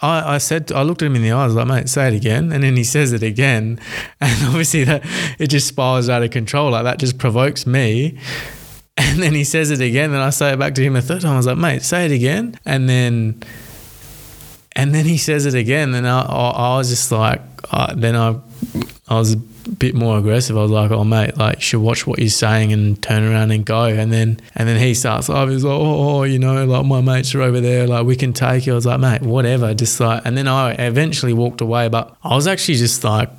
I, 0.03 0.35
I 0.35 0.39
said, 0.39 0.73
I 0.73 0.83
looked 0.83 1.03
at 1.03 1.07
him 1.07 1.17
in 1.17 1.23
the 1.23 1.33
eyes, 1.33 1.55
like, 1.55 1.67
mate, 1.67 1.89
say 1.89 2.09
it 2.09 2.15
again. 2.15 2.53
And 2.53 2.63
then 2.63 2.77
he 2.77 2.85
says 2.85 3.13
it 3.13 3.23
again. 3.23 3.81
And 4.21 4.47
obviously 4.49 4.85
that 4.85 5.03
it 5.39 5.49
just 5.49 5.69
spirals 5.69 6.09
out 6.09 6.23
of 6.23 6.31
control. 6.31 6.71
Like 6.71 6.85
that 6.85 6.99
just 6.99 7.19
provokes 7.19 7.67
me. 7.67 8.19
And 8.99 9.23
then 9.23 9.35
he 9.35 9.45
says 9.45 9.71
it 9.71 9.83
again. 9.83 10.15
And 10.15 10.23
I 10.23 10.31
say 10.31 10.55
it 10.55 10.59
back 10.59 10.75
to 10.77 10.83
him 10.83 10.97
a 10.97 11.03
third 11.03 11.21
time. 11.21 11.35
I 11.35 11.37
was 11.37 11.47
like, 11.47 11.59
mate, 11.59 11.83
say 11.83 12.07
it 12.07 12.13
again. 12.13 12.59
And 12.65 12.89
then, 12.89 13.43
and 14.75 14.95
then 14.95 15.05
he 15.05 15.19
says 15.19 15.45
it 15.45 15.55
again. 15.55 15.95
And 15.95 16.09
I, 16.09 16.23
I, 16.23 16.51
I 16.51 16.77
was 16.79 16.89
just 16.89 17.13
like, 17.13 17.43
uh, 17.71 17.95
then 17.95 18.17
I, 18.17 18.41
I 19.07 19.19
was 19.19 19.37
bit 19.69 19.95
more 19.95 20.19
aggressive. 20.19 20.57
I 20.57 20.63
was 20.63 20.71
like, 20.71 20.91
"Oh, 20.91 21.05
mate, 21.05 21.37
like 21.37 21.57
you 21.57 21.63
should 21.63 21.81
watch 21.81 22.07
what 22.07 22.19
you're 22.19 22.29
saying 22.29 22.73
and 22.73 23.01
turn 23.03 23.25
around 23.25 23.51
and 23.51 23.65
go." 23.65 23.85
And 23.85 24.13
then 24.13 24.41
and 24.55 24.69
then 24.69 24.81
he 24.81 24.95
starts 24.95 25.29
off. 25.29 25.49
He's 25.49 25.65
like, 25.65 25.73
"Oh, 25.73 26.19
oh, 26.19 26.23
you 26.25 26.39
know, 26.39 26.65
like 26.65 26.87
my 26.87 27.01
mates 27.01 27.35
are 27.35 27.43
over 27.43 27.61
there. 27.61 27.87
Like 27.87 28.07
we 28.07 28.17
can 28.17 28.33
take 28.33 28.67
you." 28.67 28.73
I 28.73 28.77
was 28.77 28.87
like, 28.87 29.01
"Mate, 29.01 29.23
whatever." 29.23 29.75
Just 29.75 29.99
like, 30.01 30.23
and 30.25 30.37
then 30.37 30.49
I 30.49 30.73
eventually 30.73 31.33
walked 31.33 31.61
away. 31.61 31.89
But 31.89 32.17
I 32.23 32.35
was 32.35 32.47
actually 32.47 32.77
just 32.77 33.03
like, 33.05 33.31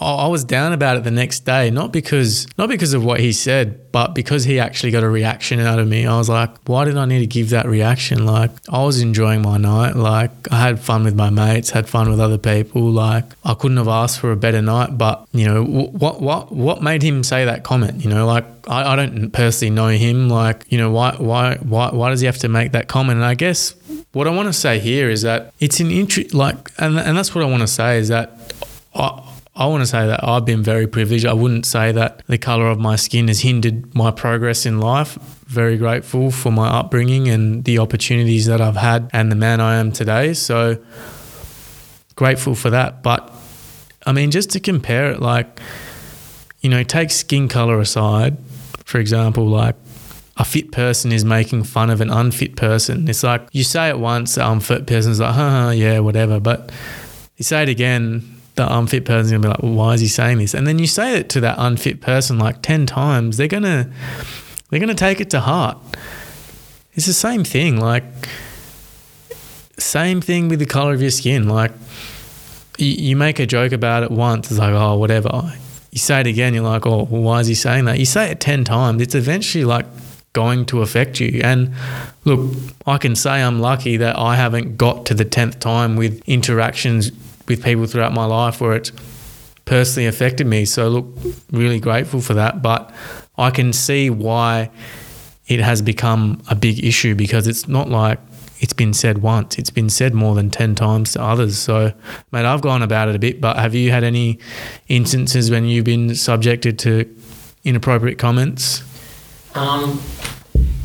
I 0.00 0.28
was 0.28 0.44
down 0.44 0.72
about 0.72 0.96
it 0.96 1.04
the 1.04 1.10
next 1.10 1.40
day, 1.40 1.70
not 1.70 1.92
because 1.92 2.46
not 2.56 2.70
because 2.70 2.94
of 2.94 3.04
what 3.04 3.20
he 3.20 3.32
said, 3.32 3.92
but 3.92 4.14
because 4.14 4.44
he 4.44 4.58
actually 4.58 4.92
got 4.92 5.02
a 5.02 5.08
reaction 5.08 5.60
out 5.60 5.78
of 5.78 5.88
me. 5.88 6.06
I 6.06 6.16
was 6.16 6.28
like, 6.28 6.50
why 6.66 6.86
did 6.86 6.96
I 6.96 7.04
need 7.04 7.18
to 7.18 7.26
give 7.26 7.50
that 7.50 7.66
reaction? 7.66 8.24
Like 8.24 8.50
I 8.70 8.82
was 8.82 9.02
enjoying 9.02 9.42
my 9.42 9.58
night. 9.58 9.96
Like 9.96 10.30
I 10.50 10.58
had 10.58 10.80
fun 10.80 11.04
with 11.04 11.14
my 11.14 11.28
mates, 11.28 11.70
had 11.70 11.86
fun 11.86 12.10
with 12.10 12.18
other 12.18 12.38
people. 12.38 12.82
Like 12.90 13.24
I 13.44 13.52
couldn't 13.52 13.76
have 13.76 13.88
asked 13.88 14.20
for 14.20 14.32
a 14.32 14.36
better 14.36 14.62
night. 14.62 14.96
But 14.96 15.26
you 15.32 15.44
know 15.44 15.64
what 15.64 16.22
what 16.22 16.50
what 16.50 16.82
made 16.82 17.02
him 17.02 17.22
say 17.22 17.44
that 17.44 17.62
comment? 17.62 18.02
You 18.02 18.08
know, 18.08 18.26
like 18.26 18.46
I, 18.68 18.94
I 18.94 18.96
don't 18.96 19.30
personally 19.32 19.74
know 19.74 19.88
him. 19.88 20.30
Like 20.30 20.64
you 20.70 20.78
know 20.78 20.90
why 20.90 21.14
why 21.18 21.56
why 21.56 21.90
why 21.90 22.08
does 22.08 22.20
he 22.20 22.26
have 22.26 22.38
to 22.38 22.48
make 22.48 22.72
that 22.72 22.88
comment? 22.88 23.18
And 23.18 23.26
I 23.26 23.34
guess 23.34 23.74
what 24.12 24.26
I 24.26 24.30
want 24.30 24.46
to 24.46 24.54
say 24.54 24.78
here 24.78 25.10
is 25.10 25.20
that 25.22 25.52
it's 25.60 25.78
an 25.78 25.90
interest. 25.90 26.32
Like 26.32 26.70
and 26.78 26.98
and 26.98 27.18
that's 27.18 27.34
what 27.34 27.44
I 27.44 27.50
want 27.50 27.60
to 27.60 27.68
say 27.68 27.98
is 27.98 28.08
that. 28.08 28.54
I, 28.92 29.26
I 29.54 29.66
want 29.66 29.82
to 29.82 29.86
say 29.86 30.06
that 30.06 30.22
I've 30.22 30.44
been 30.44 30.62
very 30.62 30.86
privileged. 30.86 31.26
I 31.26 31.32
wouldn't 31.32 31.66
say 31.66 31.92
that 31.92 32.22
the 32.28 32.38
color 32.38 32.68
of 32.68 32.78
my 32.78 32.96
skin 32.96 33.28
has 33.28 33.40
hindered 33.40 33.94
my 33.94 34.10
progress 34.10 34.64
in 34.64 34.78
life. 34.78 35.16
Very 35.46 35.76
grateful 35.76 36.30
for 36.30 36.52
my 36.52 36.68
upbringing 36.68 37.28
and 37.28 37.64
the 37.64 37.78
opportunities 37.78 38.46
that 38.46 38.60
I've 38.60 38.76
had 38.76 39.10
and 39.12 39.30
the 39.30 39.36
man 39.36 39.60
I 39.60 39.76
am 39.76 39.90
today. 39.90 40.34
So 40.34 40.78
grateful 42.14 42.54
for 42.54 42.70
that. 42.70 43.02
But 43.02 43.34
I 44.06 44.12
mean, 44.12 44.30
just 44.30 44.50
to 44.50 44.60
compare 44.60 45.10
it, 45.10 45.20
like, 45.20 45.60
you 46.60 46.70
know, 46.70 46.82
take 46.82 47.10
skin 47.10 47.48
color 47.48 47.80
aside, 47.80 48.38
for 48.84 48.98
example, 48.98 49.46
like 49.46 49.76
a 50.36 50.44
fit 50.44 50.72
person 50.72 51.12
is 51.12 51.24
making 51.24 51.64
fun 51.64 51.90
of 51.90 52.00
an 52.00 52.08
unfit 52.08 52.56
person. 52.56 53.08
It's 53.08 53.22
like 53.22 53.46
you 53.52 53.64
say 53.64 53.88
it 53.88 53.98
once, 53.98 54.38
um, 54.38 54.44
the 54.44 54.52
unfit 54.52 54.86
person's 54.86 55.20
like, 55.20 55.34
huh, 55.34 55.72
yeah, 55.74 55.98
whatever. 55.98 56.40
But 56.40 56.70
you 57.36 57.44
say 57.44 57.64
it 57.64 57.68
again, 57.68 58.39
the 58.60 58.76
unfit 58.76 59.06
person's 59.06 59.30
gonna 59.30 59.42
be 59.42 59.48
like, 59.48 59.62
well, 59.62 59.72
why 59.72 59.94
is 59.94 60.02
he 60.02 60.06
saying 60.06 60.36
this? 60.36 60.52
And 60.52 60.66
then 60.66 60.78
you 60.78 60.86
say 60.86 61.16
it 61.16 61.30
to 61.30 61.40
that 61.40 61.56
unfit 61.58 62.02
person 62.02 62.38
like 62.38 62.60
10 62.60 62.84
times, 62.84 63.38
they're 63.38 63.48
gonna, 63.48 63.90
they're 64.68 64.80
gonna 64.80 64.94
take 64.94 65.18
it 65.18 65.30
to 65.30 65.40
heart. 65.40 65.78
It's 66.92 67.06
the 67.06 67.14
same 67.14 67.42
thing. 67.42 67.80
Like, 67.80 68.04
same 69.78 70.20
thing 70.20 70.48
with 70.48 70.58
the 70.58 70.66
color 70.66 70.92
of 70.92 71.00
your 71.00 71.10
skin. 71.10 71.48
Like, 71.48 71.72
you, 72.76 72.88
you 72.88 73.16
make 73.16 73.38
a 73.38 73.46
joke 73.46 73.72
about 73.72 74.02
it 74.02 74.10
once, 74.10 74.50
it's 74.50 74.60
like, 74.60 74.74
oh, 74.74 74.98
whatever. 74.98 75.54
You 75.90 75.98
say 75.98 76.20
it 76.20 76.26
again, 76.26 76.52
you're 76.52 76.62
like, 76.62 76.86
oh, 76.86 77.04
well, 77.04 77.22
why 77.22 77.40
is 77.40 77.46
he 77.46 77.54
saying 77.54 77.86
that? 77.86 77.98
You 77.98 78.04
say 78.04 78.30
it 78.30 78.40
10 78.40 78.64
times, 78.64 79.00
it's 79.00 79.14
eventually 79.14 79.64
like 79.64 79.86
going 80.34 80.66
to 80.66 80.82
affect 80.82 81.18
you. 81.18 81.40
And 81.42 81.72
look, 82.24 82.54
I 82.86 82.98
can 82.98 83.16
say 83.16 83.42
I'm 83.42 83.60
lucky 83.60 83.96
that 83.96 84.18
I 84.18 84.36
haven't 84.36 84.76
got 84.76 85.06
to 85.06 85.14
the 85.14 85.24
10th 85.24 85.60
time 85.60 85.96
with 85.96 86.22
interactions 86.28 87.10
with 87.50 87.62
people 87.62 87.86
throughout 87.86 88.14
my 88.14 88.24
life 88.24 88.60
where 88.60 88.72
it's 88.72 88.92
personally 89.66 90.06
affected 90.06 90.46
me. 90.46 90.64
So, 90.64 90.88
look, 90.88 91.06
really 91.50 91.80
grateful 91.80 92.20
for 92.20 92.34
that. 92.34 92.62
But 92.62 92.92
I 93.36 93.50
can 93.50 93.72
see 93.72 94.08
why 94.08 94.70
it 95.46 95.60
has 95.60 95.82
become 95.82 96.40
a 96.48 96.54
big 96.54 96.82
issue 96.82 97.14
because 97.14 97.46
it's 97.46 97.68
not 97.68 97.88
like 97.88 98.18
it's 98.60 98.72
been 98.72 98.92
said 98.92 99.18
once. 99.18 99.58
It's 99.58 99.70
been 99.70 99.90
said 99.90 100.14
more 100.14 100.34
than 100.34 100.50
10 100.50 100.74
times 100.74 101.14
to 101.14 101.22
others. 101.22 101.58
So, 101.58 101.92
mate, 102.30 102.44
I've 102.44 102.60
gone 102.60 102.82
about 102.82 103.08
it 103.08 103.16
a 103.16 103.18
bit, 103.18 103.40
but 103.40 103.56
have 103.56 103.74
you 103.74 103.90
had 103.90 104.04
any 104.04 104.38
instances 104.88 105.50
when 105.50 105.64
you've 105.64 105.84
been 105.84 106.14
subjected 106.14 106.78
to 106.80 107.16
inappropriate 107.64 108.18
comments? 108.18 108.82
Um, 109.54 110.00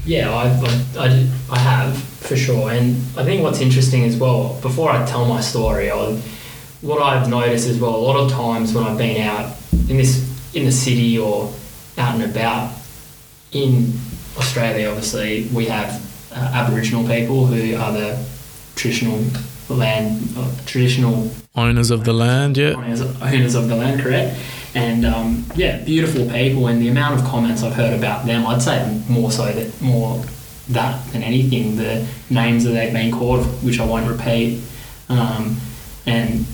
yeah, 0.06 0.34
I, 0.34 0.48
I, 0.48 1.06
I, 1.06 1.30
I 1.52 1.60
have 1.60 1.98
for 1.98 2.36
sure, 2.36 2.72
and 2.72 2.96
I 3.18 3.24
think 3.24 3.44
what's 3.44 3.62
interesting 3.62 4.04
as 4.04 4.18
well. 4.18 4.60
Before 4.62 4.90
I 4.90 5.06
tell 5.06 5.26
my 5.26 5.42
story, 5.42 5.92
I, 5.92 6.20
what 6.86 7.02
I've 7.02 7.28
noticed 7.30 7.68
as 7.68 7.80
well, 7.80 7.96
a 7.96 7.98
lot 7.98 8.16
of 8.18 8.32
times 8.32 8.74
when 8.74 8.84
I've 8.84 8.98
been 8.98 9.22
out 9.22 9.56
in 9.90 9.98
this 9.98 10.24
in 10.54 10.66
the 10.66 10.72
city 10.72 11.18
or 11.18 11.52
out 11.98 12.16
and 12.16 12.24
about 12.24 12.72
in 13.52 13.94
Australia, 14.38 14.90
obviously 14.90 15.48
we 15.54 15.66
have 15.66 15.90
uh, 16.32 16.52
Aboriginal 16.54 17.08
people 17.08 17.48
who 17.48 17.76
are 17.76 17.92
the 17.92 18.26
traditional 18.76 19.24
land, 19.70 20.30
uh, 20.38 20.52
traditional 20.66 21.32
Owners 21.58 21.90
of 21.90 22.04
the 22.04 22.12
land, 22.12 22.58
yeah. 22.58 22.74
owners, 22.74 23.02
owners 23.22 23.56
of 23.56 23.70
the 23.70 23.76
land, 23.78 24.02
correct? 24.02 24.38
And 24.76 25.06
um, 25.06 25.46
yeah, 25.56 25.82
beautiful 25.86 26.26
people. 26.30 26.68
And 26.68 26.82
the 26.82 26.90
amount 26.90 27.18
of 27.18 27.26
comments 27.26 27.64
I've 27.64 27.76
heard 27.76 27.98
about 27.98 28.26
them, 28.26 28.46
I'd 28.46 28.62
say 28.62 29.02
more 29.08 29.32
so 29.32 29.50
that 29.50 29.82
more 29.82 30.22
that 30.68 31.02
than 31.14 31.24
anything. 31.24 31.78
The 31.78 32.06
names 32.30 32.66
that 32.66 32.72
they've 32.72 32.92
been 32.92 33.10
called, 33.10 33.46
which 33.64 33.80
I 33.80 33.86
won't 33.86 34.06
repeat, 34.06 34.62
um, 35.08 35.56
and 36.06 36.46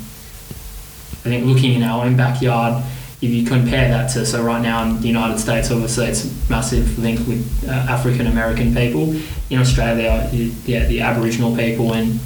I 1.22 1.30
think 1.30 1.46
looking 1.46 1.74
in 1.74 1.84
our 1.84 2.06
own 2.06 2.18
backyard, 2.18 2.84
if 3.22 3.30
you 3.30 3.46
compare 3.46 3.88
that 3.90 4.08
to 4.12 4.26
so 4.26 4.42
right 4.42 4.62
now 4.62 4.84
in 4.84 5.00
the 5.00 5.08
United 5.08 5.38
States, 5.38 5.70
obviously 5.70 6.08
it's 6.08 6.50
massive 6.50 6.98
link 6.98 7.20
with 7.28 7.70
uh, 7.70 7.72
African 7.72 8.26
American 8.26 8.74
people. 8.74 9.16
In 9.52 9.60
Australia, 9.60 10.28
yeah, 10.66 10.86
the 10.88 11.02
Aboriginal 11.02 11.56
people 11.56 11.94
and 11.94 12.20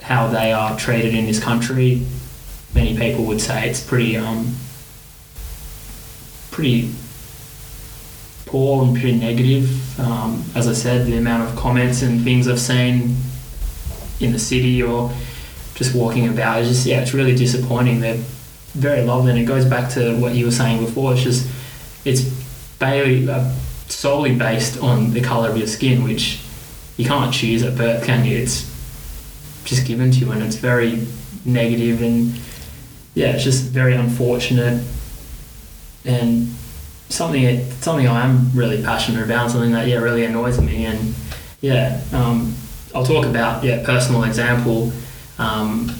how 0.00 0.28
they 0.28 0.52
are 0.52 0.78
treated 0.78 1.14
in 1.14 1.26
this 1.26 1.38
country, 1.38 2.06
many 2.74 2.96
people 2.96 3.24
would 3.24 3.40
say 3.40 3.68
it's 3.68 3.84
pretty 3.84 4.16
um, 4.16 4.54
pretty 6.50 6.90
poor 8.46 8.84
and 8.84 8.94
pretty 8.94 9.18
negative. 9.18 10.00
Um, 10.00 10.42
as 10.54 10.66
I 10.66 10.72
said, 10.72 11.06
the 11.06 11.18
amount 11.18 11.46
of 11.46 11.56
comments 11.56 12.00
and 12.00 12.22
things 12.22 12.48
I've 12.48 12.60
seen 12.60 13.16
in 14.20 14.32
the 14.32 14.38
city 14.38 14.82
or 14.82 15.12
just 15.76 15.94
walking 15.94 16.28
about 16.28 16.62
is 16.62 16.68
just 16.68 16.86
yeah, 16.86 17.00
it's 17.00 17.14
really 17.14 17.34
disappointing. 17.34 18.00
They're 18.00 18.16
very 18.74 19.02
lovely, 19.02 19.30
and 19.30 19.38
it 19.38 19.44
goes 19.44 19.64
back 19.64 19.90
to 19.92 20.16
what 20.18 20.34
you 20.34 20.46
were 20.46 20.50
saying 20.50 20.84
before. 20.84 21.12
It's 21.12 21.22
just 21.22 21.48
it's 22.04 22.22
barely, 22.78 23.28
uh, 23.28 23.52
solely 23.88 24.34
based 24.34 24.82
on 24.82 25.12
the 25.12 25.20
color 25.20 25.48
of 25.48 25.56
your 25.56 25.68
skin, 25.68 26.02
which 26.02 26.40
you 26.96 27.04
can't 27.04 27.32
choose 27.32 27.62
at 27.62 27.76
birth, 27.76 28.04
can 28.04 28.24
you? 28.24 28.36
It's 28.36 28.72
just 29.64 29.86
given 29.86 30.10
to 30.10 30.18
you, 30.18 30.32
and 30.32 30.42
it's 30.42 30.56
very 30.56 31.06
negative 31.44 32.02
and 32.02 32.38
yeah, 33.14 33.28
it's 33.28 33.44
just 33.44 33.64
very 33.70 33.94
unfortunate 33.94 34.84
and 36.04 36.48
something 37.08 37.70
something 37.80 38.06
I 38.06 38.24
am 38.24 38.50
really 38.54 38.82
passionate 38.82 39.24
about, 39.24 39.50
something 39.50 39.72
that 39.72 39.86
yeah 39.88 39.96
really 39.96 40.24
annoys 40.24 40.60
me, 40.60 40.86
and 40.86 41.14
yeah, 41.60 42.00
um, 42.12 42.54
I'll 42.94 43.04
talk 43.04 43.26
about 43.26 43.64
yeah 43.64 43.84
personal 43.84 44.24
example. 44.24 44.92
Um, 45.38 45.94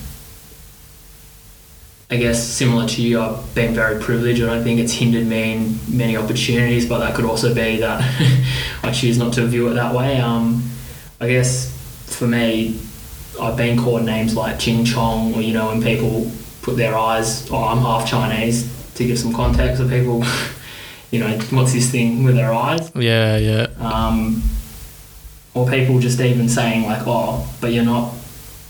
I 2.09 2.17
guess 2.17 2.43
similar 2.43 2.87
to 2.87 3.03
you, 3.03 3.21
I've 3.21 3.55
been 3.55 3.75
very 3.75 4.01
privileged. 4.01 4.41
I 4.41 4.47
don't 4.47 4.63
think 4.63 4.79
it's 4.79 4.93
hindered 4.93 5.27
me 5.27 5.55
in 5.55 5.79
many 5.89 6.17
opportunities, 6.17 6.89
but 6.89 7.01
that 7.01 7.17
could 7.17 7.25
also 7.25 7.53
be 7.53 7.79
that 7.79 8.01
I 8.85 8.93
choose 8.93 9.19
not 9.19 9.33
to 9.35 9.47
view 9.47 9.69
it 9.69 9.75
that 9.75 9.93
way. 9.93 10.21
Um, 10.21 10.71
I 11.21 11.29
guess 11.29 11.73
for 12.07 12.29
me, 12.29 12.81
I've 13.41 13.57
been 13.57 13.77
called 13.77 14.05
names 14.05 14.37
like 14.37 14.59
Ching 14.61 14.85
Chong, 14.85 15.35
or 15.35 15.43
you 15.43 15.53
know, 15.53 15.69
when 15.69 15.83
people 15.83 16.31
put 16.63 16.77
their 16.77 16.97
eyes, 16.97 17.51
oh, 17.51 17.65
I'm 17.65 17.79
half 17.79 18.09
Chinese, 18.09 18.73
to 18.95 19.05
give 19.05 19.19
some 19.19 19.33
context 19.33 19.83
to 19.83 19.89
people, 19.89 20.25
you 21.11 21.19
know, 21.19 21.39
what's 21.51 21.73
this 21.73 21.91
thing 21.91 22.23
with 22.23 22.37
their 22.37 22.55
eyes? 22.55 22.93
Yeah, 22.95 23.37
yeah. 23.37 23.67
Um, 23.81 24.43
or 25.55 25.69
people 25.69 25.99
just 25.99 26.21
even 26.21 26.49
saying 26.49 26.85
like, 26.85 27.03
oh, 27.07 27.53
but 27.61 27.73
you're 27.73 27.85
not 27.85 28.15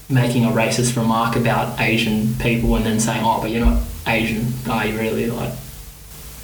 making 0.09 0.45
a 0.45 0.49
racist 0.49 0.97
remark 0.97 1.37
about 1.37 1.81
Asian 1.81 2.35
people 2.35 2.77
and 2.77 2.87
then 2.87 3.01
saying, 3.01 3.23
oh, 3.25 3.41
but 3.41 3.51
you're 3.51 3.65
not 3.65 3.83
Asian, 4.07 4.53
are 4.71 4.87
you 4.87 4.99
really? 4.99 5.27
Like, 5.27 5.53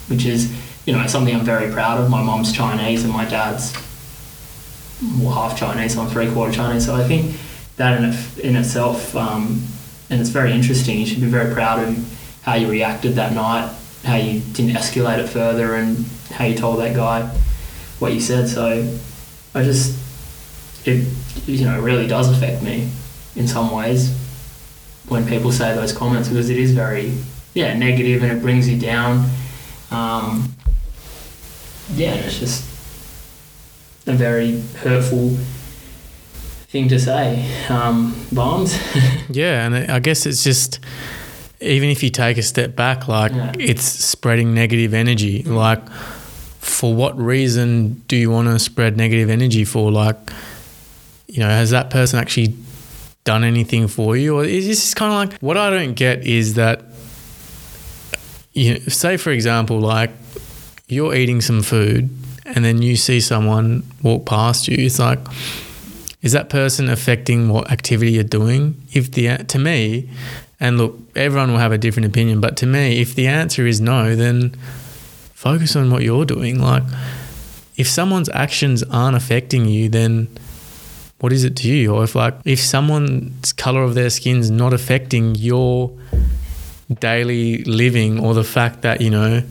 which 0.09 0.25
is, 0.25 0.53
you 0.85 0.93
know, 0.93 1.07
something 1.07 1.35
I'm 1.35 1.45
very 1.45 1.73
proud 1.73 2.01
of. 2.01 2.11
My 2.11 2.23
mom's 2.23 2.53
Chinese 2.53 3.05
and 3.05 3.13
my 3.13 3.25
dad's 3.25 3.73
well, 5.19 5.33
half 5.33 5.59
Chinese, 5.59 5.97
I'm 5.97 6.09
three 6.09 6.31
quarter 6.33 6.53
Chinese. 6.53 6.87
So 6.87 6.95
I 6.95 7.05
think 7.05 7.37
that 7.77 8.03
in, 8.03 8.45
in 8.45 8.57
itself, 8.57 9.15
um, 9.17 9.63
and 10.11 10.21
it's 10.21 10.31
very 10.31 10.53
interesting. 10.53 10.99
You 10.99 11.07
should 11.07 11.21
be 11.21 11.27
very 11.27 11.53
proud 11.53 11.87
of 11.87 12.41
how 12.43 12.55
you 12.55 12.69
reacted 12.69 13.15
that 13.15 13.33
night, 13.33 13.73
how 14.05 14.17
you 14.17 14.41
didn't 14.41 14.77
escalate 14.77 15.19
it 15.19 15.29
further, 15.29 15.75
and 15.75 16.05
how 16.31 16.45
you 16.45 16.57
told 16.57 16.81
that 16.81 16.95
guy 16.95 17.27
what 17.99 18.13
you 18.13 18.21
said. 18.21 18.49
So 18.49 18.97
I 19.55 19.63
just, 19.63 19.99
it, 20.87 21.07
you 21.47 21.65
know, 21.65 21.81
really 21.81 22.07
does 22.07 22.29
affect 22.29 22.63
me 22.63 22.91
in 23.37 23.47
some 23.49 23.71
ways 23.71 24.11
when 25.09 25.27
people 25.27 25.51
say 25.53 25.75
those 25.75 25.93
comments 25.93 26.29
because 26.29 26.49
it 26.51 26.59
is 26.59 26.73
very, 26.73 27.13
yeah, 27.55 27.75
negative 27.77 28.23
and 28.23 28.33
it 28.33 28.41
brings 28.43 28.69
you 28.69 28.79
down. 28.79 29.29
Um, 29.91 30.55
yeah, 31.95 32.13
and 32.15 32.25
it's 32.25 32.39
just 32.39 32.65
a 34.07 34.13
very 34.13 34.61
hurtful 34.79 35.37
thing 36.69 36.89
to 36.89 36.99
say. 36.99 37.47
Um, 37.69 38.15
bombs. 38.33 38.79
Yeah, 39.29 39.65
and 39.67 39.91
I 39.91 39.99
guess 39.99 40.27
it's 40.27 40.43
just 40.45 40.79
even 41.61 41.89
if 41.89 42.03
you 42.03 42.11
take 42.11 42.37
a 42.39 42.43
step 42.43 42.75
back, 42.77 43.09
like 43.09 43.33
Yeah. 43.33 43.53
it's 43.59 43.85
spreading 43.85 44.53
negative 44.55 44.93
energy. 44.95 45.43
Like, 45.43 45.81
for 46.61 46.95
what 46.95 47.17
reason 47.19 48.03
do 48.09 48.17
you 48.17 48.31
want 48.31 48.49
to 48.49 48.59
spread 48.59 48.97
negative 48.97 49.31
energy 49.31 49.65
for? 49.65 49.91
Like, 49.91 50.17
you 51.29 51.39
know, 51.41 51.49
has 51.49 51.71
that 51.71 51.89
person 51.91 52.19
actually 52.19 52.55
done 53.25 53.45
anything 53.45 53.89
for 53.89 54.17
you, 54.17 54.37
or 54.37 54.45
is 54.45 54.67
this 54.67 54.95
kind 54.95 55.13
of 55.13 55.31
like 55.31 55.41
what 55.41 55.57
I 55.57 55.71
don't 55.71 55.95
get 55.95 56.27
is 56.27 56.55
that 56.55 56.83
you 58.53 58.75
know, 58.75 58.81
say 58.81 59.17
for 59.17 59.31
example, 59.31 59.81
like 59.81 60.11
you're 60.89 61.15
eating 61.15 61.41
some 61.41 61.63
food 61.63 62.11
and 62.45 62.65
then 62.65 62.83
you 62.83 62.97
see 62.97 63.21
someone 63.21 63.83
walk 64.03 64.27
past 64.27 64.69
you. 64.69 64.85
It's 64.85 64.99
like 64.99 65.21
is 66.23 66.33
that 66.33 66.49
person 66.49 66.89
affecting 66.89 67.49
what 67.49 67.71
activity 67.71 68.13
you're 68.13 68.25
doing? 68.25 68.81
If 68.93 69.11
the 69.11 69.39
to 69.39 69.59
me, 69.59 70.09
and 70.61 70.79
look, 70.79 70.97
everyone 71.17 71.51
will 71.51 71.59
have 71.59 71.73
a 71.73 71.79
different 71.79 72.07
opinion, 72.07 72.41
but 72.41 72.57
to 72.59 72.67
me, 72.67 73.01
if 73.01 73.15
the 73.17 73.27
answer 73.27 73.67
is 73.67 73.81
no, 73.81 74.15
then 74.15 74.51
focus 75.35 75.75
on 75.75 75.91
what 75.91 76.03
you're 76.03 76.25
doing. 76.25 76.61
Like, 76.61 76.85
if 77.77 77.89
someone's 77.89 78.29
actions 78.29 78.85
aren't 78.85 79.17
affecting 79.17 79.67
you, 79.67 79.89
then 79.89 80.29
what 81.23 81.33
is 81.33 81.45
it 81.45 81.57
to 81.57 81.69
you? 81.69 81.95
Or 81.95 82.05
if 82.05 82.15
like 82.15 82.35
if 82.45 82.61
someone's 82.61 83.53
color 83.53 83.83
of 83.83 83.95
their 83.95 84.11
skin's 84.11 84.51
not 84.51 84.73
affecting 84.73 85.35
your 85.35 85.91
daily 87.01 87.65
living, 87.65 88.21
or 88.21 88.35
the 88.35 88.45
fact 88.45 88.83
that 88.83 89.01
you 89.01 89.11
know 89.11 89.43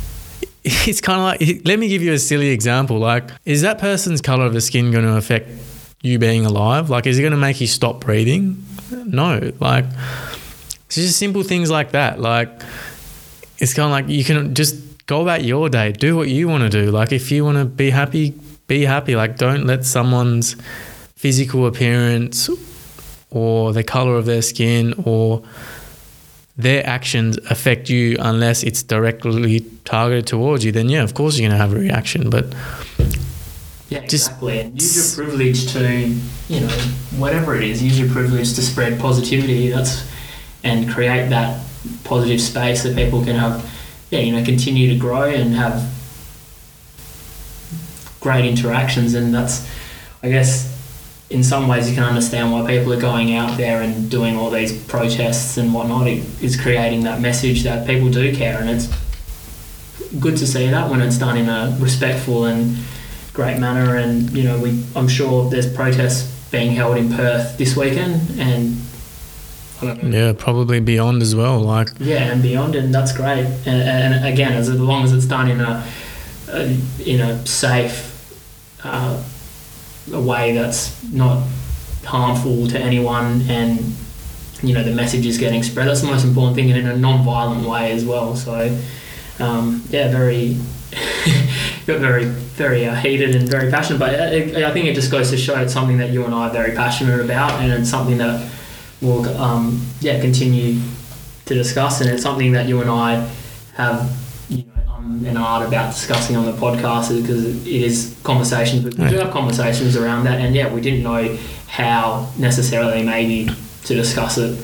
it's 0.64 1.00
kind 1.00 1.18
of 1.18 1.24
like 1.24 1.64
let 1.64 1.78
me 1.78 1.88
give 1.88 2.02
you 2.02 2.12
a 2.12 2.18
silly 2.18 2.48
example 2.48 2.98
like 2.98 3.24
is 3.44 3.62
that 3.62 3.78
person's 3.78 4.20
color 4.20 4.44
of 4.44 4.52
the 4.52 4.60
skin 4.60 4.90
going 4.90 5.04
to 5.04 5.16
affect 5.16 5.48
you 6.02 6.18
being 6.18 6.44
alive 6.44 6.90
like 6.90 7.06
is 7.06 7.18
it 7.18 7.22
going 7.22 7.30
to 7.30 7.38
make 7.38 7.60
you 7.60 7.66
stop 7.66 8.00
breathing 8.00 8.62
no 9.06 9.52
like 9.60 9.84
It's 10.86 10.96
just 10.96 11.18
simple 11.18 11.42
things 11.42 11.70
like 11.70 11.92
that. 11.92 12.20
Like 12.20 12.48
it's 13.58 13.74
kind 13.74 13.86
of 13.86 13.90
like 13.90 14.08
you 14.08 14.24
can 14.24 14.54
just 14.54 15.06
go 15.06 15.20
about 15.20 15.44
your 15.44 15.68
day, 15.68 15.92
do 15.92 16.16
what 16.16 16.28
you 16.28 16.48
want 16.48 16.62
to 16.62 16.70
do. 16.70 16.90
Like 16.90 17.12
if 17.12 17.30
you 17.30 17.44
want 17.44 17.58
to 17.58 17.64
be 17.64 17.90
happy, 17.90 18.34
be 18.66 18.84
happy. 18.84 19.16
Like 19.16 19.36
don't 19.36 19.66
let 19.66 19.84
someone's 19.84 20.56
physical 21.16 21.66
appearance 21.66 22.48
or 23.30 23.72
the 23.72 23.82
color 23.82 24.16
of 24.16 24.26
their 24.26 24.42
skin 24.42 24.94
or 25.04 25.42
their 26.56 26.86
actions 26.86 27.36
affect 27.50 27.90
you 27.90 28.16
unless 28.20 28.62
it's 28.62 28.82
directly 28.82 29.60
targeted 29.84 30.26
towards 30.26 30.64
you, 30.64 30.72
then 30.72 30.88
yeah, 30.88 31.02
of 31.02 31.14
course 31.14 31.36
you're 31.38 31.48
going 31.48 31.58
to 31.58 31.62
have 31.62 31.72
a 31.72 31.78
reaction. 31.78 32.30
But 32.30 32.54
Yeah, 33.88 34.00
Just- 34.00 34.28
exactly. 34.28 34.60
And 34.60 34.80
use 34.80 35.16
your 35.16 35.26
privilege 35.26 35.72
to, 35.72 36.08
you 36.48 36.60
know, 36.60 36.68
whatever 37.18 37.54
it 37.56 37.64
is, 37.64 37.82
use 37.82 37.98
your 37.98 38.08
privilege 38.10 38.54
to 38.54 38.62
spread 38.62 38.98
positivity. 39.00 39.68
That's 39.70 40.06
and 40.64 40.88
create 40.90 41.28
that 41.30 41.62
positive 42.04 42.40
space 42.40 42.82
that 42.82 42.96
people 42.96 43.22
can 43.24 43.36
have, 43.36 43.64
yeah, 44.10 44.18
you 44.18 44.32
know, 44.32 44.44
continue 44.44 44.88
to 44.92 44.98
grow 44.98 45.22
and 45.30 45.54
have 45.54 45.80
great 48.20 48.44
interactions. 48.44 49.14
And 49.14 49.32
that's, 49.32 49.68
I 50.24 50.30
guess, 50.30 50.75
in 51.28 51.42
some 51.42 51.66
ways, 51.66 51.88
you 51.88 51.94
can 51.94 52.04
understand 52.04 52.52
why 52.52 52.66
people 52.66 52.92
are 52.92 53.00
going 53.00 53.34
out 53.34 53.56
there 53.56 53.82
and 53.82 54.08
doing 54.08 54.36
all 54.36 54.50
these 54.50 54.72
protests 54.84 55.56
and 55.56 55.74
whatnot. 55.74 56.06
It 56.06 56.24
is 56.40 56.60
creating 56.60 57.02
that 57.04 57.20
message 57.20 57.64
that 57.64 57.86
people 57.86 58.10
do 58.10 58.34
care, 58.34 58.58
and 58.60 58.70
it's 58.70 58.88
good 60.20 60.36
to 60.36 60.46
see 60.46 60.68
that 60.68 60.88
when 60.88 61.00
it's 61.00 61.18
done 61.18 61.36
in 61.36 61.48
a 61.48 61.76
respectful 61.80 62.44
and 62.44 62.76
great 63.32 63.58
manner. 63.58 63.96
And 63.96 64.30
you 64.30 64.44
know, 64.44 64.58
we 64.60 64.84
I'm 64.94 65.08
sure 65.08 65.50
there's 65.50 65.72
protests 65.72 66.32
being 66.50 66.70
held 66.70 66.96
in 66.96 67.12
Perth 67.12 67.58
this 67.58 67.76
weekend, 67.76 68.38
and 68.38 68.76
I 69.82 69.86
don't 69.86 70.02
know. 70.04 70.16
yeah, 70.16 70.32
probably 70.32 70.78
beyond 70.78 71.22
as 71.22 71.34
well. 71.34 71.58
Like 71.58 71.88
Yeah, 71.98 72.30
and 72.30 72.40
beyond, 72.40 72.76
and 72.76 72.94
that's 72.94 73.12
great. 73.12 73.46
And, 73.66 74.14
and 74.14 74.26
again, 74.26 74.52
as 74.52 74.70
long 74.70 75.02
as 75.02 75.12
it's 75.12 75.26
done 75.26 75.50
in 75.50 75.60
a, 75.60 75.84
a 76.48 76.76
in 77.04 77.20
a 77.20 77.44
safe 77.44 78.12
uh, 78.84 79.20
a 80.12 80.20
way 80.20 80.52
that's 80.52 81.02
not 81.12 81.46
harmful 82.04 82.68
to 82.68 82.78
anyone, 82.78 83.42
and 83.48 83.94
you 84.62 84.74
know 84.74 84.82
the 84.82 84.94
message 84.94 85.26
is 85.26 85.38
getting 85.38 85.62
spread. 85.62 85.88
That's 85.88 86.00
the 86.00 86.06
most 86.06 86.24
important 86.24 86.56
thing, 86.56 86.70
and 86.70 86.78
in 86.78 86.86
a 86.86 86.96
non-violent 86.96 87.66
way 87.68 87.92
as 87.92 88.04
well. 88.04 88.36
So, 88.36 88.78
um, 89.40 89.82
yeah, 89.90 90.10
very. 90.10 90.56
got 91.86 92.00
very, 92.00 92.24
very 92.24 92.86
uh, 92.86 92.94
heated 92.94 93.34
and 93.36 93.48
very 93.48 93.70
passionate, 93.70 93.98
but 93.98 94.14
I, 94.14 94.68
I 94.68 94.72
think 94.72 94.86
it 94.86 94.94
just 94.94 95.10
goes 95.10 95.30
to 95.30 95.36
show 95.36 95.58
it's 95.60 95.72
something 95.72 95.98
that 95.98 96.10
you 96.10 96.24
and 96.24 96.34
I 96.34 96.48
are 96.48 96.52
very 96.52 96.74
passionate 96.74 97.20
about, 97.20 97.52
and 97.60 97.72
it's 97.72 97.88
something 97.88 98.18
that 98.18 98.50
we'll, 99.00 99.28
um, 99.40 99.86
yeah, 100.00 100.20
continue 100.20 100.80
to 101.44 101.54
discuss, 101.54 102.00
and 102.00 102.10
it's 102.10 102.22
something 102.22 102.52
that 102.52 102.66
you 102.66 102.80
and 102.80 102.90
I 102.90 103.30
have, 103.74 104.10
um, 105.06 105.24
an 105.24 105.36
art 105.36 105.66
about 105.66 105.92
discussing 105.92 106.36
on 106.36 106.44
the 106.44 106.52
podcast 106.52 107.20
because 107.20 107.44
it 107.44 107.66
is 107.66 108.18
conversations. 108.22 108.82
But 108.82 108.94
we 108.94 109.08
do 109.08 109.16
have 109.16 109.30
conversations 109.30 109.96
around 109.96 110.24
that, 110.24 110.40
and 110.40 110.54
yeah, 110.54 110.72
we 110.72 110.80
didn't 110.80 111.02
know 111.02 111.36
how 111.68 112.30
necessarily 112.38 113.02
maybe 113.02 113.48
to 113.84 113.94
discuss 113.94 114.38
it 114.38 114.58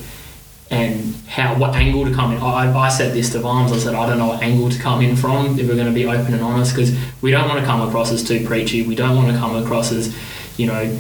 and 0.71 1.15
how 1.29 1.55
what 1.57 1.75
angle 1.75 2.05
to 2.05 2.15
come 2.15 2.33
in. 2.33 2.39
I, 2.41 2.77
I 2.77 2.89
said 2.89 3.15
this 3.15 3.31
to 3.33 3.39
Vams. 3.39 3.73
I 3.73 3.79
said 3.79 3.95
I 3.95 4.07
don't 4.07 4.19
know 4.19 4.29
what 4.29 4.43
angle 4.43 4.71
to 4.71 4.79
come 4.79 5.01
in 5.03 5.17
from 5.17 5.59
if 5.59 5.69
we're 5.69 5.75
going 5.75 5.87
to 5.87 5.93
be 5.93 6.07
open 6.07 6.33
and 6.33 6.43
honest 6.43 6.75
because 6.75 6.97
we 7.21 7.31
don't 7.31 7.49
want 7.49 7.61
to 7.61 7.67
come 7.67 7.87
across 7.87 8.11
as 8.11 8.27
too 8.27 8.45
preachy. 8.47 8.87
We 8.87 8.95
don't 8.95 9.17
want 9.17 9.31
to 9.31 9.39
come 9.39 9.57
across 9.57 9.93
as 9.93 10.17
you 10.59 10.67
know 10.67 10.99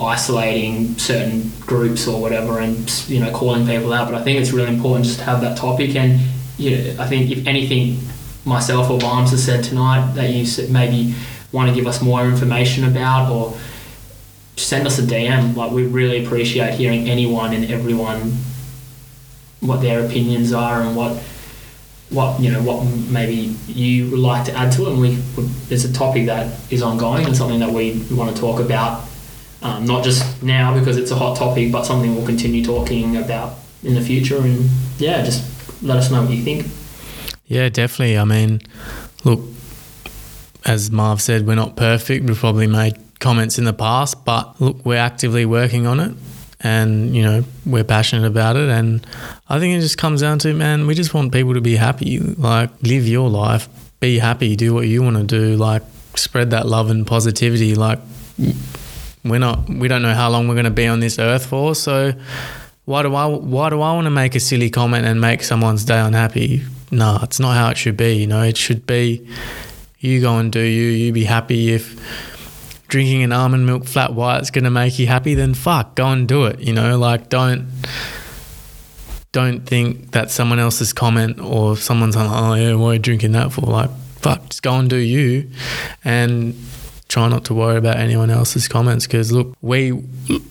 isolating 0.00 0.96
certain 0.96 1.50
groups 1.60 2.06
or 2.06 2.20
whatever 2.20 2.60
and 2.60 3.04
you 3.08 3.18
know 3.18 3.32
calling 3.32 3.66
people 3.66 3.92
out 3.92 4.08
but 4.08 4.14
I 4.14 4.22
think 4.22 4.38
it's 4.38 4.52
really 4.52 4.72
important 4.72 5.06
just 5.06 5.18
to 5.18 5.24
have 5.24 5.40
that 5.40 5.58
topic 5.58 5.96
and 5.96 6.20
you 6.62 6.70
know, 6.76 7.02
I 7.02 7.06
think 7.06 7.30
if 7.30 7.46
anything 7.46 7.98
myself 8.44 8.90
or 8.90 8.98
Vams 8.98 9.30
has 9.30 9.44
said 9.44 9.64
tonight 9.64 10.12
that 10.14 10.30
you 10.30 10.46
maybe 10.68 11.14
want 11.52 11.68
to 11.68 11.74
give 11.74 11.86
us 11.86 12.00
more 12.02 12.24
information 12.24 12.84
about 12.84 13.30
or 13.30 13.56
send 14.56 14.86
us 14.86 14.98
a 14.98 15.02
DM 15.02 15.56
like 15.56 15.70
we 15.70 15.86
really 15.86 16.24
appreciate 16.24 16.74
hearing 16.74 17.08
anyone 17.08 17.52
and 17.52 17.70
everyone 17.70 18.32
what 19.60 19.80
their 19.80 20.04
opinions 20.04 20.52
are 20.52 20.82
and 20.82 20.96
what 20.96 21.16
what 22.10 22.40
you 22.40 22.50
know 22.50 22.62
what 22.62 22.84
maybe 23.10 23.54
you 23.68 24.10
would 24.10 24.20
like 24.20 24.44
to 24.44 24.52
add 24.54 24.72
to 24.72 24.86
it 24.86 24.92
and 24.92 25.00
we 25.00 25.18
it's 25.70 25.84
a 25.84 25.92
topic 25.92 26.26
that 26.26 26.58
is 26.70 26.82
ongoing 26.82 27.24
and 27.24 27.36
something 27.36 27.60
that 27.60 27.70
we 27.70 28.04
want 28.10 28.34
to 28.34 28.40
talk 28.40 28.60
about 28.60 29.06
um, 29.62 29.84
not 29.84 30.02
just 30.02 30.42
now 30.42 30.76
because 30.76 30.96
it's 30.96 31.12
a 31.12 31.14
hot 31.14 31.36
topic, 31.36 31.70
but 31.70 31.84
something 31.84 32.14
we'll 32.14 32.26
continue 32.26 32.64
talking 32.64 33.16
about 33.16 33.54
in 33.84 33.94
the 33.94 34.00
future. 34.00 34.38
And 34.38 34.68
yeah, 34.98 35.22
just 35.22 35.51
let 35.82 35.98
us 35.98 36.10
know 36.10 36.22
what 36.22 36.30
you 36.30 36.42
think. 36.42 36.66
Yeah, 37.46 37.68
definitely. 37.68 38.18
I 38.18 38.24
mean, 38.24 38.60
look, 39.24 39.40
as 40.64 40.90
Marv 40.90 41.20
said, 41.20 41.46
we're 41.46 41.54
not 41.54 41.76
perfect. 41.76 42.24
We've 42.24 42.38
probably 42.38 42.66
made 42.66 42.94
comments 43.18 43.58
in 43.58 43.64
the 43.64 43.72
past, 43.72 44.24
but 44.24 44.60
look, 44.60 44.84
we're 44.84 44.96
actively 44.96 45.44
working 45.44 45.86
on 45.86 46.00
it 46.00 46.16
and, 46.60 47.14
you 47.14 47.22
know, 47.22 47.44
we're 47.66 47.84
passionate 47.84 48.26
about 48.26 48.56
it. 48.56 48.68
And 48.68 49.06
I 49.48 49.58
think 49.58 49.76
it 49.76 49.80
just 49.80 49.98
comes 49.98 50.20
down 50.20 50.38
to, 50.40 50.54
man, 50.54 50.86
we 50.86 50.94
just 50.94 51.14
want 51.14 51.32
people 51.32 51.54
to 51.54 51.60
be 51.60 51.76
happy. 51.76 52.18
Like, 52.18 52.70
live 52.82 53.06
your 53.06 53.28
life, 53.28 53.68
be 54.00 54.18
happy, 54.18 54.56
do 54.56 54.72
what 54.72 54.86
you 54.86 55.02
want 55.02 55.16
to 55.16 55.24
do, 55.24 55.56
like, 55.56 55.82
spread 56.14 56.50
that 56.50 56.66
love 56.66 56.90
and 56.90 57.06
positivity. 57.06 57.74
Like, 57.74 57.98
we're 59.24 59.38
not, 59.38 59.68
we 59.68 59.88
don't 59.88 60.02
know 60.02 60.14
how 60.14 60.30
long 60.30 60.48
we're 60.48 60.54
going 60.54 60.64
to 60.64 60.70
be 60.70 60.86
on 60.86 61.00
this 61.00 61.18
earth 61.18 61.46
for. 61.46 61.74
So, 61.74 62.12
why 62.84 63.02
do 63.02 63.14
I 63.14 63.26
why 63.26 63.70
do 63.70 63.80
I 63.80 63.92
want 63.92 64.06
to 64.06 64.10
make 64.10 64.34
a 64.34 64.40
silly 64.40 64.70
comment 64.70 65.06
and 65.06 65.20
make 65.20 65.42
someone's 65.42 65.84
day 65.84 66.00
unhappy? 66.00 66.62
No, 66.90 67.18
it's 67.22 67.38
not 67.40 67.56
how 67.56 67.70
it 67.70 67.76
should 67.76 67.96
be. 67.96 68.14
You 68.14 68.26
know, 68.26 68.42
it 68.42 68.56
should 68.56 68.86
be 68.86 69.26
you 69.98 70.20
go 70.20 70.38
and 70.38 70.50
do 70.50 70.60
you. 70.60 70.88
You 70.88 71.12
be 71.12 71.24
happy 71.24 71.70
if 71.70 71.96
drinking 72.88 73.22
an 73.22 73.32
almond 73.32 73.64
milk 73.64 73.84
flat 73.84 74.12
white 74.14 74.42
is 74.42 74.50
going 74.50 74.64
to 74.64 74.70
make 74.70 74.98
you 74.98 75.06
happy. 75.06 75.34
Then 75.34 75.54
fuck, 75.54 75.94
go 75.94 76.08
and 76.08 76.26
do 76.26 76.44
it. 76.44 76.60
You 76.60 76.72
know, 76.72 76.98
like 76.98 77.28
don't 77.28 77.68
don't 79.30 79.60
think 79.60 80.10
that 80.10 80.30
someone 80.30 80.58
else's 80.58 80.92
comment 80.92 81.40
or 81.40 81.76
someone's 81.76 82.16
like, 82.16 82.28
oh 82.30 82.54
yeah, 82.54 82.74
why 82.74 82.88
are 82.88 82.92
you 82.94 82.98
drinking 82.98 83.32
that 83.32 83.52
for? 83.52 83.62
Like 83.62 83.90
fuck, 84.16 84.50
just 84.50 84.62
go 84.62 84.74
and 84.74 84.90
do 84.90 84.96
you, 84.96 85.50
and 86.04 86.54
try 87.12 87.28
not 87.28 87.44
to 87.44 87.52
worry 87.52 87.76
about 87.76 87.98
anyone 87.98 88.30
else's 88.30 88.66
comments 88.68 89.06
because 89.06 89.30
look 89.30 89.54
we 89.60 89.92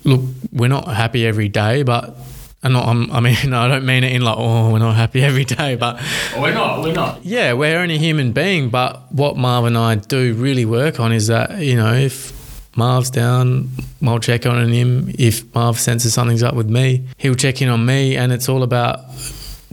look 0.04 0.22
we're 0.54 0.70
not 0.70 0.88
happy 0.88 1.26
every 1.26 1.50
day 1.50 1.82
but 1.82 2.16
I'm 2.62 2.74
not, 2.74 2.88
I'm, 2.88 3.12
I 3.12 3.20
mean 3.20 3.36
I 3.52 3.68
don't 3.68 3.84
mean 3.84 4.04
it 4.04 4.12
in 4.12 4.22
like 4.22 4.38
oh 4.38 4.72
we're 4.72 4.78
not 4.78 4.96
happy 4.96 5.24
every 5.32 5.44
day 5.44 5.76
but 5.76 6.00
oh, 6.36 6.42
We're 6.44 6.54
not. 6.54 6.84
We're 6.84 6.94
not. 6.94 7.26
yeah 7.26 7.54
we're 7.54 7.80
only 7.80 7.98
human 7.98 8.32
being 8.32 8.70
but 8.70 9.12
what 9.12 9.38
Marv 9.38 9.66
and 9.66 9.76
I 9.76 9.96
do 9.96 10.36
really 10.36 10.66
work 10.66 11.00
on 11.00 11.12
is 11.12 11.26
that 11.28 11.58
you 11.62 11.76
know 11.76 11.96
if 11.96 12.32
Marv's 12.78 13.10
down 13.10 13.72
I'll 14.06 14.20
check 14.20 14.46
on 14.46 14.72
him 14.72 15.12
if 15.18 15.52
Marv 15.56 15.80
senses 15.80 16.14
something's 16.14 16.44
up 16.44 16.54
with 16.54 16.70
me 16.70 17.08
he'll 17.18 17.34
check 17.34 17.64
in 17.64 17.70
on 17.70 17.84
me 17.84 18.16
and 18.16 18.32
it's 18.32 18.48
all 18.48 18.62
about 18.62 19.00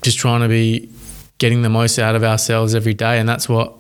just 0.01 0.17
trying 0.17 0.41
to 0.41 0.49
be 0.49 0.89
getting 1.37 1.61
the 1.61 1.69
most 1.69 1.99
out 1.99 2.15
of 2.17 2.25
ourselves 2.25 2.75
every 2.75 2.95
day 2.95 3.19
and 3.19 3.29
that's 3.29 3.47
what 3.47 3.78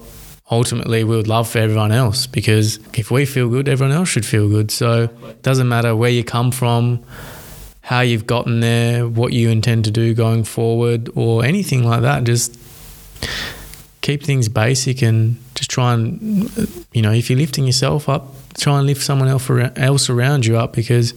ultimately 0.51 1.05
we 1.05 1.17
would 1.17 1.29
love 1.29 1.49
for 1.49 1.59
everyone 1.59 1.93
else 1.93 2.27
because 2.27 2.79
if 2.95 3.11
we 3.11 3.27
feel 3.27 3.49
good, 3.49 3.69
everyone 3.69 3.95
else 3.95 4.09
should 4.09 4.25
feel 4.25 4.49
good. 4.49 4.71
So 4.71 5.03
it 5.29 5.43
doesn't 5.43 5.69
matter 5.69 5.95
where 5.95 6.11
you 6.11 6.25
come 6.25 6.51
from, 6.51 7.05
how 7.83 8.01
you've 8.01 8.27
gotten 8.27 8.61
there, 8.61 9.07
what 9.07 9.33
you 9.33 9.51
intend 9.51 9.85
to 9.85 9.91
do 9.91 10.15
going 10.15 10.45
forward, 10.45 11.11
or 11.15 11.45
anything 11.45 11.85
like 11.85 12.03
that. 12.03 12.25
Just 12.25 12.59
keep 14.01 14.23
things 14.23 14.49
basic 14.49 15.03
and 15.03 15.37
just 15.55 15.71
try 15.71 15.93
and, 15.93 16.51
you 16.93 17.03
know, 17.03 17.13
if 17.13 17.29
you're 17.29 17.39
lifting 17.39 17.67
yourself 17.67 18.09
up, 18.09 18.35
try 18.57 18.79
and 18.79 18.87
lift 18.87 19.03
someone 19.03 19.29
else 19.29 20.09
around, 20.09 20.47
you 20.47 20.57
up 20.57 20.73
because 20.73 21.15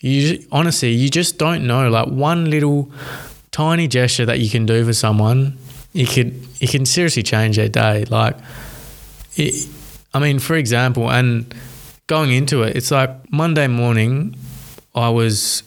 you 0.00 0.44
honestly, 0.52 0.90
you 0.90 1.08
just 1.08 1.38
don't 1.38 1.66
know. 1.66 1.88
Like 1.88 2.08
one 2.08 2.50
little 2.50 2.90
tiny 3.50 3.88
gesture 3.88 4.26
that 4.26 4.40
you 4.40 4.50
can 4.50 4.66
do 4.66 4.84
for 4.84 4.92
someone 4.92 5.56
it 5.94 6.08
could 6.08 6.46
it 6.60 6.70
can 6.70 6.86
seriously 6.86 7.22
change 7.22 7.56
their 7.56 7.68
day. 7.68 8.04
Like, 8.04 8.36
it, 9.36 9.68
I 10.14 10.18
mean, 10.18 10.38
for 10.38 10.54
example, 10.54 11.10
and 11.10 11.54
going 12.06 12.32
into 12.32 12.62
it, 12.62 12.76
it's 12.76 12.90
like 12.90 13.10
Monday 13.32 13.66
morning, 13.66 14.36
I 14.94 15.08
was 15.08 15.62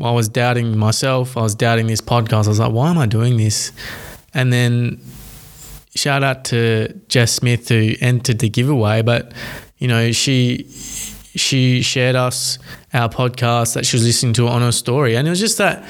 I 0.00 0.10
was 0.10 0.28
doubting 0.28 0.76
myself. 0.76 1.36
I 1.36 1.42
was 1.42 1.54
doubting 1.54 1.86
this 1.86 2.00
podcast. 2.00 2.46
I 2.46 2.48
was 2.48 2.60
like, 2.60 2.72
why 2.72 2.90
am 2.90 2.98
I 2.98 3.06
doing 3.06 3.36
this? 3.36 3.72
And 4.34 4.52
then 4.52 5.00
shout 5.94 6.22
out 6.22 6.44
to 6.46 6.88
Jess 7.08 7.32
Smith 7.32 7.68
who 7.68 7.94
entered 8.00 8.38
the 8.38 8.48
giveaway, 8.48 9.02
but 9.02 9.32
you 9.78 9.88
know 9.88 10.12
she 10.12 10.66
she 11.34 11.82
shared 11.82 12.14
us 12.14 12.58
our 12.92 13.08
podcast 13.08 13.74
that 13.74 13.86
she 13.86 13.96
was 13.96 14.04
listening 14.04 14.32
to 14.34 14.48
on 14.48 14.62
her 14.62 14.72
story, 14.72 15.16
and 15.16 15.26
it 15.26 15.30
was 15.30 15.40
just 15.40 15.58
that. 15.58 15.84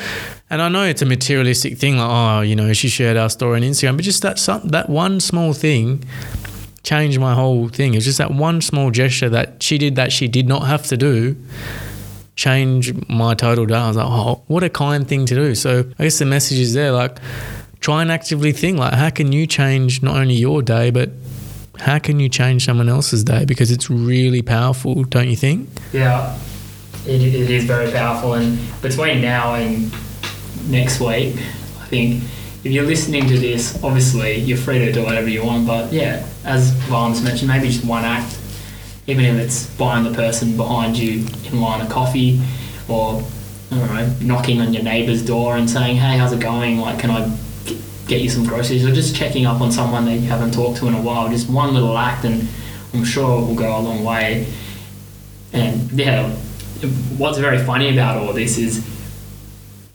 And 0.52 0.60
I 0.60 0.68
know 0.68 0.84
it's 0.84 1.00
a 1.00 1.06
materialistic 1.06 1.78
thing, 1.78 1.96
like 1.96 2.10
oh, 2.10 2.42
you 2.42 2.54
know, 2.54 2.74
she 2.74 2.90
shared 2.90 3.16
our 3.16 3.30
story 3.30 3.56
on 3.56 3.62
Instagram, 3.62 3.96
but 3.96 4.04
just 4.04 4.20
that 4.20 4.38
some, 4.38 4.68
that 4.68 4.90
one 4.90 5.18
small 5.18 5.54
thing 5.54 6.04
changed 6.82 7.18
my 7.18 7.32
whole 7.32 7.70
thing. 7.70 7.94
It 7.94 7.96
was 7.96 8.04
just 8.04 8.18
that 8.18 8.32
one 8.32 8.60
small 8.60 8.90
gesture 8.90 9.30
that 9.30 9.62
she 9.62 9.78
did 9.78 9.96
that 9.96 10.12
she 10.12 10.28
did 10.28 10.46
not 10.46 10.66
have 10.66 10.82
to 10.88 10.96
do, 10.98 11.36
change 12.36 12.92
my 13.08 13.32
total 13.32 13.64
day. 13.64 13.76
I 13.76 13.88
was 13.88 13.96
like, 13.96 14.06
oh, 14.06 14.42
what 14.46 14.62
a 14.62 14.68
kind 14.68 15.08
thing 15.08 15.24
to 15.24 15.34
do. 15.34 15.54
So 15.54 15.90
I 15.98 16.02
guess 16.04 16.18
the 16.18 16.26
message 16.26 16.58
is 16.58 16.74
there, 16.74 16.92
like, 16.92 17.16
try 17.80 18.02
and 18.02 18.12
actively 18.12 18.52
think, 18.52 18.78
like, 18.78 18.92
how 18.92 19.08
can 19.08 19.32
you 19.32 19.46
change 19.46 20.02
not 20.02 20.16
only 20.16 20.34
your 20.34 20.60
day, 20.60 20.90
but 20.90 21.08
how 21.78 21.98
can 21.98 22.20
you 22.20 22.28
change 22.28 22.66
someone 22.66 22.90
else's 22.90 23.24
day? 23.24 23.46
Because 23.46 23.70
it's 23.70 23.88
really 23.88 24.42
powerful, 24.42 25.04
don't 25.04 25.30
you 25.30 25.36
think? 25.36 25.70
Yeah, 25.94 26.38
it, 27.06 27.22
it 27.22 27.48
is 27.48 27.64
very 27.64 27.90
powerful. 27.90 28.34
And 28.34 28.58
between 28.82 29.22
now 29.22 29.54
and 29.54 29.90
next 30.64 31.00
week, 31.00 31.36
I 31.80 31.86
think 31.86 32.22
if 32.64 32.70
you're 32.70 32.84
listening 32.84 33.26
to 33.28 33.38
this, 33.38 33.82
obviously 33.82 34.36
you're 34.36 34.58
free 34.58 34.78
to 34.78 34.92
do 34.92 35.02
whatever 35.02 35.28
you 35.28 35.44
want. 35.44 35.66
But 35.66 35.92
yeah, 35.92 36.26
as 36.44 36.70
Vance 36.88 37.22
mentioned, 37.22 37.48
maybe 37.48 37.68
just 37.68 37.84
one 37.84 38.04
act, 38.04 38.38
even 39.06 39.24
if 39.24 39.36
it's 39.36 39.66
buying 39.76 40.04
the 40.04 40.12
person 40.12 40.56
behind 40.56 40.96
you 40.96 41.26
in 41.44 41.60
line 41.60 41.84
a 41.84 41.90
coffee 41.90 42.40
or 42.88 43.22
I 43.70 43.78
don't 43.78 43.94
know, 43.94 44.34
knocking 44.34 44.60
on 44.60 44.72
your 44.72 44.82
neighbour's 44.82 45.24
door 45.24 45.56
and 45.56 45.68
saying, 45.68 45.96
"Hey, 45.96 46.18
how's 46.18 46.32
it 46.32 46.40
going? 46.40 46.78
Like, 46.78 46.98
can 46.98 47.10
I 47.10 47.30
get 48.06 48.20
you 48.20 48.28
some 48.28 48.44
groceries?" 48.44 48.84
Or 48.84 48.92
just 48.92 49.16
checking 49.16 49.46
up 49.46 49.60
on 49.60 49.72
someone 49.72 50.04
that 50.04 50.16
you 50.16 50.28
haven't 50.28 50.52
talked 50.52 50.78
to 50.78 50.88
in 50.88 50.94
a 50.94 51.00
while. 51.00 51.28
Just 51.30 51.48
one 51.48 51.72
little 51.72 51.96
act, 51.96 52.24
and 52.24 52.46
I'm 52.92 53.04
sure 53.04 53.42
it 53.42 53.46
will 53.46 53.54
go 53.54 53.76
a 53.76 53.80
long 53.80 54.04
way. 54.04 54.46
And 55.54 55.90
yeah, 55.92 56.28
what's 57.16 57.38
very 57.38 57.58
funny 57.64 57.92
about 57.92 58.18
all 58.18 58.32
this 58.32 58.58
is 58.58 58.84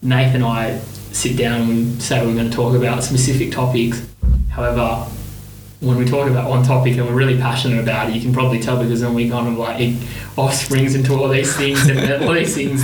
Nath 0.08 0.36
and 0.36 0.44
I 0.44 0.80
sit 1.12 1.38
down 1.38 1.62
and 1.62 1.70
we 1.70 2.00
say 2.00 2.26
we're 2.26 2.34
going 2.34 2.50
to 2.50 2.56
talk 2.56 2.76
about 2.76 3.04
specific 3.04 3.52
topics. 3.52 4.02
However, 4.50 5.06
when 5.82 5.98
we 5.98 6.06
talk 6.06 6.30
about 6.30 6.50
one 6.50 6.64
topic 6.64 6.96
and 6.96 7.06
we're 7.06 7.14
really 7.14 7.38
passionate 7.38 7.80
about 7.80 8.10
it, 8.10 8.16
you 8.16 8.22
can 8.22 8.34
probably 8.34 8.60
tell 8.60 8.82
because 8.82 9.02
then 9.02 9.14
we 9.14 9.30
kind 9.30 9.48
of 9.50 9.58
like 9.58 9.82
it 9.82 10.08
offsprings 10.38 10.96
into 10.96 11.14
all 11.14 11.28
these 11.28 11.56
things 11.56 11.88
and 11.88 12.24
all 12.24 12.34
these 12.34 12.56
things 12.56 12.84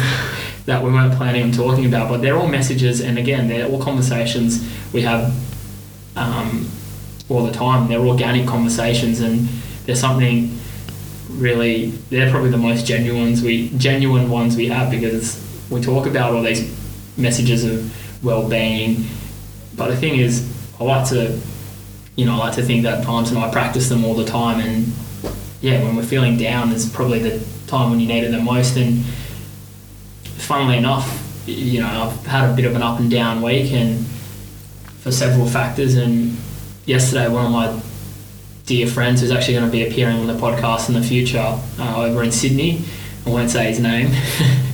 that 0.66 0.84
we 0.84 0.92
weren't 0.92 1.14
planning 1.14 1.44
on 1.44 1.52
talking 1.52 1.86
about. 1.86 2.10
But 2.10 2.22
they're 2.22 2.38
all 2.38 2.48
messages, 2.48 3.00
and 3.00 3.18
again, 3.18 3.48
they're 3.48 3.68
all 3.68 3.82
conversations 3.82 4.70
we 4.92 5.02
have 5.04 5.34
um, 6.18 6.70
all 7.30 7.46
the 7.46 7.54
time. 7.54 7.88
They're 7.88 8.00
organic 8.00 8.48
conversations, 8.48 9.22
and 9.22 9.48
there's 9.86 10.00
something 10.00 10.58
really. 11.30 11.88
They're 12.10 12.30
probably 12.30 12.50
the 12.52 12.58
most 12.58 12.86
genuine 12.86 13.24
ones 13.24 13.42
we 13.42 13.70
genuine 13.78 14.30
ones 14.30 14.58
we 14.58 14.68
have 14.68 14.92
because 14.92 15.40
we 15.70 15.82
talk 15.82 16.06
about 16.06 16.34
all 16.34 16.44
these 16.44 16.83
messages 17.18 17.64
of 17.64 18.24
well-being. 18.24 19.06
But 19.76 19.90
the 19.90 19.98
thing 19.98 20.16
is, 20.20 20.50
I 20.80 20.84
like 20.84 21.08
to, 21.10 21.40
you 22.16 22.26
know, 22.26 22.34
I 22.34 22.38
like 22.38 22.56
to 22.56 22.64
think 22.64 22.84
that 22.84 23.06
Palms 23.06 23.30
and 23.30 23.40
I 23.40 23.52
practice 23.52 23.90
them 23.90 24.06
all 24.06 24.14
the 24.14 24.26
time, 24.26 24.60
and 24.60 24.92
yeah, 25.62 25.84
when 25.84 25.96
we're 25.96 26.04
feeling 26.04 26.38
down, 26.38 26.72
is 26.72 26.90
probably 26.90 27.20
the 27.20 27.46
time 27.68 27.90
when 27.90 28.00
you 28.00 28.08
need 28.08 28.24
it 28.24 28.32
the 28.32 28.40
most. 28.40 28.78
And 28.78 29.04
funnily 30.38 30.78
enough, 30.78 31.44
you 31.46 31.80
know, 31.80 31.88
I've 31.88 32.26
had 32.26 32.50
a 32.50 32.56
bit 32.56 32.66
of 32.66 32.76
an 32.76 32.82
up 32.82 33.00
and 33.00 33.10
down 33.10 33.42
week, 33.42 33.72
and 33.72 34.06
for 35.04 35.12
several 35.12 35.48
factors. 35.48 35.96
And 35.96 36.38
yesterday, 36.86 37.28
one 37.28 37.46
of 37.46 37.52
my 37.52 37.82
dear 38.66 38.88
friends 38.88 39.22
who's 39.22 39.32
actually 39.32 39.56
going 39.56 39.66
to 39.66 39.72
be 39.72 39.86
appearing 39.86 40.18
on 40.18 40.28
the 40.28 40.34
podcast 40.34 40.88
in 40.88 40.96
the 40.96 41.04
future 41.04 41.60
uh, 41.80 42.04
over 42.04 42.24
in 42.24 42.32
Sydney, 42.32 42.84
I 43.26 43.30
won't 43.30 43.50
say 43.50 43.68
his 43.68 43.80
name. 43.80 44.12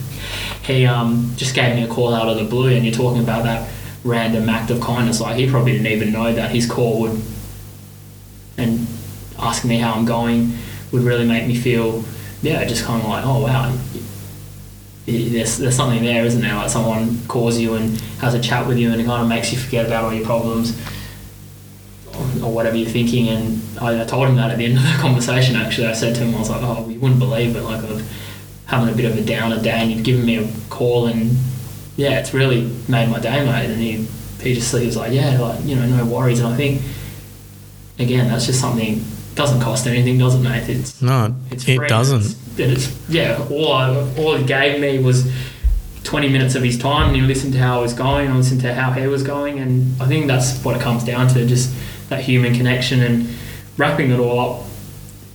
he 0.70 0.86
um, 0.86 1.34
just 1.36 1.56
gave 1.56 1.76
me 1.76 1.84
a 1.84 1.88
call 1.88 2.14
out 2.14 2.28
of 2.28 2.38
the 2.38 2.44
blue, 2.44 2.70
and 2.70 2.86
you're 2.86 2.94
talking 2.94 3.24
about 3.24 3.44
that 3.44 3.70
random 4.04 4.48
act 4.48 4.70
of 4.70 4.80
kindness. 4.80 5.20
Like 5.20 5.36
he 5.38 5.50
probably 5.50 5.72
didn't 5.74 5.88
even 5.88 6.14
know 6.14 6.32
that 6.32 6.52
his 6.52 6.70
call 6.70 7.02
would 7.02 7.22
and 8.56 8.88
asking 9.40 9.70
me 9.70 9.78
how 9.78 9.94
I'm 9.94 10.06
going 10.06 10.54
would 10.92 11.02
really 11.02 11.26
make 11.26 11.48
me 11.48 11.56
feel, 11.56 12.04
yeah, 12.42 12.64
just 12.66 12.86
kind 12.86 13.02
of 13.02 13.10
like, 13.10 13.26
oh 13.26 13.42
wow, 13.42 13.76
there's, 15.08 15.58
there's 15.58 15.76
something 15.76 16.04
there, 16.04 16.24
isn't 16.24 16.42
there? 16.42 16.54
Like 16.54 16.70
someone 16.70 17.20
calls 17.28 17.58
you 17.58 17.74
and 17.74 18.00
has 18.20 18.36
a 18.36 18.40
chat 18.40 18.68
with 18.68 18.78
you, 18.78 18.92
and 18.92 19.02
it 19.02 19.06
kind 19.06 19.24
of 19.24 19.28
makes 19.28 19.52
you 19.52 19.58
forget 19.58 19.88
about 19.88 20.04
all 20.04 20.14
your 20.14 20.26
problems 20.26 20.80
or, 22.44 22.52
whatever 22.54 22.76
you're 22.76 22.90
thinking. 22.90 23.30
And 23.30 23.62
I, 23.82 24.04
I 24.04 24.06
told 24.06 24.28
him 24.28 24.36
that 24.36 24.52
at 24.52 24.60
the 24.60 24.66
end 24.66 24.78
of 24.78 24.84
the 24.84 24.90
conversation. 25.00 25.56
Actually, 25.56 25.88
I 25.88 25.94
said 25.94 26.14
to 26.16 26.22
him, 26.22 26.36
I 26.36 26.40
was 26.40 26.50
like, 26.52 26.62
oh, 26.62 26.88
you 26.88 27.00
wouldn't 27.00 27.20
believe 27.20 27.56
it, 27.56 27.62
like 27.64 27.84
I've 27.84 28.29
having 28.70 28.94
a 28.94 28.96
bit 28.96 29.06
of 29.06 29.18
a 29.18 29.22
downer 29.22 29.62
day, 29.62 29.72
and 29.72 29.92
you've 29.92 30.04
given 30.04 30.26
me 30.26 30.38
a 30.38 30.48
call, 30.70 31.08
and 31.08 31.36
yeah, 31.98 32.20
it's 32.20 32.34
really 32.34 32.72
made 32.88 33.10
my 33.10 33.20
day, 33.20 33.44
mate. 33.44 33.70
And 33.70 33.82
he 33.82 34.08
he 34.42 34.54
just 34.54 34.74
he 34.76 34.86
was 34.86 34.96
like, 34.96 35.12
yeah, 35.12 35.40
like 35.40 35.66
you 35.66 35.76
know, 35.76 35.86
no 35.86 36.06
worries. 36.06 36.40
And 36.40 36.54
I 36.54 36.56
think 36.56 36.82
again, 37.98 38.30
that's 38.30 38.46
just 38.46 38.62
something 38.62 39.04
doesn't 39.36 39.62
cost 39.62 39.88
anything, 39.88 40.18
does 40.18 40.36
it, 40.36 40.40
mate? 40.40 40.70
It's 40.70 41.02
No, 41.02 41.36
it's 41.50 41.68
it 41.68 41.88
doesn't. 41.88 42.36
It's, 42.58 42.60
it's 42.60 43.10
yeah. 43.10 43.46
All 43.50 43.74
I, 43.74 43.96
all 44.18 44.36
he 44.36 44.46
gave 44.46 44.80
me 44.80 45.00
was 45.00 45.32
twenty 46.04 46.30
minutes 46.30 46.54
of 46.56 46.62
his 46.62 46.78
time, 46.78 47.08
and 47.08 47.16
he 47.16 47.22
listened 47.24 47.54
to 47.54 47.60
how 47.60 47.80
I 47.80 47.82
was 47.82 47.94
going, 47.94 48.28
and 48.28 48.38
listened 48.38 48.62
to 48.62 48.74
how 48.74 48.92
he 48.92 49.08
was 49.08 49.24
going, 49.24 49.60
and 49.60 50.00
I 50.02 50.06
think 50.06 50.28
that's 50.28 50.64
what 50.64 50.76
it 50.76 50.82
comes 50.82 51.04
down 51.04 51.28
to, 51.30 51.46
just 51.46 51.74
that 52.10 52.22
human 52.22 52.54
connection 52.54 53.02
and 53.02 53.30
wrapping 53.78 54.12
it 54.12 54.20
all 54.20 54.40
up 54.40 54.66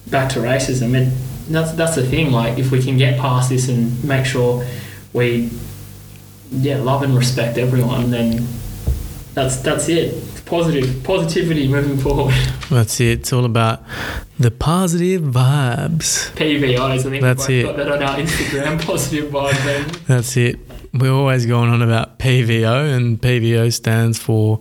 back 0.06 0.30
to 0.30 0.38
racism. 0.38 0.94
It, 0.94 1.12
that's 1.48 1.72
that's 1.72 1.96
the 1.96 2.06
thing. 2.06 2.30
Like 2.32 2.58
if 2.58 2.70
we 2.70 2.82
can 2.82 2.96
get 2.96 3.18
past 3.18 3.48
this 3.50 3.68
and 3.68 4.02
make 4.04 4.26
sure 4.26 4.66
we 5.12 5.50
yeah 6.50 6.78
love 6.78 7.02
and 7.02 7.16
respect 7.16 7.58
everyone, 7.58 8.10
then 8.10 8.46
that's 9.34 9.56
that's 9.56 9.88
it. 9.88 10.14
It's 10.14 10.40
positive 10.42 11.02
positivity 11.02 11.68
moving 11.68 11.98
forward. 11.98 12.34
That's 12.70 12.98
it. 12.98 13.20
It's 13.20 13.32
all 13.32 13.44
about 13.44 13.82
the 14.38 14.50
positive 14.50 15.20
vibes. 15.22 16.30
PVIs. 16.34 16.80
I 16.80 16.98
think 16.98 17.22
That's 17.22 17.46
we've 17.46 17.60
it. 17.60 17.62
got 17.64 17.76
that 17.76 17.92
on 17.92 18.02
our 18.02 18.16
Instagram. 18.16 18.82
Positive 18.86 19.30
vibes. 19.30 19.64
Then. 19.64 20.02
That's 20.08 20.36
it. 20.38 20.58
We're 20.94 21.12
always 21.12 21.44
going 21.44 21.70
on 21.70 21.82
about 21.82 22.18
PVO, 22.18 22.96
and 22.96 23.20
PVO 23.20 23.72
stands 23.72 24.18
for 24.18 24.60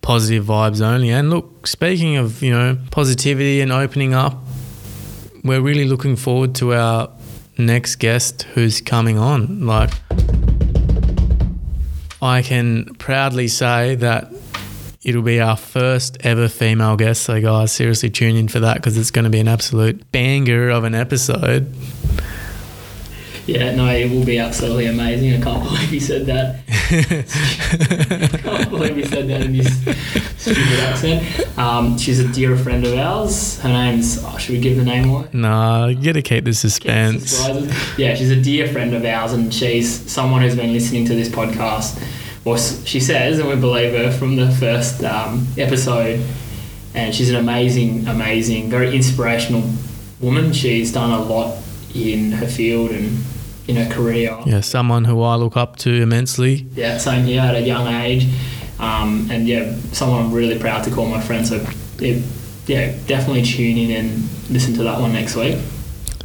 positive 0.00 0.44
vibes 0.44 0.80
only. 0.80 1.10
And 1.10 1.30
look, 1.30 1.66
speaking 1.66 2.16
of 2.16 2.42
you 2.42 2.52
know 2.52 2.78
positivity 2.90 3.60
and 3.60 3.72
opening 3.72 4.14
up, 4.14 4.43
we're 5.44 5.60
really 5.60 5.84
looking 5.84 6.16
forward 6.16 6.54
to 6.56 6.74
our 6.74 7.10
next 7.58 7.96
guest 7.96 8.42
who's 8.54 8.80
coming 8.80 9.18
on. 9.18 9.66
Like, 9.66 9.90
I 12.22 12.40
can 12.42 12.86
proudly 12.94 13.48
say 13.48 13.94
that 13.96 14.32
it'll 15.04 15.22
be 15.22 15.40
our 15.40 15.56
first 15.56 16.16
ever 16.20 16.48
female 16.48 16.96
guest. 16.96 17.22
So, 17.22 17.40
guys, 17.40 17.72
seriously 17.72 18.08
tune 18.08 18.36
in 18.36 18.48
for 18.48 18.60
that 18.60 18.76
because 18.76 18.96
it's 18.96 19.10
going 19.10 19.24
to 19.24 19.30
be 19.30 19.40
an 19.40 19.48
absolute 19.48 20.10
banger 20.10 20.70
of 20.70 20.84
an 20.84 20.94
episode. 20.94 21.72
Yeah, 23.46 23.74
no, 23.74 23.86
it 23.88 24.10
will 24.10 24.24
be 24.24 24.38
absolutely 24.38 24.86
amazing. 24.86 25.34
I 25.34 25.40
can't 25.44 25.62
believe 25.68 25.90
he 25.90 26.00
said 26.00 26.26
that. 26.26 26.60
I 28.32 28.36
can't 28.38 28.70
believe 28.70 28.96
he 28.96 29.04
said 29.04 29.28
that 29.28 29.42
in 29.42 29.54
his 29.54 29.76
stupid 30.38 30.80
accent. 30.80 31.58
Um, 31.58 31.98
she's 31.98 32.20
a 32.20 32.28
dear 32.28 32.56
friend 32.56 32.86
of 32.86 32.94
ours. 32.94 33.58
Her 33.60 33.68
name's. 33.68 34.22
Oh, 34.24 34.38
should 34.38 34.52
we 34.54 34.60
give 34.60 34.76
the 34.78 34.84
name 34.84 35.10
away? 35.10 35.28
nah, 35.32 35.86
you 35.86 36.02
got 36.02 36.12
to 36.12 36.22
keep 36.22 36.44
the 36.44 36.54
suspense. 36.54 37.46
Yeah, 37.98 38.14
she's 38.14 38.30
a 38.30 38.40
dear 38.40 38.66
friend 38.68 38.94
of 38.94 39.04
ours, 39.04 39.32
and 39.32 39.52
she's 39.52 40.10
someone 40.10 40.40
who's 40.42 40.56
been 40.56 40.72
listening 40.72 41.04
to 41.06 41.14
this 41.14 41.28
podcast. 41.28 42.02
Or 42.46 42.58
she 42.58 43.00
says, 43.00 43.38
and 43.38 43.48
we 43.48 43.56
believe 43.56 43.92
her 43.92 44.10
from 44.10 44.36
the 44.36 44.50
first 44.52 45.02
um, 45.04 45.46
episode. 45.56 46.24
And 46.94 47.14
she's 47.14 47.30
an 47.30 47.36
amazing, 47.36 48.06
amazing, 48.06 48.70
very 48.70 48.94
inspirational 48.94 49.68
woman. 50.20 50.52
She's 50.52 50.92
done 50.92 51.10
a 51.10 51.22
lot 51.22 51.58
in 51.94 52.32
her 52.32 52.46
field 52.46 52.90
and 52.90 53.24
in 53.66 53.76
her 53.76 53.92
career. 53.92 54.38
Yeah, 54.46 54.60
someone 54.60 55.04
who 55.04 55.22
I 55.22 55.36
look 55.36 55.56
up 55.56 55.76
to 55.76 55.90
immensely. 55.90 56.66
Yeah, 56.74 56.98
same 56.98 57.24
here 57.24 57.40
at 57.40 57.54
a 57.54 57.60
young 57.60 57.86
age. 57.86 58.28
Um, 58.78 59.28
and 59.30 59.46
yeah, 59.46 59.74
someone 59.92 60.26
I'm 60.26 60.32
really 60.32 60.58
proud 60.58 60.84
to 60.84 60.90
call 60.90 61.06
my 61.06 61.20
friend. 61.20 61.46
So 61.46 61.64
it, 62.00 62.22
yeah, 62.66 62.94
definitely 63.06 63.42
tune 63.42 63.78
in 63.78 63.90
and 63.90 64.28
listen 64.50 64.74
to 64.74 64.82
that 64.84 65.00
one 65.00 65.12
next 65.12 65.36
week. 65.36 65.58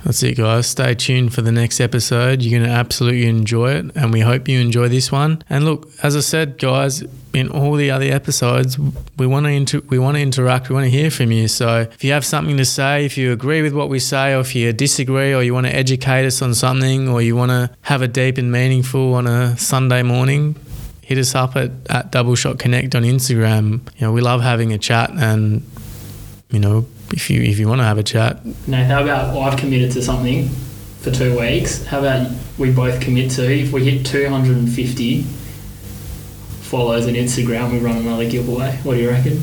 That's 0.03 0.23
it, 0.23 0.37
guys. 0.37 0.67
Stay 0.67 0.95
tuned 0.95 1.33
for 1.33 1.41
the 1.41 1.51
next 1.51 1.79
episode. 1.81 2.41
You're 2.41 2.57
going 2.59 2.69
to 2.69 2.75
absolutely 2.75 3.27
enjoy 3.27 3.73
it, 3.73 3.91
and 3.95 4.13
we 4.13 4.21
hope 4.21 4.47
you 4.47 4.59
enjoy 4.59 4.87
this 4.87 5.11
one. 5.11 5.43
And 5.49 5.65
look, 5.65 5.89
as 6.01 6.15
I 6.15 6.21
said, 6.21 6.57
guys, 6.57 7.03
in 7.33 7.49
all 7.49 7.75
the 7.75 7.91
other 7.91 8.05
episodes, 8.05 8.79
we 9.17 9.27
want 9.27 9.45
to 9.45 9.51
inter- 9.51 9.81
we 9.89 9.99
want 9.99 10.15
to 10.15 10.21
interact. 10.21 10.69
We 10.69 10.75
want 10.75 10.85
to 10.85 10.89
hear 10.89 11.11
from 11.11 11.31
you. 11.31 11.47
So 11.47 11.81
if 11.81 12.03
you 12.03 12.13
have 12.13 12.25
something 12.25 12.57
to 12.57 12.65
say, 12.65 13.05
if 13.05 13.17
you 13.17 13.31
agree 13.33 13.61
with 13.61 13.73
what 13.73 13.89
we 13.89 13.99
say, 13.99 14.33
or 14.33 14.39
if 14.39 14.55
you 14.55 14.71
disagree, 14.71 15.33
or 15.33 15.43
you 15.43 15.53
want 15.53 15.67
to 15.67 15.75
educate 15.75 16.25
us 16.25 16.41
on 16.41 16.53
something, 16.53 17.09
or 17.09 17.21
you 17.21 17.35
want 17.35 17.51
to 17.51 17.69
have 17.81 18.01
a 18.01 18.07
deep 18.07 18.37
and 18.37 18.51
meaningful 18.51 19.13
on 19.15 19.27
a 19.27 19.57
Sunday 19.57 20.01
morning, 20.01 20.55
hit 21.01 21.17
us 21.17 21.35
up 21.35 21.55
at, 21.55 21.71
at 21.89 22.11
Double 22.11 22.35
Shot 22.35 22.57
Connect 22.57 22.95
on 22.95 23.03
Instagram. 23.03 23.81
You 23.97 24.07
know, 24.07 24.13
we 24.13 24.21
love 24.21 24.41
having 24.41 24.71
a 24.71 24.77
chat, 24.77 25.11
and 25.11 25.61
you 26.49 26.59
know, 26.59 26.87
if 27.13 27.29
you 27.29 27.41
if 27.41 27.59
you 27.59 27.67
want 27.67 27.79
to 27.81 27.85
have 27.85 27.97
a 27.97 28.03
chat, 28.03 28.45
Now, 28.67 28.83
how 28.85 29.03
about 29.03 29.33
well, 29.33 29.43
I've 29.43 29.57
committed 29.59 29.91
to 29.93 30.01
something 30.01 30.49
for 31.01 31.11
two 31.11 31.39
weeks? 31.39 31.85
How 31.85 31.99
about 31.99 32.31
we 32.57 32.71
both 32.71 32.99
commit 33.01 33.31
to 33.31 33.49
if 33.51 33.71
we 33.71 33.89
hit 33.89 34.05
250 34.05 35.23
follows 36.61 37.07
on 37.07 37.13
Instagram, 37.13 37.71
we 37.71 37.79
run 37.79 37.97
another 37.97 38.29
giveaway. 38.29 38.71
What 38.83 38.93
do 38.95 39.01
you 39.01 39.09
reckon? 39.09 39.41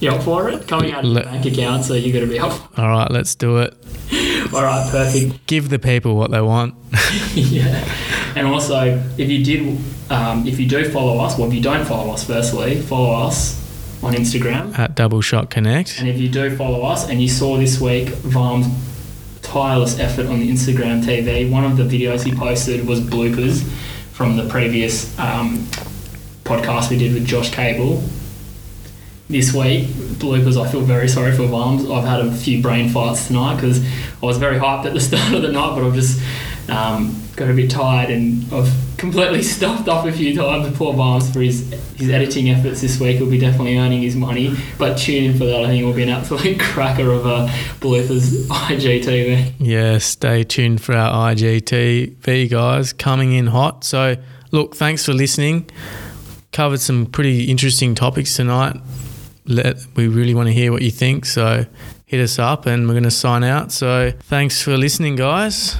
You 0.00 0.10
up 0.10 0.22
for 0.22 0.48
it? 0.50 0.66
Coming 0.68 0.92
out 0.92 1.04
of 1.04 1.10
Let- 1.10 1.24
your 1.24 1.32
bank 1.32 1.46
account, 1.46 1.84
so 1.84 1.94
you 1.94 2.12
got 2.12 2.20
to 2.20 2.26
be 2.26 2.38
up. 2.38 2.78
all 2.78 2.88
right, 2.88 3.10
let's 3.10 3.34
do 3.34 3.58
it. 3.58 3.74
All 4.52 4.64
right, 4.64 4.90
perfect. 4.90 5.46
Give 5.46 5.68
the 5.68 5.78
people 5.78 6.16
what 6.16 6.32
they 6.32 6.40
want. 6.40 6.74
yeah. 7.34 7.84
And 8.34 8.48
also, 8.48 9.00
if 9.16 9.30
you 9.30 9.44
did, 9.44 9.78
um, 10.10 10.44
if 10.46 10.58
you 10.58 10.66
do 10.66 10.90
follow 10.90 11.18
us, 11.20 11.38
well, 11.38 11.46
if 11.46 11.54
you 11.54 11.62
don't 11.62 11.84
follow 11.86 12.12
us, 12.12 12.24
firstly, 12.24 12.80
follow 12.80 13.12
us 13.26 13.54
on 14.02 14.14
Instagram. 14.14 14.76
At 14.78 14.94
Double 14.94 15.20
Shot 15.20 15.50
Connect. 15.50 15.98
And 15.98 16.08
if 16.08 16.18
you 16.18 16.28
do 16.28 16.56
follow 16.56 16.82
us 16.82 17.08
and 17.08 17.20
you 17.20 17.28
saw 17.28 17.56
this 17.56 17.80
week 17.80 18.08
Vams' 18.08 18.72
tireless 19.42 19.98
effort 19.98 20.26
on 20.26 20.40
the 20.40 20.50
Instagram 20.50 21.02
TV, 21.02 21.50
one 21.50 21.64
of 21.64 21.76
the 21.76 21.84
videos 21.84 22.22
he 22.24 22.34
posted 22.34 22.86
was 22.86 23.00
bloopers 23.00 23.62
from 24.12 24.36
the 24.36 24.48
previous 24.48 25.18
um, 25.18 25.58
podcast 26.44 26.90
we 26.90 26.98
did 26.98 27.14
with 27.14 27.26
Josh 27.26 27.50
Cable. 27.50 28.02
This 29.28 29.54
week, 29.54 29.86
bloopers, 30.18 30.60
I 30.60 30.68
feel 30.70 30.80
very 30.80 31.08
sorry 31.08 31.32
for 31.32 31.42
Vams. 31.44 31.88
I've 31.94 32.04
had 32.04 32.20
a 32.20 32.32
few 32.32 32.60
brain 32.60 32.88
fights 32.88 33.28
tonight 33.28 33.56
because 33.56 33.84
I 33.84 34.26
was 34.26 34.38
very 34.38 34.58
hyped 34.58 34.86
at 34.86 34.94
the 34.94 35.00
start 35.08 35.32
of 35.34 35.42
the 35.42 35.52
night, 35.52 35.74
but 35.74 35.84
I've 35.84 35.94
just 35.94 36.20
um, 36.68 37.22
got 37.36 37.48
a 37.48 37.54
bit 37.54 37.70
tired 37.70 38.10
and 38.10 38.52
I've 38.52 38.89
completely 39.00 39.42
stuffed 39.56 39.88
up 39.88 40.04
a 40.04 40.12
few 40.12 40.36
times. 40.36 40.76
Poor 40.76 40.92
Vams 40.94 41.32
for 41.32 41.40
his, 41.40 41.72
his 41.96 42.10
editing 42.10 42.50
efforts 42.50 42.82
this 42.82 43.00
week. 43.00 43.16
He'll 43.16 43.30
be 43.30 43.38
definitely 43.38 43.78
earning 43.78 44.02
his 44.02 44.14
money, 44.14 44.54
but 44.78 44.96
tune 44.98 45.24
in 45.24 45.38
for 45.38 45.46
that. 45.46 45.64
I 45.64 45.66
think 45.66 45.82
it 45.82 45.86
will 45.86 45.94
be 45.94 46.04
an 46.04 46.10
absolute 46.10 46.60
cracker 46.72 47.10
of 47.10 47.26
a 47.26 47.46
bloopers 47.80 48.46
IGTV. 48.46 49.54
Yeah, 49.58 49.98
stay 49.98 50.44
tuned 50.44 50.82
for 50.82 50.94
our 50.94 51.32
IGTV, 51.32 52.50
guys, 52.50 52.92
coming 52.92 53.32
in 53.32 53.48
hot. 53.48 53.82
So, 53.84 54.16
look, 54.52 54.76
thanks 54.76 55.04
for 55.04 55.14
listening. 55.14 55.68
Covered 56.52 56.80
some 56.80 57.06
pretty 57.06 57.44
interesting 57.44 57.94
topics 57.94 58.36
tonight. 58.36 58.76
Let, 59.46 59.84
we 59.96 60.06
really 60.06 60.34
want 60.34 60.48
to 60.48 60.52
hear 60.52 60.70
what 60.70 60.82
you 60.82 60.90
think. 60.90 61.24
So, 61.24 61.64
hit 62.04 62.20
us 62.20 62.38
up 62.38 62.66
and 62.66 62.86
we're 62.86 62.94
going 62.94 63.04
to 63.04 63.10
sign 63.10 63.44
out. 63.44 63.72
So, 63.72 64.12
thanks 64.24 64.60
for 64.60 64.76
listening, 64.76 65.16
guys. 65.16 65.76